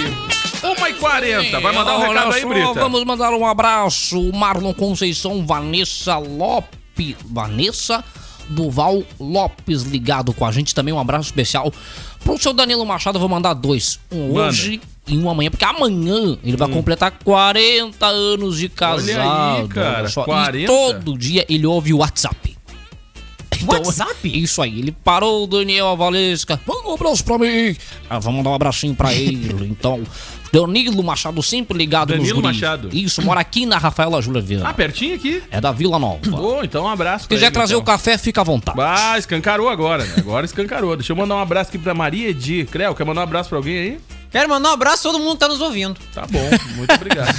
1h40. 0.63 1.61
Vai 1.61 1.73
mandar 1.73 1.93
um 1.97 2.01
Olha 2.01 2.09
recado 2.09 2.33
aí, 2.33 2.43
só, 2.43 2.49
Brita. 2.49 2.73
Vamos 2.75 3.05
mandar 3.05 3.33
um 3.33 3.47
abraço. 3.47 4.33
Marlon 4.33 4.75
Conceição, 4.75 5.47
Vanessa 5.47 6.17
Lopes. 6.19 7.17
Vanessa 7.25 8.03
Duval 8.49 9.03
Lopes 9.21 9.83
ligado 9.83 10.33
com 10.33 10.45
a 10.45 10.51
gente. 10.53 10.75
Também 10.75 10.93
um 10.93 10.99
abraço 10.99 11.27
especial 11.27 11.73
pro 12.25 12.37
seu 12.39 12.53
Danilo 12.53 12.85
Machado. 12.85 13.19
Vou 13.19 13.29
mandar 13.29 13.55
dois. 13.55 14.01
Um 14.11 14.33
Manda. 14.35 14.49
hoje 14.49 14.81
e 15.07 15.17
um 15.19 15.29
amanhã. 15.29 15.51
Porque 15.51 15.65
amanhã 15.65 16.39
ele 16.43 16.57
vai 16.57 16.69
completar 16.69 17.11
40 17.25 18.07
anos 18.07 18.59
de 18.59 18.69
casado. 18.69 19.69
cara, 19.69 19.99
olha 20.01 20.09
só. 20.09 20.23
E 20.23 20.25
40? 20.25 20.67
todo 20.73 21.19
dia 21.19 21.45
ele 21.49 21.67
ouve 21.67 21.93
o 21.93 21.99
WhatsApp. 21.99 22.55
Então, 23.63 23.79
WhatsApp? 23.79 24.29
Isso 24.43 24.61
aí, 24.61 24.79
ele 24.79 24.93
parou 24.93 25.45
o 25.45 25.47
Daniel 25.47 25.97
Valesca. 25.97 26.61
Manda 26.67 26.89
um 26.89 26.95
abraço 26.95 27.25
pra 27.25 27.39
mim. 27.39 27.75
Ah, 28.11 28.19
vamos 28.19 28.45
dar 28.45 28.51
um 28.51 28.55
abracinho 28.55 28.95
pra 28.95 29.15
ele. 29.15 29.55
Então, 29.65 30.03
Danilo 30.53 31.03
Machado 31.03 31.43
sempre 31.43 31.77
ligado 31.79 32.09
Danilo 32.09 32.27
nos 32.27 32.43
guris. 32.43 32.61
Machado. 32.61 32.89
Isso, 32.93 33.23
mora 33.23 33.41
aqui 33.41 33.65
na 33.67 33.77
Rafaela 33.79 34.21
Júlia 34.23 34.41
Ah, 34.41 34.45
Viana. 34.45 34.75
pertinho 34.75 35.15
aqui. 35.17 35.43
É 35.51 35.61
da 35.61 35.73
Vila 35.73 35.99
Nova. 35.99 36.21
Ô, 36.41 36.63
então 36.63 36.85
um 36.85 36.89
abraço 36.89 37.25
Se 37.25 37.29
quiser 37.29 37.47
ele, 37.47 37.53
trazer 37.53 37.73
então. 37.75 37.83
o 37.83 37.85
café, 37.85 38.17
fica 38.19 38.41
à 38.41 38.45
vontade. 38.45 38.79
Ah, 38.81 39.19
escancarou 39.19 39.69
agora, 39.69 40.05
né? 40.05 40.15
Agora 40.19 40.45
escancarou. 40.45 40.95
Deixa 40.97 41.13
eu 41.13 41.17
mandar 41.17 41.35
um 41.37 41.41
abraço 41.41 41.71
aqui 41.71 41.79
pra 41.79 41.95
Maria 41.95 42.29
Edi. 42.29 42.65
Creu, 42.71 42.95
quer 42.95 43.05
mandar 43.05 43.23
um 43.23 43.25
abraço 43.25 43.49
pra 43.49 43.59
alguém 43.59 43.77
aí? 43.79 43.99
Quero 44.35 44.49
mandar 44.49 44.71
um 44.71 44.73
abraço 44.73 45.05
todo 45.05 45.17
mundo 45.21 45.35
que 45.35 45.39
tá 45.39 45.47
nos 45.47 45.61
ouvindo. 45.61 45.97
Tá 46.13 46.27
bom, 46.29 46.51
muito 46.75 46.93
obrigado. 46.93 47.33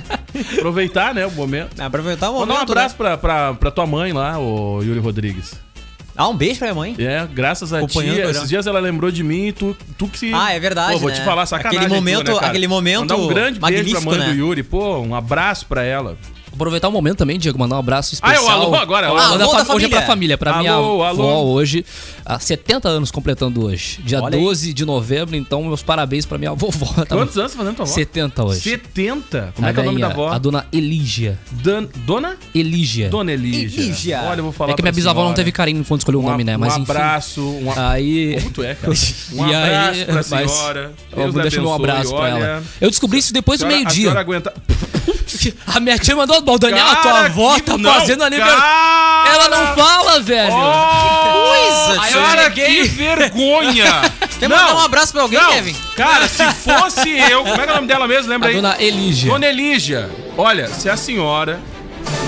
Aproveitar, 0.56 1.12
né, 1.14 1.26
o 1.26 1.30
momento. 1.30 1.78
Aproveitar 1.78 2.30
o 2.30 2.40
Mandar 2.40 2.54
momento. 2.54 2.68
um 2.70 2.72
abraço 2.72 2.94
né? 2.94 2.96
pra, 2.96 3.18
pra, 3.18 3.52
pra 3.52 3.70
tua 3.70 3.86
mãe 3.86 4.14
lá, 4.14 4.38
o 4.38 4.82
Yuri 4.82 4.98
Rodrigues. 4.98 5.52
Ah, 6.16 6.26
um 6.26 6.34
beijo 6.34 6.58
pra 6.58 6.68
minha 6.68 6.74
mãe. 6.74 6.96
É, 6.98 7.28
graças 7.30 7.70
a 7.74 7.86
ti, 7.86 7.98
esses 7.98 8.48
dias 8.48 8.66
ela 8.66 8.80
lembrou 8.80 9.10
de 9.10 9.22
mim 9.22 9.48
e 9.48 9.52
tu, 9.52 9.76
tu 9.98 10.08
que 10.08 10.18
se... 10.18 10.32
Ah, 10.32 10.50
é 10.54 10.58
verdade, 10.58 10.94
Pô, 10.94 11.00
vou 11.00 11.10
né? 11.10 11.16
te 11.16 11.22
falar 11.22 11.44
sacanagem 11.44 11.80
Aquele 11.80 11.94
momento- 11.94 12.24
tu, 12.32 12.40
né, 12.40 12.46
aquele 12.48 12.66
momento 12.66 13.00
Mandar 13.00 13.16
um 13.16 13.28
grande 13.28 13.60
beijo 13.60 13.90
pra 13.90 14.00
mãe 14.00 14.18
né? 14.18 14.24
do 14.30 14.34
Yuri. 14.34 14.62
Pô, 14.62 15.00
um 15.00 15.14
abraço 15.14 15.66
pra 15.66 15.82
ela. 15.84 16.16
Aproveitar 16.58 16.88
o 16.88 16.92
momento 16.92 17.18
também, 17.18 17.38
Diego, 17.38 17.56
mandar 17.58 17.76
um 17.76 17.78
abraço 17.78 18.16
Ah, 18.20 18.32
é 18.32 18.34
especial. 18.34 18.58
o 18.58 18.62
alô 18.64 18.74
agora, 18.74 19.12
Ó, 19.12 19.16
alô. 19.16 19.28
manda 19.30 19.44
Alô 19.44 19.64
fa- 19.64 19.74
Hoje 19.74 19.86
é 19.86 19.88
pra 19.88 20.02
família. 20.02 20.36
pra 20.36 20.58
minha 20.58 20.72
Alô, 20.72 21.04
avó 21.04 21.22
alô. 21.22 21.52
hoje. 21.52 21.84
Há 22.26 22.38
70 22.38 22.88
anos 22.88 23.10
completando 23.12 23.64
hoje. 23.64 24.00
Dia 24.04 24.20
Olha 24.20 24.36
aí. 24.36 24.42
12 24.42 24.72
de 24.74 24.84
novembro, 24.84 25.36
então 25.36 25.62
meus 25.62 25.82
parabéns 25.82 26.26
pra 26.26 26.36
minha 26.36 26.52
vovó. 26.58 27.04
Tá 27.04 27.14
Quantos 27.16 27.38
anos 27.38 27.52
tá 27.52 27.58
fazendo 27.58 27.76
tua 27.76 27.84
avó? 27.84 27.92
70 27.94 28.44
hoje. 28.44 28.60
70? 28.60 29.52
Como 29.54 29.66
é 29.66 29.70
A 29.70 29.72
que 29.74 29.78
é 29.80 29.82
o 29.82 29.86
nome 29.86 30.00
da 30.00 30.08
avó? 30.08 30.28
A 30.30 30.38
dona 30.38 30.66
Elígia. 30.72 31.38
Dan- 31.52 31.86
Dona? 32.04 32.36
Elígia. 32.54 33.08
Dona 33.08 33.32
Elígia. 33.32 33.80
Elígia. 33.82 34.20
Olha, 34.24 34.40
eu 34.40 34.44
vou 34.44 34.52
falar 34.52 34.72
É 34.72 34.74
que 34.74 34.82
minha 34.82 34.92
bisavó 34.92 35.24
não 35.24 35.34
teve 35.34 35.52
carinho 35.52 35.84
quando 35.84 36.00
escolheu 36.00 36.20
o 36.20 36.24
Um 36.24 36.26
nome, 36.30 36.42
né? 36.44 36.56
Mas 36.56 36.76
um 36.76 36.82
abraço, 36.82 37.40
um 37.40 37.70
a- 37.70 37.92
Aí. 37.92 38.36
Como 38.40 38.50
tu 38.50 38.62
é, 38.64 38.74
cara? 38.74 38.92
Um 39.32 39.46
E 39.48 39.54
abraço 39.54 39.98
aí, 40.00 40.04
pra 40.04 40.14
mas- 40.14 40.26
senhora. 40.50 40.92
Ó, 41.12 41.16
Deus 41.16 41.34
deixa 41.34 41.60
meu 41.60 41.72
abençoe, 41.72 41.90
abraço 41.90 42.14
pra 42.16 42.28
ela. 42.28 42.62
Eu 42.80 42.90
descobri 42.90 43.18
isso 43.18 43.32
depois 43.32 43.60
do 43.60 43.66
A 43.66 43.70
senhora- 43.70 43.88
A 43.88 43.90
senhora 43.90 44.24
meio-dia. 44.24 44.50
aguenta. 44.50 44.54
A 45.66 45.80
minha 45.80 45.98
tia 45.98 46.16
mandou, 46.16 46.40
"Bom, 46.42 46.58
Daniel, 46.58 46.86
a 46.86 46.96
tua 46.96 47.20
avó 47.26 47.54
que- 47.56 47.62
tá 47.62 47.78
não, 47.78 47.92
fazendo 47.94 48.24
aniversário. 48.24 48.60
cara! 48.60 49.28
Ela 49.34 49.48
não 49.48 49.76
fala, 49.76 50.20
velho. 50.20 50.52
Coisa, 50.52 52.02
Aí 52.02 52.12
eu 52.12 52.20
cara, 52.22 52.50
que 52.50 52.82
vergonha! 52.84 53.84
Quer 54.38 54.48
mandar 54.48 54.74
um 54.76 54.78
abraço 54.80 55.12
pra 55.12 55.22
alguém, 55.22 55.38
não, 55.40 55.50
Kevin? 55.52 55.74
Cara, 55.96 56.28
se 56.28 56.44
fosse 56.54 57.10
eu. 57.10 57.42
Como 57.44 57.54
é 57.60 57.64
que 57.64 57.70
é 57.70 57.72
o 57.72 57.76
nome 57.76 57.88
dela 57.88 58.06
mesmo? 58.06 58.30
Lembra 58.30 58.48
A 58.48 58.50
aí? 58.50 58.56
dona 58.56 58.76
Elígia. 58.80 59.30
Dona 59.32 59.46
Elígia. 59.46 60.10
Olha, 60.36 60.68
se 60.68 60.88
a 60.88 60.96
senhora, 60.96 61.58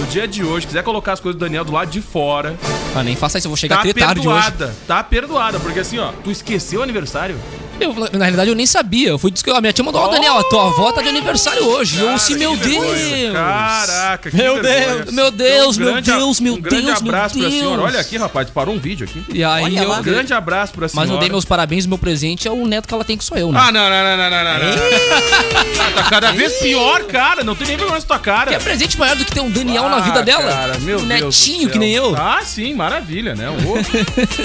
no 0.00 0.06
dia 0.06 0.26
de 0.26 0.42
hoje, 0.44 0.66
quiser 0.66 0.82
colocar 0.82 1.12
as 1.12 1.20
coisas 1.20 1.38
do 1.38 1.44
Daniel 1.44 1.64
do 1.64 1.72
lado 1.72 1.88
de 1.90 2.00
fora, 2.00 2.56
Ah, 2.94 3.02
nem 3.04 3.14
faça 3.14 3.38
isso, 3.38 3.46
eu 3.46 3.50
vou 3.50 3.56
chegar 3.56 3.76
tá 3.76 3.82
até 3.82 3.92
tarde 3.92 4.26
hoje. 4.26 4.42
perdoada. 4.50 4.74
Tá 4.88 5.02
perdoada. 5.04 5.60
Porque 5.60 5.78
assim, 5.80 5.98
ó, 5.98 6.10
tu 6.24 6.30
esqueceu 6.30 6.80
o 6.80 6.82
aniversário? 6.82 7.38
Eu, 7.80 7.94
na 8.12 8.24
realidade, 8.24 8.50
eu 8.50 8.54
nem 8.56 8.66
sabia. 8.66 9.08
Eu 9.10 9.18
fui 9.18 9.30
descobrir. 9.30 9.56
A 9.58 9.60
minha 9.60 9.72
tia 9.72 9.84
mandou, 9.84 10.00
ó, 10.00 10.08
Daniel, 10.08 10.36
a 10.38 10.44
tua 10.44 10.66
avó 10.68 10.92
tá 10.92 11.02
de 11.02 11.08
aniversário 11.08 11.64
hoje. 11.64 11.96
E 11.98 12.00
eu, 12.00 12.10
assim, 12.10 12.34
meu 12.36 12.56
que. 12.56 12.68
Deus. 12.68 13.32
Caraca, 13.32 14.30
que 14.30 14.36
Meu. 14.36 14.60
Deus, 14.62 15.12
meu 15.12 15.30
Deus, 15.30 15.76
Um 15.76 15.80
meu 15.80 15.92
grande 15.92 16.10
a- 16.10 16.16
Deus, 16.16 16.40
meu 16.40 16.54
Um 16.54 16.60
grande 16.60 16.86
Deus, 16.86 17.00
meu 17.02 17.10
abraço 17.12 17.34
pra 17.38 17.48
Deus. 17.48 17.54
senhora. 17.60 17.82
Olha 17.82 18.00
aqui, 18.00 18.16
rapaz, 18.16 18.50
parou 18.50 18.74
um 18.74 18.78
vídeo 18.78 19.06
aqui. 19.08 19.24
E 19.32 19.42
aí 19.44 19.64
Olha 19.64 19.80
eu. 19.82 19.92
Um 19.92 20.02
grande 20.02 20.32
abraço 20.34 20.72
pra 20.72 20.88
senhora. 20.88 21.06
Mas 21.08 21.14
eu 21.14 21.20
dei 21.20 21.28
meus 21.30 21.44
parabéns, 21.44 21.86
meu 21.86 21.98
presente 21.98 22.46
é 22.46 22.50
o 22.50 22.66
neto 22.66 22.86
que 22.86 22.94
ela 22.94 23.04
tem, 23.04 23.16
que 23.16 23.24
sou 23.24 23.36
eu, 23.38 23.50
né? 23.52 23.60
Ah, 23.62 23.72
não, 23.72 23.88
não, 23.88 23.90
não, 23.90 24.16
não, 24.16 24.30
não, 24.30 24.44
não. 24.70 25.94
tá 25.94 26.02
cada 26.10 26.32
vez 26.32 26.52
pior, 26.54 27.02
cara. 27.04 27.42
Não 27.44 27.54
tem 27.54 27.66
nem 27.66 27.76
vergonha 27.76 27.98
na 27.98 28.04
tua 28.04 28.18
cara. 28.18 28.50
Que 28.50 28.56
é 28.56 28.58
presente 28.58 28.98
maior 28.98 29.16
do 29.16 29.24
que 29.24 29.32
ter 29.32 29.40
um 29.40 29.50
Daniel 29.50 29.88
na 29.88 29.96
Ah, 29.96 30.00
vida 30.00 30.22
dela? 30.22 30.50
Cara, 30.50 30.78
meu 30.80 30.98
um 30.98 31.06
Deus 31.06 31.36
netinho 31.36 31.68
que 31.70 31.78
nem 31.78 31.92
eu. 31.92 32.14
Ah, 32.16 32.40
sim, 32.44 32.74
maravilha, 32.74 33.34
né? 33.34 33.46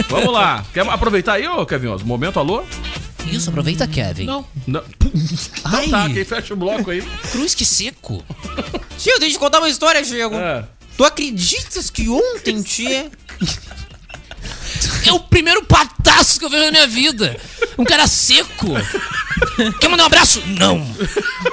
Vamos 0.09 0.33
lá. 0.33 0.63
Quer 0.73 0.87
aproveitar 0.87 1.33
aí, 1.33 1.47
ô, 1.47 1.65
Kevin? 1.65 1.95
Momento 2.03 2.39
alô? 2.39 2.63
Isso, 3.31 3.49
aproveita, 3.49 3.87
Kevin. 3.87 4.25
Não. 4.25 4.45
Não. 4.67 4.83
Ai, 5.63 5.85
Então 5.87 6.07
tá, 6.07 6.13
quem 6.13 6.25
fecha 6.25 6.53
o 6.53 6.57
bloco 6.57 6.89
aí? 6.91 7.01
cruz 7.31 7.53
que 7.55 7.65
seco. 7.65 8.23
Tio, 8.97 9.19
deixa 9.19 9.25
eu 9.25 9.31
te 9.31 9.39
contar 9.39 9.59
uma 9.59 9.69
história, 9.69 10.01
Diego. 10.03 10.35
É. 10.35 10.65
Tu 10.97 11.03
acreditas 11.03 11.89
que 11.89 12.07
ontem, 12.09 12.61
tia... 12.63 13.11
É 15.05 15.11
o 15.11 15.19
primeiro 15.19 15.63
pataço 15.65 16.39
que 16.39 16.45
eu 16.45 16.49
vejo 16.49 16.65
na 16.65 16.71
minha 16.71 16.87
vida. 16.87 17.37
Um 17.77 17.83
cara 17.83 18.07
seco. 18.07 18.67
Quer 19.79 19.87
mandar 19.89 20.03
um 20.03 20.07
abraço? 20.07 20.41
Não. 20.47 20.85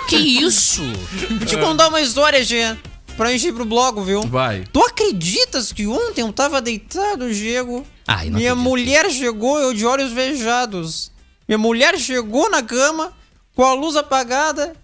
Que 0.08 0.16
isso? 0.16 0.82
Vou 1.30 1.46
te 1.46 1.56
contar 1.56 1.88
uma 1.88 2.00
história, 2.00 2.44
tia. 2.44 2.78
Pra 3.16 3.32
encher 3.32 3.52
pro 3.52 3.64
bloco, 3.64 4.02
viu? 4.02 4.22
Vai. 4.22 4.64
Tu 4.72 4.80
acreditas 4.80 5.70
que 5.72 5.86
ontem 5.86 6.22
eu 6.22 6.32
tava 6.32 6.60
deitado, 6.62 7.32
Diego? 7.32 7.86
Ai, 8.08 8.30
não 8.30 8.38
Minha 8.38 8.52
acredito. 8.52 8.68
mulher 8.70 9.10
chegou, 9.10 9.58
eu 9.58 9.74
de 9.74 9.84
olhos 9.84 10.12
vejados. 10.12 11.10
Minha 11.48 11.58
mulher 11.58 11.98
chegou 11.98 12.50
na 12.50 12.62
cama, 12.62 13.12
com 13.54 13.64
a 13.64 13.74
luz 13.74 13.96
apagada, 13.96 14.74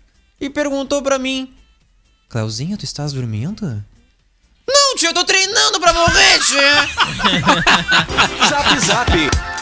e 0.41 0.51
perguntou 0.51 1.03
pra 1.03 1.19
mim: 1.19 1.55
Clauzinha, 2.29 2.77
tu 2.77 2.85
estás 2.85 3.13
dormindo? 3.13 3.83
Não, 4.67 4.97
tio, 4.97 5.09
eu 5.09 5.15
tô 5.15 5.25
treinando 5.25 5.81
pra 5.81 5.93
morrer, 5.95 6.39
tio. 6.41 6.59
Zap 8.49 8.81
Zap. 8.81 9.58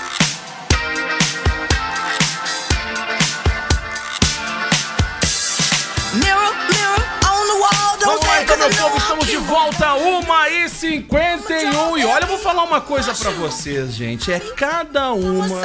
De 9.37 9.43
volta, 9.45 9.95
1h51. 9.95 11.99
E 11.99 12.05
olha, 12.07 12.25
eu 12.25 12.29
vou 12.29 12.39
falar 12.39 12.63
uma 12.65 12.81
coisa 12.81 13.13
pra 13.15 13.31
vocês, 13.33 13.95
gente. 13.95 14.33
É 14.33 14.41
cada 14.41 15.13
uma 15.13 15.61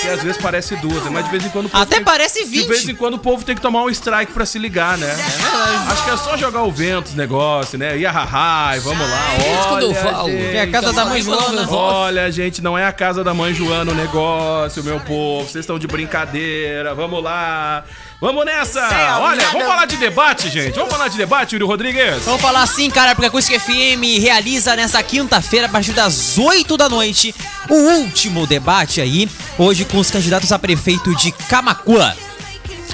que 0.00 0.08
às 0.08 0.22
vezes 0.22 0.40
parece 0.40 0.74
duas, 0.76 1.02
né? 1.04 1.10
mas 1.12 1.24
de 1.26 1.30
vez 1.30 1.44
em 1.44 1.50
quando 1.50 1.66
o 1.66 1.68
povo 1.68 1.82
Até 1.82 1.96
tem- 1.96 2.04
parece 2.04 2.44
De 2.44 2.50
20. 2.50 2.66
vez 2.66 2.88
em 2.88 2.94
quando 2.94 3.14
o 3.14 3.18
povo 3.18 3.44
tem 3.44 3.54
que 3.54 3.60
tomar 3.60 3.82
um 3.82 3.90
strike 3.90 4.32
pra 4.32 4.46
se 4.46 4.58
ligar, 4.58 4.96
né? 4.96 5.10
É 5.10 5.14
verdade. 5.14 5.92
Acho 5.92 6.04
que 6.04 6.10
é 6.10 6.16
só 6.16 6.36
jogar 6.36 6.62
o 6.62 6.72
vento, 6.72 7.08
os 7.08 7.14
negócios, 7.14 7.78
né? 7.78 7.96
Iahahai, 7.98 8.80
vamos 8.80 9.08
lá. 9.08 9.34
eu 9.38 9.72
Olha, 9.74 9.94
falo. 9.94 10.30
gente. 10.30 10.56
É 10.56 10.60
a 10.62 10.70
casa 10.70 10.92
da 10.92 11.04
mãe 11.04 11.22
Joana. 11.22 11.68
Olha, 11.70 12.32
gente, 12.32 12.62
não 12.62 12.78
é 12.78 12.86
a 12.86 12.92
casa 12.92 13.22
da 13.22 13.34
mãe 13.34 13.52
Joana 13.52 13.92
o 13.92 13.94
negócio, 13.94 14.82
meu 14.82 14.98
povo. 15.00 15.46
Vocês 15.48 15.62
estão 15.62 15.78
de 15.78 15.86
brincadeira. 15.86 16.94
Vamos 16.94 17.22
lá. 17.22 17.84
Vamos 18.24 18.46
nessa. 18.46 18.80
Olha, 19.20 19.50
vamos 19.50 19.66
falar 19.66 19.84
de 19.84 19.98
debate, 19.98 20.48
gente. 20.48 20.74
Vamos 20.76 20.90
falar 20.90 21.08
de 21.08 21.18
debate, 21.18 21.52
Yuri 21.52 21.66
Rodrigues. 21.66 22.22
Vamos 22.24 22.40
falar 22.40 22.62
assim, 22.62 22.88
cara, 22.88 23.14
porque 23.14 23.26
a 23.26 23.28
Acústica 23.28 23.60
FM 23.60 24.18
realiza 24.18 24.74
nessa 24.74 25.02
quinta-feira, 25.02 25.66
a 25.66 25.68
partir 25.68 25.92
das 25.92 26.38
8 26.38 26.74
da 26.78 26.88
noite, 26.88 27.34
o 27.68 27.74
último 27.74 28.46
debate 28.46 29.02
aí, 29.02 29.28
hoje 29.58 29.84
com 29.84 29.98
os 29.98 30.10
candidatos 30.10 30.50
a 30.52 30.58
prefeito 30.58 31.14
de 31.14 31.32
Camacuã. 31.32 32.14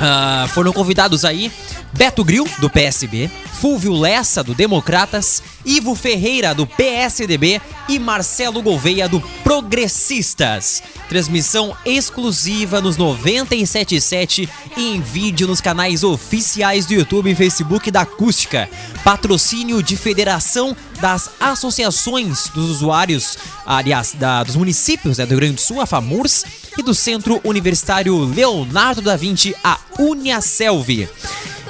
Ah, 0.00 0.48
foram 0.52 0.72
convidados 0.72 1.24
aí 1.24 1.52
Beto 1.92 2.24
Gril, 2.24 2.46
do 2.58 2.70
PSB, 2.70 3.28
Fulvio 3.60 3.92
Lessa, 3.92 4.42
do 4.42 4.54
Democratas, 4.54 5.42
Ivo 5.64 5.94
Ferreira, 5.94 6.54
do 6.54 6.66
PSDB 6.66 7.60
e 7.88 7.98
Marcelo 7.98 8.62
Gouveia, 8.62 9.08
do 9.08 9.20
Progressistas. 9.42 10.82
Transmissão 11.08 11.76
exclusiva 11.84 12.80
nos 12.80 12.96
97.7 12.96 14.48
e 14.76 14.94
em 14.94 15.00
vídeo 15.00 15.46
nos 15.48 15.60
canais 15.60 16.04
oficiais 16.04 16.86
do 16.86 16.94
YouTube 16.94 17.30
e 17.30 17.34
Facebook 17.34 17.90
da 17.90 18.02
Acústica. 18.02 18.68
Patrocínio 19.02 19.82
de 19.82 19.96
Federação 19.96 20.76
das 21.00 21.30
Associações 21.40 22.48
dos 22.54 22.70
Usuários, 22.70 23.36
aliás, 23.66 24.12
da- 24.14 24.44
dos 24.44 24.54
municípios 24.56 25.18
né, 25.18 25.26
do 25.26 25.30
Rio 25.30 25.38
Grande 25.40 25.54
do 25.56 25.60
Sul, 25.60 25.80
a 25.80 25.86
FAMURS, 25.86 26.44
e 26.78 26.82
do 26.82 26.94
Centro 26.94 27.40
Universitário 27.42 28.16
Leonardo 28.24 29.02
da 29.02 29.16
Vinci, 29.16 29.54
a 29.64 29.78
Uniaselv. 29.98 31.08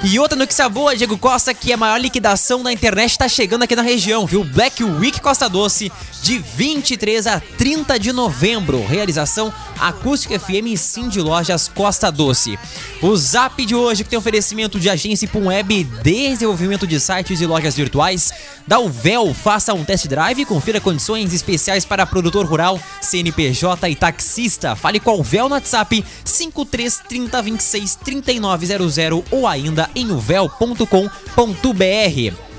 E 0.03 0.10
outra 0.19 0.37
notícia 0.37 0.67
boa, 0.67 0.95
Diego 0.95 1.17
Costa, 1.17 1.53
que 1.53 1.71
a 1.71 1.77
maior 1.77 1.97
liquidação 1.97 2.63
da 2.63 2.73
internet 2.73 3.11
está 3.11 3.29
chegando 3.29 3.63
aqui 3.63 3.75
na 3.75 3.81
região, 3.81 4.25
viu? 4.25 4.43
Black 4.43 4.83
Week 4.83 5.21
Costa 5.21 5.47
Doce, 5.47 5.91
de 6.21 6.39
23 6.39 7.27
a 7.27 7.39
30 7.39 7.99
de 7.99 8.11
novembro. 8.11 8.85
Realização 8.85 9.53
Acústica 9.79 10.39
FM 10.39 10.67
e 10.67 10.77
Sim 10.77 11.09
de 11.09 11.19
Lojas 11.19 11.67
Costa 11.67 12.11
Doce. 12.11 12.57
O 13.01 13.15
Zap 13.15 13.65
de 13.65 13.73
hoje, 13.73 14.03
que 14.03 14.09
tem 14.09 14.19
oferecimento 14.19 14.79
de 14.79 14.89
agência 14.89 15.27
Pum 15.27 15.47
Web, 15.47 15.83
desenvolvimento 16.03 16.85
de 16.85 16.99
sites 16.99 17.41
e 17.41 17.45
lojas 17.45 17.75
virtuais. 17.75 18.31
Da 18.67 18.79
Uvel, 18.79 19.33
faça 19.33 19.73
um 19.73 19.83
test 19.83 20.07
drive 20.07 20.41
e 20.41 20.45
confira 20.45 20.79
condições 20.79 21.33
especiais 21.33 21.83
para 21.83 22.05
produtor 22.05 22.45
rural, 22.45 22.79
CNPJ 23.01 23.89
e 23.89 23.95
taxista. 23.95 24.75
Fale 24.75 24.99
com 24.99 25.09
a 25.09 25.15
Uvel 25.15 25.49
no 25.49 25.55
WhatsApp 25.55 26.05
53 26.23 27.01
30 27.09 27.41
26 27.41 27.95
3900 27.95 29.23
ou 29.31 29.47
ainda 29.47 29.89
em 29.95 30.00
uvel.com.br. 30.09 32.50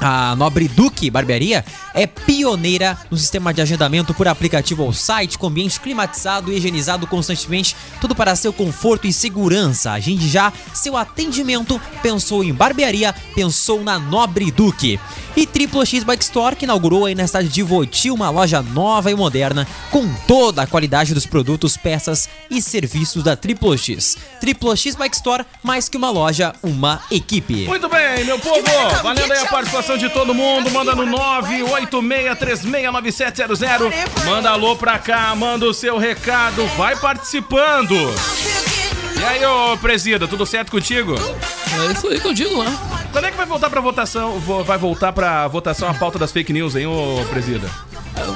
A 0.00 0.34
Nobre 0.34 0.68
Duque 0.68 1.10
Barbearia 1.10 1.64
é 1.94 2.06
pioneira 2.06 2.98
no 3.10 3.16
sistema 3.16 3.52
de 3.52 3.60
agendamento 3.60 4.12
por 4.14 4.26
aplicativo 4.26 4.82
ao 4.82 4.92
site, 4.92 5.38
com 5.38 5.46
ambiente 5.46 5.80
climatizado 5.80 6.52
e 6.52 6.56
higienizado 6.56 7.06
constantemente, 7.06 7.76
tudo 8.00 8.14
para 8.14 8.34
seu 8.34 8.52
conforto 8.52 9.06
e 9.06 9.12
segurança. 9.12 9.92
Agende 9.92 10.28
já 10.28 10.52
seu 10.72 10.96
atendimento. 10.96 11.80
Pensou 12.02 12.42
em 12.42 12.52
barbearia, 12.52 13.14
pensou 13.34 13.82
na 13.82 13.98
Nobre 13.98 14.50
Duque. 14.50 14.98
E 15.36 15.46
Triplo 15.46 15.84
X 15.84 16.04
Bike 16.04 16.24
Store, 16.24 16.56
que 16.56 16.64
inaugurou 16.64 17.06
aí 17.06 17.14
na 17.14 17.26
cidade 17.26 17.48
de 17.48 17.62
Voti 17.62 18.10
uma 18.10 18.28
loja 18.28 18.60
nova 18.60 19.10
e 19.10 19.14
moderna, 19.14 19.66
com 19.90 20.12
toda 20.26 20.62
a 20.62 20.66
qualidade 20.66 21.14
dos 21.14 21.24
produtos, 21.24 21.76
peças 21.76 22.28
e 22.50 22.60
serviços 22.60 23.22
da 23.22 23.34
Triplo 23.34 23.76
X. 23.76 24.18
Triplo 24.40 24.76
X 24.76 24.94
Bike 24.94 25.16
Store, 25.16 25.44
mais 25.62 25.88
que 25.88 25.96
uma 25.96 26.10
loja, 26.10 26.52
uma 26.62 27.00
equipe. 27.10 27.66
Muito 27.66 27.88
bem, 27.88 28.24
meu 28.24 28.38
povo. 28.38 28.62
Valendo 29.02 29.32
aí 29.32 29.38
a 29.38 29.46
participação 29.46 29.91
de 29.98 30.08
todo 30.08 30.32
mundo. 30.34 30.70
Manda 30.70 30.94
no 30.94 31.04
986369700. 31.06 33.92
Manda 34.24 34.50
alô 34.50 34.76
pra 34.76 34.98
cá, 34.98 35.34
manda 35.34 35.66
o 35.66 35.74
seu 35.74 35.98
recado. 35.98 36.64
Vai 36.76 36.96
participando. 36.96 37.94
E 37.94 39.24
aí, 39.24 39.44
ô 39.44 39.76
presida, 39.78 40.26
tudo 40.26 40.44
certo 40.44 40.70
contigo? 40.72 41.14
É 41.16 41.92
isso 41.92 42.08
aí 42.08 42.20
que 42.20 42.26
eu 42.28 42.34
digo, 42.34 42.62
né? 42.62 42.76
Quando 43.12 43.26
é 43.26 43.30
que 43.30 43.36
vai 43.36 43.46
voltar 43.46 43.70
pra 43.70 43.80
votação? 43.80 44.38
vo- 44.40 44.64
Vai 44.64 44.76
voltar 44.78 45.12
pra 45.12 45.46
votação 45.48 45.88
a 45.88 45.94
pauta 45.94 46.18
das 46.18 46.32
fake 46.32 46.52
news, 46.52 46.74
hein, 46.76 46.86
ô 46.86 47.24
presida? 47.30 47.68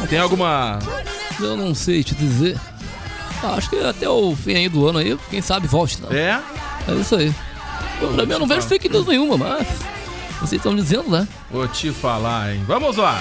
Tem 0.08 0.18
alguma. 0.18 0.78
Eu 1.40 1.56
não 1.56 1.74
sei 1.74 2.02
te 2.04 2.14
dizer. 2.14 2.58
Acho 3.56 3.68
que 3.70 3.76
até 3.84 4.08
o 4.08 4.34
fim 4.34 4.54
aí 4.54 4.68
do 4.68 4.86
ano 4.88 4.98
aí, 4.98 5.18
quem 5.30 5.42
sabe 5.42 5.66
volte, 5.66 6.00
não. 6.00 6.10
É? 6.10 6.40
É 6.88 6.92
isso 6.94 7.14
aí. 7.16 7.32
Eu, 8.00 8.08
pra 8.14 8.24
mim 8.26 8.32
eu 8.32 8.38
não 8.38 8.46
vejo 8.46 8.62
fake 8.62 8.88
news 8.88 9.06
nenhuma, 9.06 9.36
mas. 9.36 9.66
Vocês 10.40 10.52
estão 10.60 10.74
dizendo, 10.76 11.10
né? 11.10 11.26
Vou 11.50 11.66
te 11.66 11.90
falar, 11.90 12.54
hein? 12.54 12.62
Vamos 12.66 12.96
lá. 12.96 13.20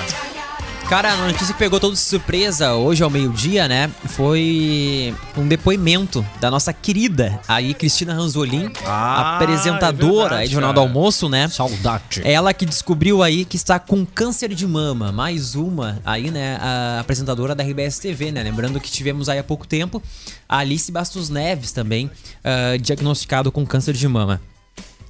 Cara, 0.89 1.13
a 1.13 1.17
notícia 1.17 1.47
que 1.47 1.57
pegou 1.57 1.79
todos 1.79 1.97
de 1.97 2.05
surpresa 2.05 2.75
hoje 2.75 3.01
ao 3.01 3.09
meio-dia, 3.09 3.67
né? 3.67 3.89
Foi 4.05 5.15
um 5.35 5.47
depoimento 5.47 6.23
da 6.39 6.51
nossa 6.51 6.71
querida 6.71 7.39
aí, 7.47 7.73
Cristina 7.73 8.13
Ranzolin, 8.13 8.71
Ah, 8.85 9.37
apresentadora 9.37 10.05
é 10.05 10.19
verdade, 10.19 10.41
aí 10.43 10.47
do 10.47 10.51
Jornal 10.51 10.73
do. 10.73 10.79
Almoço, 10.81 11.27
né? 11.27 11.47
Saudade. 11.47 12.21
Ela 12.23 12.53
que 12.53 12.67
descobriu 12.67 13.23
aí 13.23 13.45
que 13.45 13.55
está 13.55 13.79
com 13.79 14.05
câncer 14.05 14.53
de 14.53 14.67
mama. 14.67 15.11
Mais 15.11 15.55
uma 15.55 15.99
aí, 16.05 16.29
né? 16.29 16.59
A 16.61 16.99
apresentadora 16.99 17.55
da 17.55 17.63
RBS 17.63 17.97
TV, 17.97 18.31
né? 18.31 18.43
Lembrando 18.43 18.79
que 18.79 18.91
tivemos 18.91 19.27
aí 19.27 19.39
há 19.39 19.43
pouco 19.43 19.65
tempo 19.65 20.03
a 20.47 20.59
Alice 20.59 20.91
Bastos 20.91 21.29
Neves 21.31 21.71
também 21.71 22.11
ah, 22.43 22.77
diagnosticado 22.79 23.51
com 23.51 23.65
câncer 23.65 23.93
de 23.95 24.07
mama. 24.07 24.39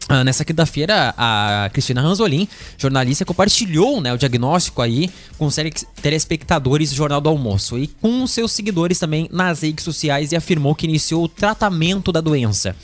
Ah, 0.07 0.23
nessa 0.23 0.45
quinta-feira, 0.45 1.15
a 1.17 1.67
Cristina 1.73 1.99
Ranzolin, 1.99 2.47
jornalista, 2.77 3.25
compartilhou 3.25 3.99
né, 3.99 4.13
o 4.13 4.17
diagnóstico 4.19 4.83
aí 4.83 5.09
com 5.35 5.47
os 5.47 5.55
tele- 5.55 5.73
telespectadores 5.99 6.91
do 6.91 6.95
Jornal 6.95 7.19
do 7.19 7.27
Almoço 7.27 7.75
e 7.79 7.87
com 7.87 8.27
seus 8.27 8.51
seguidores 8.51 8.99
também 8.99 9.27
nas 9.31 9.61
redes 9.63 9.83
sociais 9.83 10.31
e 10.31 10.35
afirmou 10.35 10.75
que 10.75 10.85
iniciou 10.85 11.23
o 11.23 11.27
tratamento 11.27 12.11
da 12.11 12.21
doença. 12.21 12.75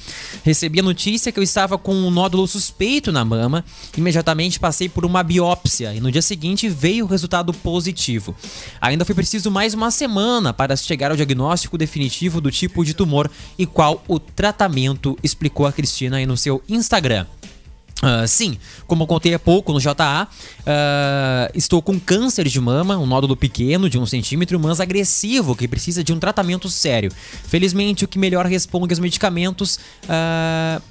Recebi 0.44 0.80
a 0.80 0.84
notícia 0.84 1.32
que 1.32 1.38
eu 1.38 1.44
estava 1.44 1.78
com 1.78 1.94
um 1.94 2.10
nódulo 2.10 2.48
suspeito 2.48 3.12
na 3.12 3.24
mama, 3.24 3.64
imediatamente 3.96 4.60
passei 4.60 4.90
por 4.90 5.06
uma 5.06 5.22
biópsia 5.22 5.94
e 5.94 6.00
no 6.00 6.12
dia 6.12 6.24
seguinte 6.24 6.68
veio 6.68 7.06
o 7.06 7.08
resultado 7.08 7.54
positivo. 7.54 8.36
Ainda 8.82 9.06
foi 9.06 9.14
preciso 9.14 9.52
mais 9.52 9.76
uma 9.76 9.92
semana 9.92 10.54
para 10.54 10.76
chegar 10.76 11.12
ao 11.12 11.18
diagnóstico 11.18 11.78
definitivo 11.78 12.42
do 12.42 12.50
tipo 12.50 12.84
de 12.84 12.96
tumor 12.96 13.30
e 13.60 13.68
qual 13.68 14.04
o 14.08 14.18
tratamento, 14.18 15.16
explicou 15.22 15.68
a 15.68 15.72
Cristina 15.72 16.18
aí 16.18 16.26
no 16.26 16.36
seu 16.36 16.64
Instagram. 16.68 17.11
Ah, 18.02 18.26
sim, 18.26 18.58
como 18.88 19.04
eu 19.04 19.08
contei 19.08 19.34
há 19.34 19.40
pouco 19.40 19.72
no 19.72 19.80
JA, 19.80 20.28
ah, 20.66 21.52
estou 21.54 21.82
com 21.84 22.00
câncer 22.00 22.48
de 22.48 22.60
mama, 22.60 22.98
um 22.98 23.06
nódulo 23.06 23.38
pequeno 23.38 23.88
de 23.88 24.00
um 24.00 24.08
centímetro, 24.08 24.60
mas 24.60 24.80
agressivo, 24.80 25.56
que 25.56 25.68
precisa 25.68 26.04
de 26.04 26.12
um 26.12 26.20
tratamento 26.20 26.68
sério. 26.68 27.12
Felizmente, 27.48 28.04
o 28.04 28.08
que 28.08 28.18
melhor 28.18 28.46
responde 28.48 28.92
aos 28.92 29.00
medicamentos. 29.00 29.80
ah, 30.10 30.82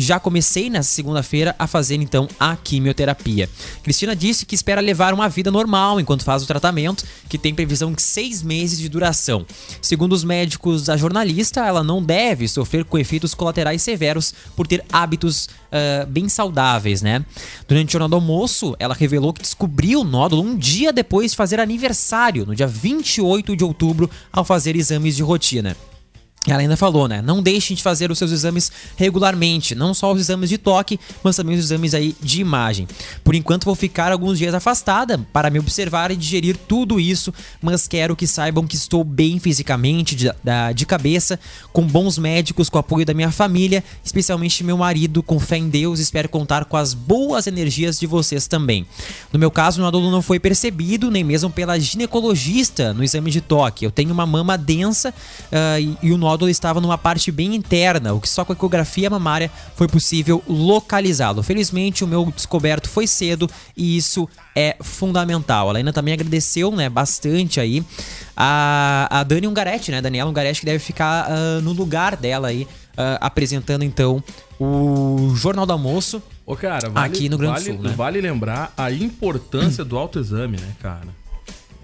já 0.00 0.18
comecei 0.20 0.70
nessa 0.70 0.90
segunda-feira 0.90 1.54
a 1.58 1.66
fazer 1.66 1.96
então 1.96 2.28
a 2.38 2.56
quimioterapia. 2.56 3.48
Cristina 3.82 4.14
disse 4.14 4.46
que 4.46 4.54
espera 4.54 4.80
levar 4.80 5.14
uma 5.14 5.28
vida 5.28 5.50
normal 5.50 6.00
enquanto 6.00 6.24
faz 6.24 6.42
o 6.42 6.46
tratamento, 6.46 7.04
que 7.28 7.38
tem 7.38 7.54
previsão 7.54 7.92
de 7.92 8.02
seis 8.02 8.42
meses 8.42 8.78
de 8.78 8.88
duração. 8.88 9.46
Segundo 9.80 10.12
os 10.12 10.24
médicos 10.24 10.84
da 10.84 10.96
jornalista, 10.96 11.66
ela 11.66 11.82
não 11.82 12.02
deve 12.02 12.48
sofrer 12.48 12.84
com 12.84 12.98
efeitos 12.98 13.34
colaterais 13.34 13.82
severos 13.82 14.34
por 14.56 14.66
ter 14.66 14.84
hábitos 14.92 15.48
ah, 15.70 16.06
bem 16.08 16.28
saudáveis, 16.28 17.02
né? 17.02 17.24
Durante 17.66 17.90
o 17.90 17.92
jornal 17.92 18.08
do 18.08 18.16
almoço, 18.16 18.74
ela 18.78 18.94
revelou 18.94 19.32
que 19.32 19.42
descobriu 19.42 20.00
o 20.00 20.04
nódulo 20.04 20.42
um 20.42 20.56
dia 20.56 20.92
depois 20.92 21.32
de 21.32 21.36
fazer 21.36 21.60
aniversário, 21.60 22.46
no 22.46 22.54
dia 22.54 22.66
28 22.66 23.54
de 23.54 23.64
outubro, 23.64 24.10
ao 24.32 24.44
fazer 24.44 24.76
exames 24.76 25.16
de 25.16 25.22
rotina. 25.22 25.76
Ela 26.48 26.62
ainda 26.62 26.76
falou, 26.76 27.06
né? 27.06 27.20
Não 27.20 27.42
deixem 27.42 27.76
de 27.76 27.82
fazer 27.82 28.10
os 28.10 28.18
seus 28.18 28.32
exames 28.32 28.72
regularmente, 28.96 29.74
não 29.74 29.92
só 29.92 30.12
os 30.12 30.20
exames 30.20 30.48
de 30.48 30.56
toque, 30.56 30.98
mas 31.22 31.36
também 31.36 31.56
os 31.56 31.64
exames 31.64 31.94
aí 31.94 32.16
de 32.20 32.40
imagem. 32.40 32.88
Por 33.22 33.34
enquanto 33.34 33.64
vou 33.64 33.74
ficar 33.74 34.12
alguns 34.12 34.38
dias 34.38 34.54
afastada 34.54 35.18
para 35.32 35.50
me 35.50 35.58
observar 35.58 36.10
e 36.10 36.16
digerir 36.16 36.56
tudo 36.56 36.98
isso, 36.98 37.32
mas 37.60 37.86
quero 37.86 38.16
que 38.16 38.26
saibam 38.26 38.66
que 38.66 38.76
estou 38.76 39.04
bem 39.04 39.38
fisicamente, 39.38 40.16
de, 40.16 40.30
de 40.74 40.86
cabeça, 40.86 41.38
com 41.72 41.82
bons 41.82 42.16
médicos, 42.16 42.68
com 42.68 42.78
o 42.78 42.80
apoio 42.80 43.04
da 43.04 43.12
minha 43.12 43.30
família, 43.30 43.84
especialmente 44.02 44.64
meu 44.64 44.78
marido, 44.78 45.22
com 45.22 45.38
fé 45.38 45.58
em 45.58 45.68
Deus, 45.68 46.00
espero 46.00 46.28
contar 46.28 46.64
com 46.64 46.76
as 46.76 46.94
boas 46.94 47.46
energias 47.46 47.98
de 47.98 48.06
vocês 48.06 48.46
também. 48.46 48.86
No 49.32 49.38
meu 49.38 49.50
caso, 49.50 49.80
o 49.80 49.84
nódulo 49.84 50.10
não 50.10 50.22
foi 50.22 50.38
percebido, 50.40 51.10
nem 51.10 51.22
mesmo 51.22 51.50
pela 51.50 51.78
ginecologista 51.78 52.94
no 52.94 53.04
exame 53.04 53.30
de 53.30 53.40
toque. 53.40 53.84
Eu 53.84 53.90
tenho 53.90 54.12
uma 54.12 54.26
mama 54.26 54.56
densa 54.56 55.12
ah, 55.52 55.78
e, 55.78 55.96
e 56.02 56.12
o 56.12 56.16
nódulo 56.16 56.37
estava 56.46 56.78
numa 56.78 56.98
parte 56.98 57.32
bem 57.32 57.54
interna, 57.54 58.12
o 58.12 58.20
que 58.20 58.28
só 58.28 58.44
com 58.44 58.52
a 58.52 58.54
ecografia 58.54 59.08
mamária 59.08 59.50
foi 59.74 59.88
possível 59.88 60.42
localizá-lo. 60.46 61.42
Felizmente, 61.42 62.04
o 62.04 62.06
meu 62.06 62.30
descoberto 62.30 62.88
foi 62.88 63.06
cedo 63.06 63.48
e 63.74 63.96
isso 63.96 64.28
é 64.54 64.76
fundamental. 64.80 65.70
A 65.70 65.72
Laina 65.72 65.92
também 65.92 66.12
agradeceu, 66.12 66.70
né, 66.70 66.88
bastante 66.88 67.60
aí 67.60 67.82
a, 68.36 69.08
a 69.10 69.22
Dani 69.24 69.46
Ungaretti, 69.46 69.90
né, 69.90 70.02
Daniela 70.02 70.28
Ungaretti, 70.28 70.60
que 70.60 70.66
deve 70.66 70.78
ficar 70.78 71.26
ah, 71.30 71.60
no 71.62 71.72
lugar 71.72 72.16
dela 72.16 72.48
aí, 72.48 72.68
ah, 72.96 73.18
apresentando 73.20 73.84
então 73.84 74.22
o 74.58 75.32
Jornal 75.36 75.64
do 75.64 75.72
Almoço. 75.72 76.22
Ô, 76.44 76.56
cara, 76.56 76.88
vale, 76.88 77.06
Aqui 77.06 77.28
no 77.28 77.38
Grande 77.38 77.60
vale, 77.60 77.72
Sul, 77.76 77.82
né? 77.82 77.94
Vale 77.96 78.20
lembrar 78.20 78.72
a 78.76 78.90
importância 78.90 79.84
do 79.84 79.96
autoexame, 79.96 80.58
né, 80.58 80.74
cara? 80.80 81.08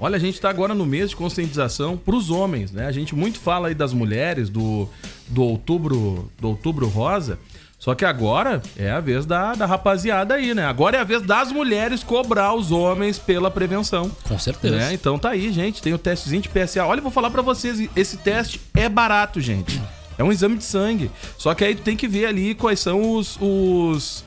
Olha, 0.05 0.17
a 0.17 0.21
gente 0.21 0.39
tá 0.39 0.51
agora 0.51 0.75
no 0.75 0.85
mês 0.85 1.09
de 1.09 1.17
conscientização 1.17 1.97
pros 1.97 2.31
homens, 2.31 2.71
né? 2.71 2.87
A 2.87 2.93
gente 2.93 3.15
muito 3.15 3.41
fala 3.41 3.69
aí 3.69 3.75
das 3.75 3.95
mulheres, 3.95 4.51
do, 4.51 4.87
do 5.29 5.43
outubro 5.43 6.31
do 6.39 6.49
outubro 6.49 6.87
rosa. 6.87 7.39
Só 7.79 7.95
que 7.95 8.05
agora 8.05 8.61
é 8.77 8.91
a 8.91 9.01
vez 9.01 9.25
da, 9.25 9.55
da 9.55 9.65
rapaziada 9.65 10.35
aí, 10.35 10.53
né? 10.53 10.67
Agora 10.67 10.99
é 10.99 11.01
a 11.01 11.05
vez 11.05 11.23
das 11.23 11.51
mulheres 11.51 12.05
cobrar 12.05 12.53
os 12.53 12.71
homens 12.71 13.19
pela 13.19 13.51
prevenção. 13.51 14.11
Com 14.29 14.39
certeza. 14.39 14.77
Né? 14.77 14.93
Então 14.93 15.19
tá 15.19 15.31
aí, 15.31 15.51
gente. 15.51 15.81
Tem 15.81 15.95
o 15.95 15.99
testezinho 15.99 16.43
de 16.43 16.51
PSA. 16.51 16.85
Olha, 16.85 16.99
eu 16.99 17.03
vou 17.03 17.11
falar 17.11 17.31
pra 17.31 17.41
vocês, 17.41 17.89
esse 17.97 18.19
teste 18.19 18.61
é 18.75 18.91
barato, 18.91 19.41
gente. 19.41 19.81
É 20.19 20.23
um 20.23 20.31
exame 20.31 20.59
de 20.59 20.65
sangue. 20.65 21.11
Só 21.39 21.55
que 21.55 21.65
aí 21.65 21.75
tu 21.75 21.81
tem 21.81 21.97
que 21.97 22.07
ver 22.07 22.27
ali 22.27 22.55
quais 22.55 22.79
são 22.79 23.15
os. 23.15 23.39
os 23.41 24.23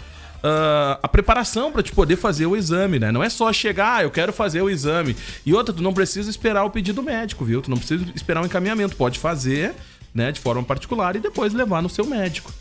ah, 0.48 1.00
a 1.04 1.08
preparação 1.08 1.72
pra 1.72 1.84
te 1.84 1.92
poder 1.92 2.16
fazer 2.16 2.46
o 2.46 2.56
exame, 2.56 3.00
né? 3.00 3.12
Não 3.12 3.24
é 3.24 3.30
só 3.30 3.52
chegar, 3.52 3.98
ah, 3.98 4.04
eu 4.04 4.12
quero 4.12 4.32
fazer 4.32 4.62
o 4.62 4.70
exame. 4.70 5.16
E 5.46 5.54
outra, 5.54 5.74
tu 5.74 5.82
não 5.84 5.94
precisa 5.94 6.30
esperar 6.30 6.64
o 6.64 6.70
pedido 6.70 7.02
médico, 7.04 7.44
viu? 7.46 7.62
Tu 7.62 7.70
não 7.70 7.78
precisa 7.78 8.06
esperar 8.16 8.42
um 8.42 8.46
encaminhamento. 8.46 8.96
Pode 8.96 9.20
fazer, 9.20 9.74
né, 10.14 10.32
de 10.32 10.40
forma 10.40 10.64
particular 10.64 11.16
e 11.16 11.20
depois 11.20 11.54
levar 11.54 11.82
no 11.82 11.90
seu 11.90 12.06
médico. 12.06 12.54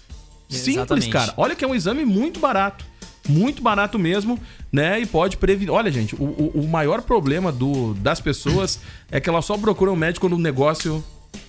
Simples, 0.49 0.77
Exatamente. 0.77 1.09
cara. 1.11 1.35
Olha 1.37 1.55
que 1.55 1.65
é 1.65 1.69
um 1.69 1.75
exame 1.75 2.05
muito 2.05 2.39
barato. 2.41 2.85
Muito 3.29 3.61
barato 3.61 3.99
mesmo, 3.99 4.39
né? 4.71 5.01
E 5.01 5.07
pode 5.07 5.37
prevenir. 5.37 5.73
Olha, 5.75 5.91
gente, 5.91 6.15
o, 6.15 6.23
o- 6.23 6.53
o 6.63 6.69
maior 6.69 7.03
problema 7.03 7.51
do, 7.51 7.93
das 7.95 8.21
pessoas 8.21 8.79
é 9.11 9.19
que 9.21 9.29
elas 9.29 9.45
só 9.45 9.59
procuram 9.59 9.95
um 9.95 9.97
médico 9.97 10.29
quando 10.29 10.39
o 10.39 10.43
negócio 10.43 11.03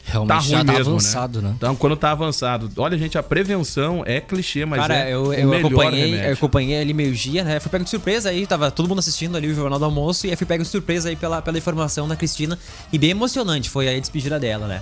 Realmente 0.09 0.29
tá 0.29 0.39
ruim 0.39 0.49
já 0.49 0.63
tá 0.63 0.71
mesmo, 0.71 0.91
avançado, 0.91 1.41
né? 1.41 1.53
Então, 1.57 1.75
quando 1.75 1.97
tá 1.97 2.11
avançado. 2.11 2.71
Olha, 2.77 2.97
gente, 2.97 3.17
a 3.17 3.23
prevenção 3.23 4.03
é 4.05 4.21
clichê, 4.21 4.65
mas 4.65 4.79
Cara, 4.79 4.95
é 4.99 5.13
eu, 5.13 5.33
eu 5.33 5.49
melhor 5.49 5.65
acompanhei, 5.65 6.05
remédio. 6.05 6.29
eu 6.29 6.33
acompanhei 6.33 6.81
ali 6.81 6.93
meio-dia, 6.93 7.43
né? 7.43 7.59
Fui 7.59 7.69
pego 7.69 7.83
de 7.83 7.89
surpresa 7.89 8.29
aí, 8.29 8.47
tava 8.47 8.71
todo 8.71 8.87
mundo 8.87 8.99
assistindo 8.99 9.35
ali 9.35 9.49
o 9.49 9.53
Jornal 9.53 9.77
do 9.77 9.83
Almoço 9.83 10.25
e 10.25 10.29
aí 10.29 10.35
fui 10.37 10.47
pego 10.47 10.63
de 10.63 10.69
surpresa 10.69 11.09
aí 11.09 11.17
pela, 11.17 11.41
pela 11.41 11.57
informação 11.57 12.07
da 12.07 12.15
Cristina. 12.15 12.57
E 12.91 12.97
bem 12.97 13.11
emocionante 13.11 13.69
foi 13.69 13.89
aí 13.89 13.97
a 13.97 13.99
despedida 13.99 14.39
dela, 14.39 14.65
né? 14.65 14.81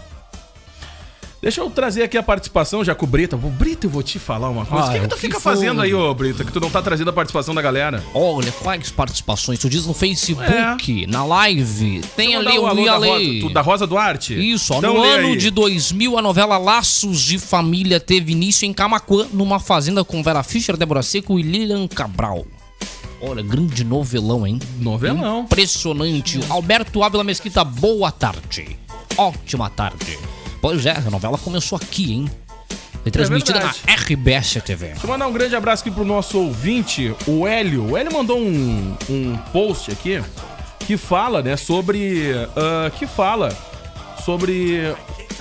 Deixa 1.45 1.61
eu 1.61 1.69
trazer 1.69 2.01
aqui 2.01 2.17
a 2.17 2.23
participação 2.23 2.83
já 2.83 2.95
com 2.95 3.05
o 3.05 3.07
Brita. 3.07 3.35
Ô, 3.35 3.39
Brita, 3.51 3.85
eu 3.85 3.89
vou 3.91 4.01
te 4.01 4.17
falar 4.17 4.49
uma 4.49 4.65
coisa. 4.65 4.85
Ah, 4.85 4.89
o 4.89 4.93
que, 4.93 4.99
que 5.01 5.05
o 5.05 5.09
tu 5.09 5.13
que 5.15 5.21
fica 5.21 5.39
foi? 5.39 5.53
fazendo 5.53 5.79
aí, 5.79 5.93
ô 5.93 6.11
Brita, 6.11 6.43
que 6.43 6.51
tu 6.51 6.59
não 6.59 6.71
tá 6.71 6.81
trazendo 6.81 7.11
a 7.11 7.13
participação 7.13 7.53
da 7.53 7.61
galera? 7.61 8.03
Olha, 8.15 8.51
quais 8.51 8.89
participações? 8.89 9.59
Tu 9.59 9.69
diz 9.69 9.85
no 9.85 9.93
Facebook, 9.93 11.05
na 11.05 11.23
live. 11.23 12.01
Tem 12.15 12.35
ali, 12.35 12.57
o 12.57 12.73
li 12.73 12.89
alô 12.89 13.49
da. 13.53 13.61
Rosa, 13.61 13.85
Duarte? 13.85 14.33
Isso, 14.33 14.73
ó, 14.73 14.79
Então 14.79 14.95
no 14.95 15.03
ano 15.03 15.27
aí. 15.27 15.37
de 15.37 15.51
2000, 15.51 16.17
a 16.17 16.21
novela 16.23 16.57
Laços 16.57 17.21
de 17.21 17.37
Família 17.37 17.99
teve 17.99 18.31
início 18.31 18.65
em 18.65 18.73
Camacuã, 18.73 19.27
numa 19.31 19.59
fazenda 19.59 20.03
com 20.03 20.23
Vera 20.23 20.41
Fischer, 20.41 20.75
Débora 20.75 21.03
Seco 21.03 21.37
e 21.37 21.43
Lilian 21.43 21.87
Cabral. 21.87 22.43
Olha, 23.21 23.43
grande 23.43 23.83
novelão, 23.83 24.47
hein? 24.47 24.57
Novelão. 24.79 25.41
Impressionante. 25.41 26.39
Alberto 26.49 27.03
Ávila 27.03 27.23
Mesquita, 27.23 27.63
boa 27.63 28.11
tarde. 28.11 28.79
Ótima 29.15 29.69
tarde. 29.69 30.17
Pois 30.65 30.83
é, 30.83 30.97
a 30.97 31.11
novela 31.11 31.37
começou 31.37 31.75
aqui, 31.75 32.11
hein? 32.11 32.31
Foi 33.03 33.11
transmitida 33.11 33.59
na 33.59 33.71
verdade. 33.71 34.13
RBS 34.13 34.63
TV. 34.65 34.87
Deixa 34.87 35.05
eu 35.05 35.09
mandar 35.11 35.27
um 35.27 35.31
grande 35.31 35.55
abraço 35.55 35.83
aqui 35.83 35.91
pro 35.91 36.03
nosso 36.03 36.39
ouvinte, 36.39 37.15
o 37.27 37.45
Hélio. 37.45 37.91
O 37.91 37.95
Hélio 37.95 38.11
mandou 38.11 38.39
um, 38.39 38.97
um 39.07 39.37
post 39.53 39.91
aqui 39.91 40.23
que 40.79 40.97
fala, 40.97 41.43
né, 41.43 41.55
sobre. 41.55 42.31
ah, 42.55 42.89
que 42.97 43.05
fala 43.05 43.55
sobre 44.25 44.91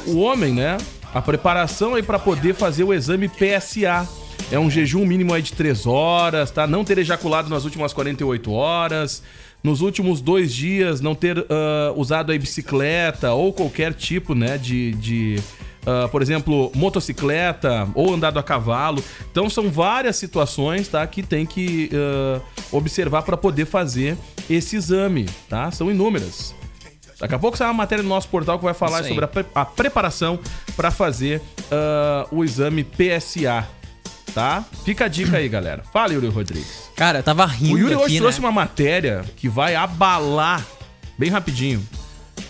o 0.06 0.18
homem, 0.18 0.52
né? 0.52 0.76
A 1.14 1.22
preparação 1.22 1.94
aí 1.94 2.02
pra 2.02 2.18
poder 2.18 2.54
fazer 2.54 2.84
o 2.84 2.92
exame 2.92 3.26
PSA. 3.26 4.06
É 4.50 4.58
um 4.58 4.70
jejum 4.70 5.04
mínimo 5.04 5.32
aí 5.34 5.42
de 5.42 5.52
3 5.52 5.86
horas, 5.86 6.50
tá? 6.50 6.66
Não 6.66 6.84
ter 6.84 6.98
ejaculado 6.98 7.48
nas 7.48 7.64
últimas 7.64 7.92
48 7.92 8.52
horas. 8.52 9.22
Nos 9.62 9.80
últimos 9.80 10.20
dois 10.20 10.54
dias, 10.54 11.00
não 11.00 11.14
ter 11.14 11.38
ah, 11.48 11.92
usado 11.96 12.30
aí 12.30 12.38
bicicleta 12.38 13.32
ou 13.32 13.52
qualquer 13.52 13.94
tipo, 13.94 14.34
né, 14.34 14.58
de. 14.58 14.92
de 14.92 15.40
ah, 15.86 16.06
por 16.08 16.20
exemplo, 16.22 16.70
motocicleta 16.74 17.88
ou 17.94 18.12
andado 18.14 18.38
a 18.38 18.42
cavalo. 18.42 19.02
Então 19.30 19.48
são 19.48 19.70
várias 19.70 20.16
situações, 20.16 20.86
tá, 20.88 21.06
que 21.06 21.22
tem 21.22 21.46
que 21.46 21.90
ah, 21.94 22.40
observar 22.70 23.22
para 23.22 23.36
poder 23.38 23.64
fazer 23.64 24.16
esse 24.50 24.76
exame, 24.76 25.26
tá? 25.48 25.70
São 25.70 25.90
inúmeras. 25.90 26.54
Daqui 27.18 27.34
a 27.34 27.38
pouco 27.38 27.56
sai 27.56 27.66
uma 27.68 27.74
matéria 27.74 28.02
no 28.02 28.08
nosso 28.10 28.28
portal 28.28 28.58
que 28.58 28.64
vai 28.64 28.74
falar 28.74 28.98
sobre 29.08 29.24
a, 29.24 29.28
pre- 29.28 29.46
a 29.54 29.64
preparação 29.64 30.38
para 30.76 30.90
fazer 30.90 31.40
ah, 31.72 32.26
o 32.30 32.44
exame 32.44 32.84
PSA, 32.84 33.66
tá? 34.34 34.64
Fica 34.84 35.04
a 35.04 35.08
dica 35.08 35.36
aí, 35.36 35.48
galera. 35.48 35.82
Fala, 35.92 36.12
Yuri 36.12 36.26
Rodrigues. 36.28 36.90
Cara, 36.96 37.20
eu 37.20 37.22
tava 37.22 37.46
rindo 37.46 37.74
O 37.74 37.78
Yuri 37.78 37.94
hoje 37.94 38.04
aqui, 38.04 38.18
trouxe 38.18 38.40
né? 38.40 38.46
uma 38.46 38.52
matéria 38.52 39.24
que 39.36 39.48
vai 39.48 39.74
abalar 39.76 40.64
bem 41.16 41.30
rapidinho. 41.30 41.86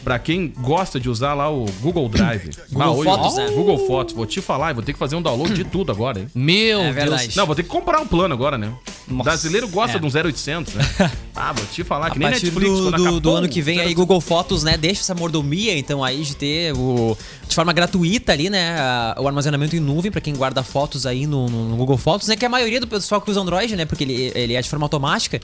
Pra 0.04 0.18
quem 0.18 0.52
gosta 0.58 1.00
de 1.00 1.08
usar 1.08 1.32
lá 1.32 1.50
o 1.50 1.64
Google 1.80 2.06
Drive. 2.10 2.50
Google 2.70 2.96
hoje- 2.98 3.04
Fotos, 3.08 3.36
né? 3.36 3.46
Google 3.54 3.78
Fotos. 3.86 4.14
Vou 4.14 4.26
te 4.26 4.40
falar, 4.42 4.74
vou 4.74 4.82
ter 4.82 4.92
que 4.92 4.98
fazer 4.98 5.16
um 5.16 5.22
download 5.22 5.54
de 5.54 5.64
tudo 5.64 5.90
agora, 5.90 6.20
hein? 6.20 6.28
Meu 6.34 6.80
É 6.80 6.92
Deus. 6.92 7.34
Não, 7.34 7.46
vou 7.46 7.54
ter 7.54 7.62
que 7.62 7.70
comprar 7.70 8.00
um 8.00 8.06
plano 8.06 8.34
agora, 8.34 8.58
né? 8.58 8.70
O 9.08 9.12
Nossa. 9.14 9.24
brasileiro 9.30 9.66
gosta 9.68 9.96
É. 9.96 10.00
de 10.00 10.06
um 10.06 10.10
0800, 10.10 10.74
né? 10.74 10.84
Ah, 11.36 11.52
vou 11.52 11.66
te 11.66 11.82
falar 11.82 12.10
que 12.10 12.16
A 12.16 12.20
nem 12.20 12.28
partir 12.30 12.44
Netflix 12.46 12.70
do, 12.72 12.90
do, 12.90 12.96
acabou 12.96 13.20
do 13.20 13.30
ano 13.34 13.48
que 13.48 13.60
vem 13.60 13.78
o 13.78 13.80
aí, 13.80 13.86
0800. 13.88 14.00
Google 14.04 14.20
Fotos, 14.20 14.62
né? 14.62 14.76
Deixa 14.76 15.00
essa 15.00 15.14
mordomia, 15.16 15.76
então, 15.76 16.04
aí, 16.04 16.22
de 16.22 16.36
ter 16.36 16.72
o. 16.76 17.16
De 17.48 17.54
forma 17.54 17.72
gratuita 17.72 18.30
ali, 18.32 18.48
né? 18.48 18.76
O 19.18 19.26
armazenamento 19.26 19.74
em 19.74 19.80
nuvem 19.80 20.12
pra 20.12 20.20
quem 20.20 20.32
guarda 20.34 20.62
fotos 20.62 21.06
aí 21.06 21.26
no, 21.26 21.48
no- 21.48 21.70
no 21.70 21.76
Google 21.76 21.96
Fotos, 21.98 22.28
né? 22.28 22.36
Que 22.36 22.44
é 22.44 22.46
a 22.46 22.50
maioria 22.50 22.78
do 22.78 22.86
pessoal 22.86 23.20
que 23.20 23.30
usa 23.32 23.40
Android, 23.40 23.74
né? 23.74 23.84
Porque 23.84 24.04
ele, 24.04 24.30
ele 24.34 24.54
é 24.54 24.62
de 24.62 24.68
forma 24.70 24.84
automática. 24.84 25.40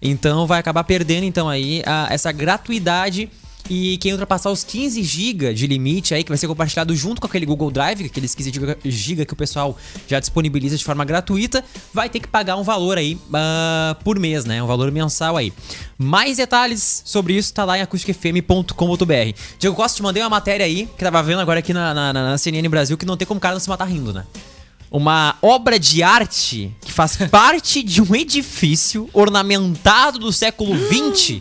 Então 0.00 0.46
vai 0.46 0.60
acabar 0.60 0.84
perdendo, 0.84 1.24
então, 1.24 1.48
aí, 1.48 1.82
a- 1.86 2.06
essa 2.10 2.30
gratuidade. 2.30 3.28
E 3.70 3.96
quem 3.98 4.12
ultrapassar 4.12 4.50
os 4.50 4.64
15 4.64 5.02
GB 5.02 5.54
de 5.54 5.66
limite 5.66 6.14
aí, 6.14 6.22
que 6.22 6.30
vai 6.30 6.38
ser 6.38 6.48
compartilhado 6.48 6.94
junto 6.94 7.20
com 7.20 7.26
aquele 7.26 7.46
Google 7.46 7.70
Drive, 7.70 8.04
aqueles 8.04 8.34
15 8.34 8.52
GB 8.84 9.24
que 9.24 9.32
o 9.32 9.36
pessoal 9.36 9.76
já 10.08 10.18
disponibiliza 10.18 10.76
de 10.76 10.84
forma 10.84 11.04
gratuita, 11.04 11.64
vai 11.92 12.08
ter 12.08 12.20
que 12.20 12.28
pagar 12.28 12.56
um 12.56 12.62
valor 12.62 12.98
aí 12.98 13.18
ah, 13.32 13.96
por 14.02 14.18
mês, 14.18 14.44
né? 14.44 14.62
Um 14.62 14.66
valor 14.66 14.90
mensal 14.90 15.36
aí. 15.36 15.52
Mais 15.96 16.36
detalhes 16.38 17.02
sobre 17.04 17.34
isso 17.34 17.54
tá 17.54 17.64
lá 17.64 17.78
em 17.78 17.82
acusticfm.com.br. 17.82 19.38
Diego 19.58 19.76
Costa, 19.76 19.96
te 19.96 20.02
mandei 20.02 20.22
uma 20.22 20.30
matéria 20.30 20.66
aí, 20.66 20.88
que 20.98 21.04
tava 21.04 21.22
vendo 21.22 21.40
agora 21.40 21.60
aqui 21.60 21.72
na, 21.72 21.94
na, 21.94 22.12
na 22.12 22.38
CNN 22.38 22.68
Brasil, 22.68 22.98
que 22.98 23.06
não 23.06 23.16
tem 23.16 23.26
como 23.26 23.40
cara 23.40 23.54
não 23.54 23.60
se 23.60 23.68
matar 23.68 23.84
rindo, 23.84 24.12
né? 24.12 24.24
Uma 24.90 25.36
obra 25.40 25.78
de 25.78 26.02
arte 26.02 26.70
que 26.82 26.92
faz 26.92 27.16
parte 27.30 27.82
de 27.82 28.02
um 28.02 28.14
edifício 28.14 29.08
ornamentado 29.14 30.18
do 30.18 30.30
século 30.30 30.76
XX 30.76 31.40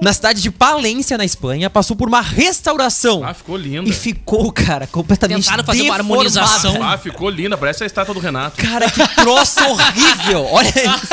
na 0.00 0.12
cidade 0.12 0.40
de 0.42 0.50
Palência, 0.50 1.16
na 1.18 1.24
Espanha, 1.24 1.68
passou 1.68 1.94
por 1.96 2.08
uma 2.08 2.20
restauração. 2.20 3.24
Ah, 3.24 3.34
ficou 3.34 3.56
linda. 3.56 3.88
E 3.88 3.92
ficou, 3.92 4.50
cara, 4.52 4.86
completamente 4.86 5.44
Tentaram 5.44 5.64
fazer 5.64 5.82
uma 5.82 5.96
deformada. 5.98 6.14
harmonização. 6.14 6.82
Ah, 6.82 6.96
ficou 6.98 7.28
linda, 7.28 7.56
parece 7.56 7.82
a 7.82 7.86
estátua 7.86 8.14
do 8.14 8.20
Renato. 8.20 8.56
Cara, 8.60 8.90
que 8.90 9.06
troço 9.16 9.60
horrível. 9.64 10.46
Olha 10.50 10.68
isso. 10.68 11.08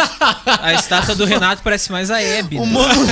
A 0.62 0.74
estátua 0.74 1.16
do 1.16 1.26
Renato 1.26 1.62
parece 1.64 1.92
mais 1.92 2.10
a 2.10 2.22
Hebe. 2.22 2.58
O 2.58 2.66
né? 2.66 2.72
monu- 2.72 3.06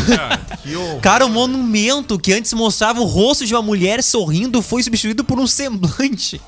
Que 0.63 0.75
horror. 0.75 0.99
Cara, 1.01 1.25
o 1.25 1.29
monumento 1.29 2.17
que 2.17 2.33
antes 2.33 2.53
mostrava 2.53 2.99
o 3.01 3.05
rosto 3.05 3.45
de 3.45 3.53
uma 3.53 3.61
mulher 3.61 4.01
sorrindo 4.01 4.61
foi 4.61 4.81
substituído 4.83 5.23
por 5.23 5.39
um 5.39 5.47
semblante. 5.47 6.39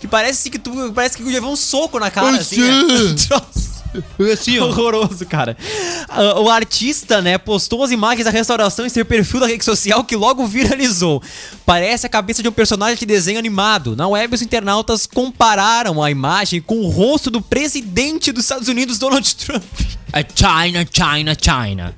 Que 0.00 0.08
parece 0.08 0.50
que 0.50 0.58
tu. 0.58 0.92
Parece 0.92 1.16
que 1.16 1.22
levou 1.22 1.52
um 1.52 1.56
soco 1.56 1.98
na 2.00 2.10
cara, 2.10 2.38
assim. 2.38 2.60
né? 2.60 3.14
Assim. 4.32 4.58
Horroroso, 4.58 5.26
cara. 5.26 5.56
Ah, 6.08 6.40
O 6.40 6.48
artista, 6.48 7.20
né, 7.20 7.38
postou 7.38 7.82
as 7.82 7.90
imagens 7.90 8.24
da 8.24 8.30
restauração 8.30 8.86
em 8.86 8.88
seu 8.88 9.04
perfil 9.04 9.40
da 9.40 9.46
rede 9.46 9.64
social 9.64 10.04
que 10.04 10.14
logo 10.16 10.46
viralizou. 10.46 11.22
Parece 11.66 12.06
a 12.06 12.08
cabeça 12.08 12.42
de 12.42 12.48
um 12.48 12.52
personagem 12.52 12.96
de 12.96 13.06
desenho 13.06 13.38
animado. 13.38 13.96
Na 13.96 14.06
web, 14.08 14.34
os 14.34 14.42
internautas 14.42 15.06
compararam 15.06 16.02
a 16.02 16.10
imagem 16.10 16.60
com 16.60 16.78
o 16.78 16.88
rosto 16.88 17.30
do 17.30 17.40
presidente 17.40 18.32
dos 18.32 18.44
Estados 18.44 18.68
Unidos, 18.68 18.98
Donald 18.98 19.34
Trump. 19.36 19.62
É 20.12 20.24
China, 20.34 20.86
China, 20.90 21.36
China. 21.40 21.94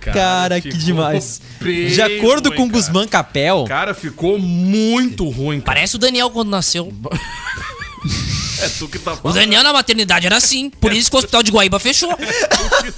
Cara, 0.00 0.60
que 0.60 0.70
ficou 0.72 0.84
demais. 0.84 1.40
bem 1.60 1.88
De 1.88 2.02
acordo 2.02 2.48
ruim, 2.48 2.56
com 2.56 2.66
cara. 2.68 2.72
Guzmán 2.72 3.06
Capel, 3.08 3.64
Cara, 3.68 3.94
ficou 3.94 4.38
muito 4.38 5.28
ruim, 5.28 5.60
cara. 5.60 5.74
Parece 5.76 5.96
o 5.96 5.98
Daniel 5.98 6.30
quando 6.30 6.48
nasceu. 6.50 6.92
É 8.60 8.68
tu 8.78 8.88
que 8.88 8.98
tá 8.98 9.12
O 9.12 9.16
falando. 9.16 9.34
Daniel 9.38 9.62
na 9.62 9.72
maternidade 9.72 10.26
era 10.26 10.36
assim. 10.36 10.70
Por 10.70 10.92
isso 10.92 11.10
que 11.10 11.16
o 11.16 11.18
hospital 11.18 11.42
de 11.42 11.50
Guaíba 11.50 11.78
fechou. 11.78 12.16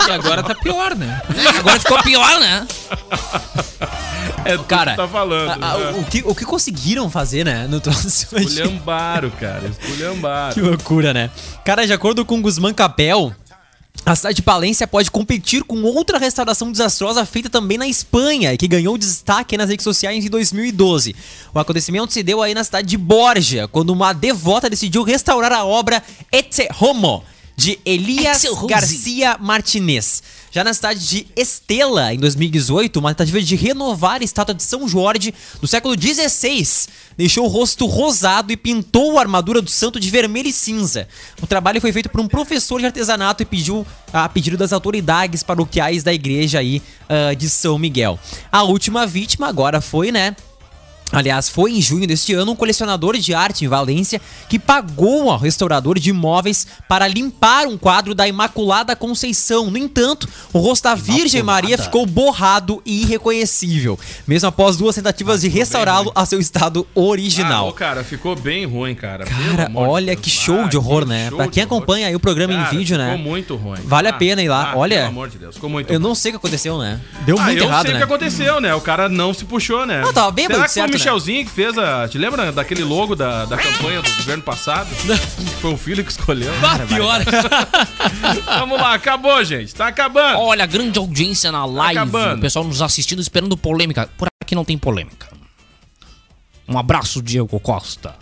E 0.06 0.10
agora 0.10 0.42
tá 0.42 0.54
pior, 0.54 0.94
né? 0.94 1.20
Agora 1.58 1.78
ficou 1.80 2.02
pior, 2.02 2.40
né? 2.40 2.66
É 4.44 4.56
tu 4.56 4.64
cara, 4.64 4.92
que 4.92 4.96
tá 4.96 5.08
falando. 5.08 5.50
a- 5.50 5.54
a- 5.74 5.78
né? 5.78 5.94
o, 5.98 6.04
que, 6.04 6.22
o 6.24 6.34
que 6.34 6.44
conseguiram 6.44 7.10
fazer, 7.10 7.44
né, 7.44 7.66
no 7.68 7.80
troço 7.80 8.26
hoje. 8.32 8.46
Esculhambaram, 8.46 9.30
cara. 9.30 9.60
Que 9.60 9.86
Esculhambaram. 9.86 10.62
loucura, 10.64 11.12
né? 11.12 11.30
Cara, 11.64 11.86
de 11.86 11.92
acordo 11.92 12.24
com 12.24 12.40
Guzmán 12.40 12.72
Capel, 12.72 13.34
a 14.04 14.16
cidade 14.16 14.36
de 14.36 14.42
Palência 14.42 14.86
pode 14.86 15.10
competir 15.10 15.62
com 15.64 15.82
outra 15.82 16.18
restauração 16.18 16.72
desastrosa 16.72 17.26
feita 17.26 17.50
também 17.50 17.76
na 17.76 17.86
Espanha 17.86 18.54
e 18.54 18.56
que 18.56 18.66
ganhou 18.66 18.96
destaque 18.96 19.56
nas 19.56 19.68
redes 19.68 19.84
sociais 19.84 20.24
em 20.24 20.28
2012. 20.28 21.14
O 21.52 21.58
acontecimento 21.58 22.12
se 22.12 22.22
deu 22.22 22.40
aí 22.40 22.54
na 22.54 22.64
cidade 22.64 22.88
de 22.88 22.96
Borja, 22.96 23.68
quando 23.68 23.90
uma 23.90 24.12
devota 24.12 24.70
decidiu 24.70 25.02
restaurar 25.02 25.52
a 25.52 25.64
obra 25.64 26.02
Etse 26.32 26.68
Homo, 26.80 27.22
de 27.58 27.76
Elias. 27.84 28.46
Garcia 28.68 29.36
Martinez. 29.40 30.22
Já 30.52 30.62
na 30.62 30.72
cidade 30.72 31.04
de 31.04 31.26
Estela, 31.36 32.14
em 32.14 32.18
2018, 32.18 33.00
uma 33.00 33.12
tentativa 33.12 33.42
de 33.42 33.56
renovar 33.56 34.20
a 34.20 34.24
estátua 34.24 34.54
de 34.54 34.62
São 34.62 34.86
Jorge 34.86 35.34
do 35.60 35.66
século 35.66 35.94
XVI 36.00 36.88
deixou 37.16 37.44
o 37.44 37.48
rosto 37.48 37.84
rosado 37.84 38.52
e 38.52 38.56
pintou 38.56 39.18
a 39.18 39.22
armadura 39.22 39.60
do 39.60 39.68
santo 39.68 39.98
de 39.98 40.08
vermelho 40.08 40.46
e 40.46 40.52
cinza. 40.52 41.08
O 41.42 41.48
trabalho 41.48 41.80
foi 41.80 41.92
feito 41.92 42.08
por 42.08 42.20
um 42.20 42.28
professor 42.28 42.78
de 42.78 42.86
artesanato 42.86 43.42
e 43.42 43.46
pediu 43.46 43.84
a 44.12 44.28
pedido 44.28 44.56
das 44.56 44.72
autoridades 44.72 45.42
paroquiais 45.42 46.04
da 46.04 46.14
igreja 46.14 46.60
aí 46.60 46.80
ah, 47.08 47.34
de 47.34 47.50
São 47.50 47.76
Miguel. 47.76 48.20
A 48.52 48.62
última 48.62 49.04
vítima 49.04 49.48
agora 49.48 49.80
foi, 49.80 50.12
né? 50.12 50.36
Aliás, 51.10 51.48
foi 51.48 51.72
em 51.72 51.80
junho 51.80 52.06
deste 52.06 52.34
ano 52.34 52.52
um 52.52 52.56
colecionador 52.56 53.16
de 53.16 53.32
arte 53.34 53.64
em 53.64 53.68
Valência 53.68 54.20
que 54.48 54.58
pagou 54.58 55.30
ao 55.30 55.38
restaurador 55.38 55.98
de 55.98 56.10
imóveis 56.10 56.66
para 56.86 57.08
limpar 57.08 57.66
um 57.66 57.78
quadro 57.78 58.14
da 58.14 58.28
Imaculada 58.28 58.94
Conceição. 58.94 59.70
No 59.70 59.78
entanto, 59.78 60.28
o 60.52 60.58
rosto 60.58 60.84
da 60.84 60.94
Virgem 60.94 61.42
Maria 61.42 61.78
ficou 61.78 62.04
borrado 62.04 62.82
e 62.84 63.02
irreconhecível, 63.02 63.98
mesmo 64.26 64.48
após 64.48 64.76
duas 64.76 64.94
tentativas 64.96 65.40
de 65.40 65.48
restaurá-lo 65.48 66.12
a 66.14 66.26
seu 66.26 66.38
estado 66.40 66.86
Ah, 66.94 67.00
original. 67.00 67.68
ô, 67.68 67.72
cara, 67.72 68.04
ficou 68.04 68.36
bem 68.36 68.66
ruim, 68.66 68.94
cara. 68.94 69.24
Cara, 69.24 69.70
olha 69.74 70.14
que 70.14 70.28
show 70.28 70.60
Ah, 70.60 70.68
de 70.68 70.76
horror, 70.76 71.06
né? 71.06 71.30
Pra 71.30 71.48
quem 71.48 71.62
acompanha 71.62 72.08
aí 72.08 72.14
o 72.14 72.20
programa 72.20 72.52
Cara, 72.54 72.74
em 72.74 72.78
vídeo, 72.78 72.98
né? 72.98 73.12
Ficou 73.12 73.24
muito 73.30 73.56
ruim. 73.56 73.78
Vale 73.84 74.08
a 74.08 74.12
pena 74.12 74.42
ir 74.42 74.48
lá. 74.48 74.72
ah, 74.72 74.76
Olha, 74.78 74.96
Pelo 74.96 75.08
amor 75.08 75.28
de 75.30 75.38
Deus, 75.38 75.54
ficou 75.54 75.70
muito 75.70 75.90
Eu 75.90 75.98
ruim. 75.98 76.08
não 76.08 76.14
sei 76.14 76.30
o 76.30 76.32
que 76.34 76.36
aconteceu, 76.36 76.78
né? 76.78 77.00
Deu 77.24 77.38
Ah, 77.38 77.44
muito 77.44 77.58
eu 77.62 77.64
errado, 77.66 77.82
sei 77.82 77.90
o 77.90 77.94
né? 77.94 77.98
que 78.00 78.04
aconteceu, 78.04 78.60
né? 78.60 78.74
O 78.74 78.80
cara 78.80 79.08
não 79.08 79.32
se 79.32 79.44
puxou, 79.44 79.86
né? 79.86 80.02
Não, 80.02 80.12
tava 80.12 80.28
Será 80.38 80.48
que 80.48 80.54
foi 80.54 80.68
certo, 80.68 80.92
né? 80.92 80.97
Michelzinho 80.98 81.44
que 81.44 81.50
fez 81.50 81.76
a... 81.78 82.08
Te 82.08 82.18
lembra 82.18 82.52
daquele 82.52 82.84
logo 82.84 83.14
da, 83.14 83.44
da 83.44 83.56
campanha 83.56 84.02
do 84.02 84.10
governo 84.16 84.42
passado? 84.42 84.88
foi 85.60 85.72
o 85.72 85.76
filho 85.76 86.04
que 86.04 86.10
escolheu. 86.10 86.52
Ah, 86.62 86.78
pior. 86.86 87.20
Vamos 88.58 88.80
lá, 88.80 88.94
acabou, 88.94 89.44
gente. 89.44 89.74
Tá 89.74 89.88
acabando. 89.88 90.40
Olha, 90.40 90.66
grande 90.66 90.98
audiência 90.98 91.50
na 91.52 91.64
live. 91.64 91.98
acabando. 91.98 92.38
O 92.38 92.40
pessoal 92.40 92.64
nos 92.64 92.82
assistindo, 92.82 93.20
esperando 93.20 93.56
polêmica. 93.56 94.08
Por 94.16 94.28
aqui 94.42 94.54
não 94.54 94.64
tem 94.64 94.76
polêmica. 94.78 95.28
Um 96.68 96.78
abraço, 96.78 97.22
Diego 97.22 97.58
Costa. 97.60 98.14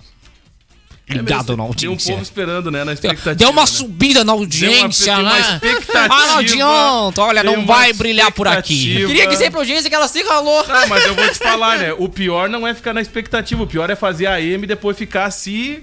Ligado 1.08 1.52
É 1.52 1.56
na 1.56 1.62
Tem 1.74 1.88
um 1.88 1.92
audiência. 1.92 2.10
povo 2.12 2.22
esperando, 2.22 2.68
né? 2.70 2.82
Na 2.82 2.92
expectativa. 2.92 3.34
Deu 3.36 3.50
uma 3.50 3.62
né? 3.62 3.66
subida 3.66 4.24
na 4.24 4.32
audiência, 4.32 5.14
Deu 5.14 5.24
uma- 5.24 5.38
né? 5.38 5.60
uma. 5.62 6.04
Ah, 6.04 6.26
não 6.26 6.38
adianta. 6.38 7.22
Olha, 7.22 7.44
não 7.44 7.64
vai 7.64 7.92
brilhar 7.92 8.32
por 8.32 8.48
aqui. 8.48 8.74
expectativa. 8.74 9.06
Queria 9.08 9.26
que 9.28 9.36
sempre 9.36 9.56
a 9.56 9.60
audiência 9.60 9.88
que 9.88 9.94
ela 9.94 10.08
se 10.08 10.20
ralou. 10.24 10.64
Ah, 10.68 10.86
mas 10.88 11.04
eu 11.06 11.14
vou 11.14 11.28
te 11.28 11.38
falar, 11.38 11.78
né? 11.78 11.94
O 11.96 12.08
pior 12.08 12.48
não 12.48 12.66
é 12.66 12.74
ficar 12.74 12.92
na 12.92 13.00
expectativa. 13.00 13.62
O 13.62 13.66
pior 13.68 13.88
é 13.88 13.94
fazer 13.94 14.26
a 14.26 14.40
M 14.40 14.64
e 14.64 14.66
depois 14.66 14.96
ficar 14.98 15.26
assim. 15.26 15.78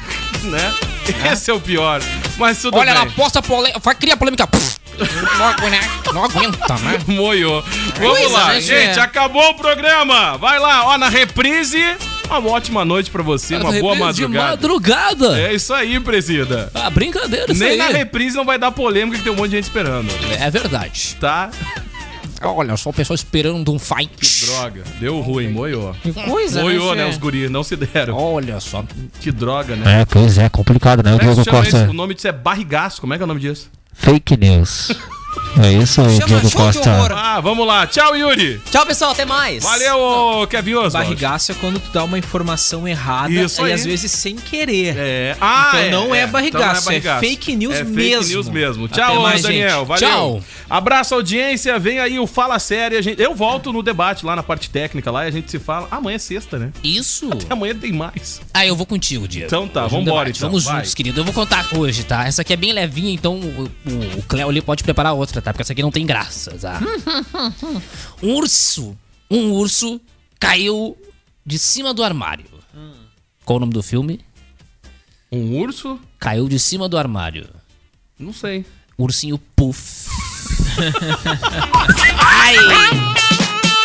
né? 0.44 0.74
Esse 1.32 1.50
é 1.50 1.54
o 1.54 1.60
pior. 1.60 2.02
Mas 2.36 2.60
tudo 2.60 2.76
Olha, 2.76 2.92
bem. 2.92 3.02
ela 3.02 3.10
posta 3.12 3.40
polêmica. 3.40 3.94
Cria 3.94 4.16
polêmica. 4.16 4.46
Não, 5.38 5.46
aguenta, 5.46 6.12
não 6.12 6.24
aguenta, 6.24 6.74
né? 6.78 6.98
Moiou. 7.08 7.62
Vamos 7.98 8.18
Coisa, 8.18 8.28
lá, 8.38 8.48
né, 8.48 8.60
gente. 8.60 8.94
Gê? 8.94 9.00
Acabou 9.00 9.50
o 9.50 9.54
programa. 9.54 10.36
Vai 10.38 10.58
lá, 10.58 10.86
ó, 10.86 10.98
na 10.98 11.08
reprise. 11.08 11.78
Uma 12.28 12.50
ótima 12.50 12.84
noite 12.84 13.10
pra 13.10 13.22
você, 13.22 13.56
uma 13.56 13.72
boa 13.72 13.94
Reprise 13.94 14.14
De 14.14 14.22
madrugada. 14.28 14.50
madrugada. 14.50 15.40
É 15.40 15.54
isso 15.54 15.72
aí, 15.72 15.98
presida. 16.00 16.70
Ah, 16.74 16.90
brincadeira, 16.90 17.52
isso 17.52 17.60
Nem 17.60 17.72
aí. 17.72 17.78
na 17.78 17.86
reprise 17.88 18.36
não 18.36 18.44
vai 18.44 18.58
dar 18.58 18.72
polêmica 18.72 19.16
que 19.18 19.24
tem 19.24 19.32
um 19.32 19.36
monte 19.36 19.50
de 19.50 19.56
gente 19.56 19.64
esperando. 19.64 20.08
É 20.38 20.50
verdade. 20.50 21.16
Tá? 21.20 21.50
Olha 22.42 22.76
só 22.76 22.90
o 22.90 22.92
pessoal 22.92 23.14
esperando 23.14 23.72
um 23.72 23.78
fight. 23.78 24.44
Droga. 24.46 24.82
Deu 25.00 25.20
ruim, 25.20 25.48
moiou. 25.48 25.94
Que 26.02 26.12
coisa, 26.12 26.60
Moiou, 26.62 26.94
né, 26.94 27.04
né? 27.04 27.10
Os 27.10 27.16
guris 27.16 27.50
não 27.50 27.62
se 27.62 27.76
deram. 27.76 28.14
Olha 28.16 28.60
só. 28.60 28.84
Que 29.20 29.32
droga, 29.32 29.74
né? 29.74 30.02
É, 30.02 30.04
pois 30.04 30.36
é, 30.36 30.48
complicado, 30.48 31.02
né? 31.02 31.12
O 31.12 31.16
é 31.16 31.18
que 31.20 31.24
chama 31.26 31.44
Costa. 31.44 31.78
isso? 31.78 31.90
O 31.90 31.94
nome 31.94 32.14
disso 32.14 32.28
é 32.28 32.32
barrigaço. 32.32 33.00
Como 33.00 33.14
é 33.14 33.16
que 33.16 33.22
é 33.22 33.24
o 33.24 33.26
nome 33.26 33.40
disso? 33.40 33.70
Fake 33.94 34.36
news. 34.36 34.92
É 35.62 35.72
isso 35.72 36.00
aí, 36.02 36.16
Chama 36.16 36.26
Diego 36.40 36.50
Costa. 36.50 36.90
horror. 36.90 37.12
Ah, 37.12 37.40
vamos 37.40 37.66
lá. 37.66 37.86
Tchau, 37.86 38.14
Yuri. 38.14 38.60
Tchau, 38.70 38.84
pessoal. 38.84 39.12
Até 39.12 39.24
mais. 39.24 39.62
Valeu, 39.62 40.46
Kevin 40.48 40.74
Oswald. 40.74 40.92
Barrigaço 40.92 41.52
é 41.52 41.54
quando 41.54 41.80
tu 41.80 41.90
dá 41.92 42.04
uma 42.04 42.18
informação 42.18 42.86
errada 42.86 43.32
Isso 43.32 43.62
e 43.62 43.64
aí. 43.66 43.72
às 43.72 43.84
vezes 43.84 44.10
sem 44.12 44.36
querer. 44.36 44.94
É. 44.98 45.36
Ah, 45.40 45.72
Então 45.86 46.06
não 46.08 46.14
é 46.14 46.26
barrigaço, 46.26 46.82
é 46.82 46.84
barrigaço. 46.84 47.20
fake 47.20 47.56
news 47.56 47.74
é 47.74 47.78
Fake 47.84 47.90
mesmo. 47.92 48.28
news 48.34 48.48
mesmo. 48.48 48.84
Até 48.84 48.94
Tchau, 48.96 49.22
mais, 49.22 49.42
Daniel. 49.42 49.78
gente. 49.78 49.88
Valeu. 49.88 50.08
Tchau. 50.08 50.42
Abraço, 50.68 51.14
audiência. 51.14 51.78
Vem 51.78 52.00
aí 52.00 52.18
o 52.18 52.26
Fala 52.26 52.58
Sério. 52.58 53.02
Gente... 53.02 53.20
Eu 53.22 53.34
volto 53.34 53.72
no 53.72 53.82
debate 53.82 54.26
lá 54.26 54.36
na 54.36 54.42
parte 54.42 54.68
técnica 54.68 55.10
lá 55.10 55.24
e 55.24 55.28
a 55.28 55.30
gente 55.30 55.50
se 55.50 55.58
fala. 55.58 55.88
Amanhã 55.90 56.16
é 56.16 56.18
sexta, 56.18 56.58
né? 56.58 56.70
Isso. 56.84 57.30
Amanhã 57.48 57.74
tem 57.74 57.92
mais. 57.92 58.40
Ah, 58.52 58.66
eu 58.66 58.76
vou 58.76 58.84
contigo, 58.84 59.26
Diego. 59.26 59.46
Então 59.46 59.66
tá, 59.68 59.86
Hoje 59.86 59.94
no 59.94 60.00
vambora, 60.04 60.28
então, 60.28 60.48
Vamos 60.48 60.64
vai. 60.64 60.76
juntos, 60.76 60.94
querido. 60.94 61.20
Eu 61.20 61.24
vou 61.24 61.32
contar 61.32 61.66
hoje, 61.74 62.02
tá? 62.04 62.26
Essa 62.26 62.42
aqui 62.42 62.52
é 62.52 62.56
bem 62.56 62.72
levinha, 62.72 63.12
então 63.12 63.34
o, 63.36 63.70
o, 63.86 64.18
o 64.18 64.22
Cléo 64.28 64.48
ali 64.48 64.60
pode 64.60 64.82
preparar 64.84 65.12
outra, 65.14 65.40
tá? 65.40 65.45
Porque 65.52 65.62
essa 65.62 65.72
aqui 65.72 65.82
não 65.82 65.90
tem 65.90 66.06
graça, 66.06 66.56
tá? 66.58 66.80
um 68.22 68.34
urso, 68.34 68.96
um 69.30 69.52
urso 69.52 70.00
caiu 70.38 70.96
de 71.44 71.58
cima 71.58 71.94
do 71.94 72.02
armário. 72.02 72.46
Qual 73.44 73.58
o 73.58 73.60
nome 73.60 73.72
do 73.72 73.82
filme? 73.82 74.20
Um 75.30 75.58
urso? 75.58 76.00
Caiu 76.18 76.48
de 76.48 76.58
cima 76.58 76.88
do 76.88 76.98
armário. 76.98 77.48
Não 78.18 78.32
sei. 78.32 78.64
Ursinho 78.98 79.38
Puff. 79.38 80.08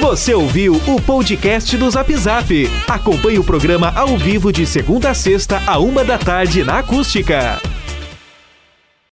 Você 0.01 0.33
ouviu 0.33 0.81
o 0.87 1.01
podcast 1.01 1.77
do 1.77 1.89
Zap 1.91 2.15
Zap. 2.17 2.51
Acompanhe 2.87 3.37
o 3.37 3.43
programa 3.43 3.93
ao 3.95 4.17
vivo 4.17 4.51
de 4.51 4.65
segunda 4.65 5.11
a 5.11 5.13
sexta, 5.13 5.61
a 5.67 5.77
uma 5.77 6.03
da 6.03 6.17
tarde 6.17 6.63
na 6.63 6.79
Acústica. 6.79 7.61